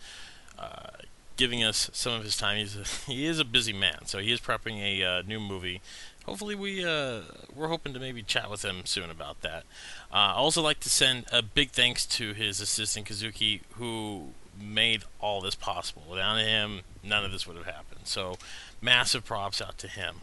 uh, 0.59 0.91
giving 1.39 1.65
us 1.65 1.89
some 1.95 2.13
of 2.13 2.25
his 2.25 2.37
time. 2.37 2.59
He's 2.59 2.77
a, 2.77 2.85
he 3.11 3.25
is 3.25 3.39
a 3.39 3.45
busy 3.47 3.73
man, 3.73 4.05
so 4.05 4.19
he 4.19 4.31
is 4.31 4.41
prepping 4.41 4.79
a 4.81 5.03
uh, 5.03 5.23
new 5.23 5.41
movie. 5.41 5.81
Hopefully, 6.27 6.55
we 6.55 6.85
uh, 6.85 7.23
we're 7.55 7.69
hoping 7.69 7.95
to 7.95 7.99
maybe 7.99 8.23
chat 8.23 8.51
with 8.51 8.63
him 8.63 8.83
soon 8.85 9.09
about 9.09 9.41
that. 9.41 9.65
Uh, 10.13 10.17
I 10.17 10.35
also 10.35 10.61
like 10.61 10.81
to 10.81 10.91
send 10.91 11.25
a 11.33 11.41
big 11.41 11.71
thanks 11.71 12.05
to 12.05 12.35
his 12.35 12.61
assistant 12.61 13.07
Kazuki, 13.07 13.63
who 13.77 14.33
made 14.61 15.05
all 15.21 15.41
this 15.41 15.55
possible. 15.55 16.03
Without 16.11 16.37
him, 16.37 16.83
none 17.03 17.25
of 17.25 17.33
this 17.33 17.47
would 17.47 17.57
have 17.57 17.65
happened. 17.65 18.01
So, 18.05 18.37
massive 18.83 19.25
props 19.25 19.63
out 19.63 19.79
to 19.79 19.89
him. 19.89 20.17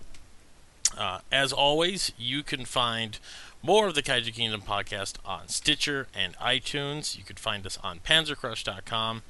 Uh, 0.95 1.19
as 1.31 1.51
always, 1.51 2.11
you 2.19 2.43
can 2.43 2.65
find 2.65 3.17
more 3.63 3.87
of 3.87 3.95
the 3.95 4.03
Kaiju 4.03 4.31
Kingdom 4.31 4.61
podcast 4.61 5.15
on 5.25 5.47
Stitcher 5.47 6.07
and 6.13 6.35
iTunes. 6.37 7.17
You 7.17 7.23
can 7.23 7.35
find 7.35 7.65
us 7.65 7.79
on 7.83 7.99
panzercrush.com. 7.99 9.23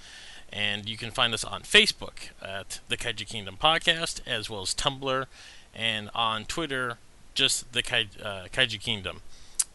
And 0.52 0.88
you 0.88 0.98
can 0.98 1.12
find 1.12 1.34
us 1.34 1.44
on 1.44 1.64
Facebook 1.64 2.30
at 2.42 2.80
the 2.88 2.98
Kaiju 2.98 3.28
Kingdom 3.28 3.58
podcast, 3.62 4.22
as 4.26 4.50
well 4.50 4.62
as 4.62 4.74
Tumblr, 4.74 5.26
and 5.74 6.10
on 6.16 6.46
Twitter, 6.46 6.98
just 7.34 7.74
the 7.74 7.84
Kai, 7.84 8.08
uh, 8.24 8.46
Kaiju 8.54 8.80
Kingdom. 8.80 9.22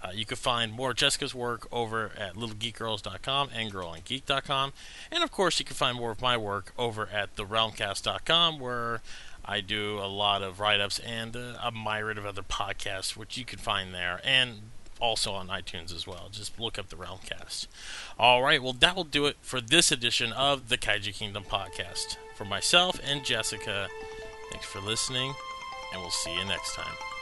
Uh, 0.03 0.11
you 0.15 0.25
can 0.25 0.37
find 0.37 0.73
more 0.73 0.95
Jessica's 0.95 1.35
work 1.35 1.69
over 1.71 2.13
at 2.17 2.35
littlegeekgirls.com 2.35 3.51
and 3.55 3.73
girlandgeek.com. 3.73 4.73
And 5.13 5.23
of 5.23 5.31
course, 5.31 5.59
you 5.59 5.67
can 5.67 5.77
find 5.77 5.99
more 5.99 6.11
of 6.11 6.23
my 6.23 6.39
work 6.39 6.73
over 6.79 7.09
at 7.13 7.37
therealmcast.com, 7.37 8.59
where 8.59 9.03
I 9.45 9.61
do 9.61 9.99
a 9.99 10.09
lot 10.09 10.43
of 10.43 10.59
write 10.59 10.81
ups 10.81 10.99
and 11.01 11.37
uh, 11.37 11.55
a 11.63 11.71
myriad 11.71 12.17
of 12.17 12.25
other 12.25 12.43
podcasts, 12.43 13.17
which 13.17 13.37
you 13.37 13.45
can 13.45 13.59
find 13.59 13.93
there, 13.93 14.21
and 14.25 14.71
also 15.01 15.33
on 15.33 15.49
iTunes 15.49 15.95
as 15.95 16.07
well. 16.07 16.29
Just 16.31 16.59
look 16.61 16.79
up 16.79 16.89
the 16.89 16.97
Realmcast. 16.97 17.67
All 18.19 18.43
right, 18.43 18.63
well, 18.63 18.73
that 18.75 18.97
will 18.97 19.05
do 19.05 19.27
it 19.27 19.37
for 19.41 19.61
this 19.61 19.91
edition 19.91 20.33
of 20.33 20.69
the 20.69 20.79
Kaiju 20.79 21.15
Kingdom 21.15 21.45
podcast. 21.45 22.17
For 22.37 22.45
myself 22.45 22.99
and 23.05 23.25
Jessica, 23.25 23.89
thanks 24.51 24.67
for 24.67 24.81
listening, 24.81 25.35
and 25.93 26.01
we'll 26.01 26.11
see 26.11 26.35
you 26.35 26.45
next 26.45 26.75
time. 26.75 27.20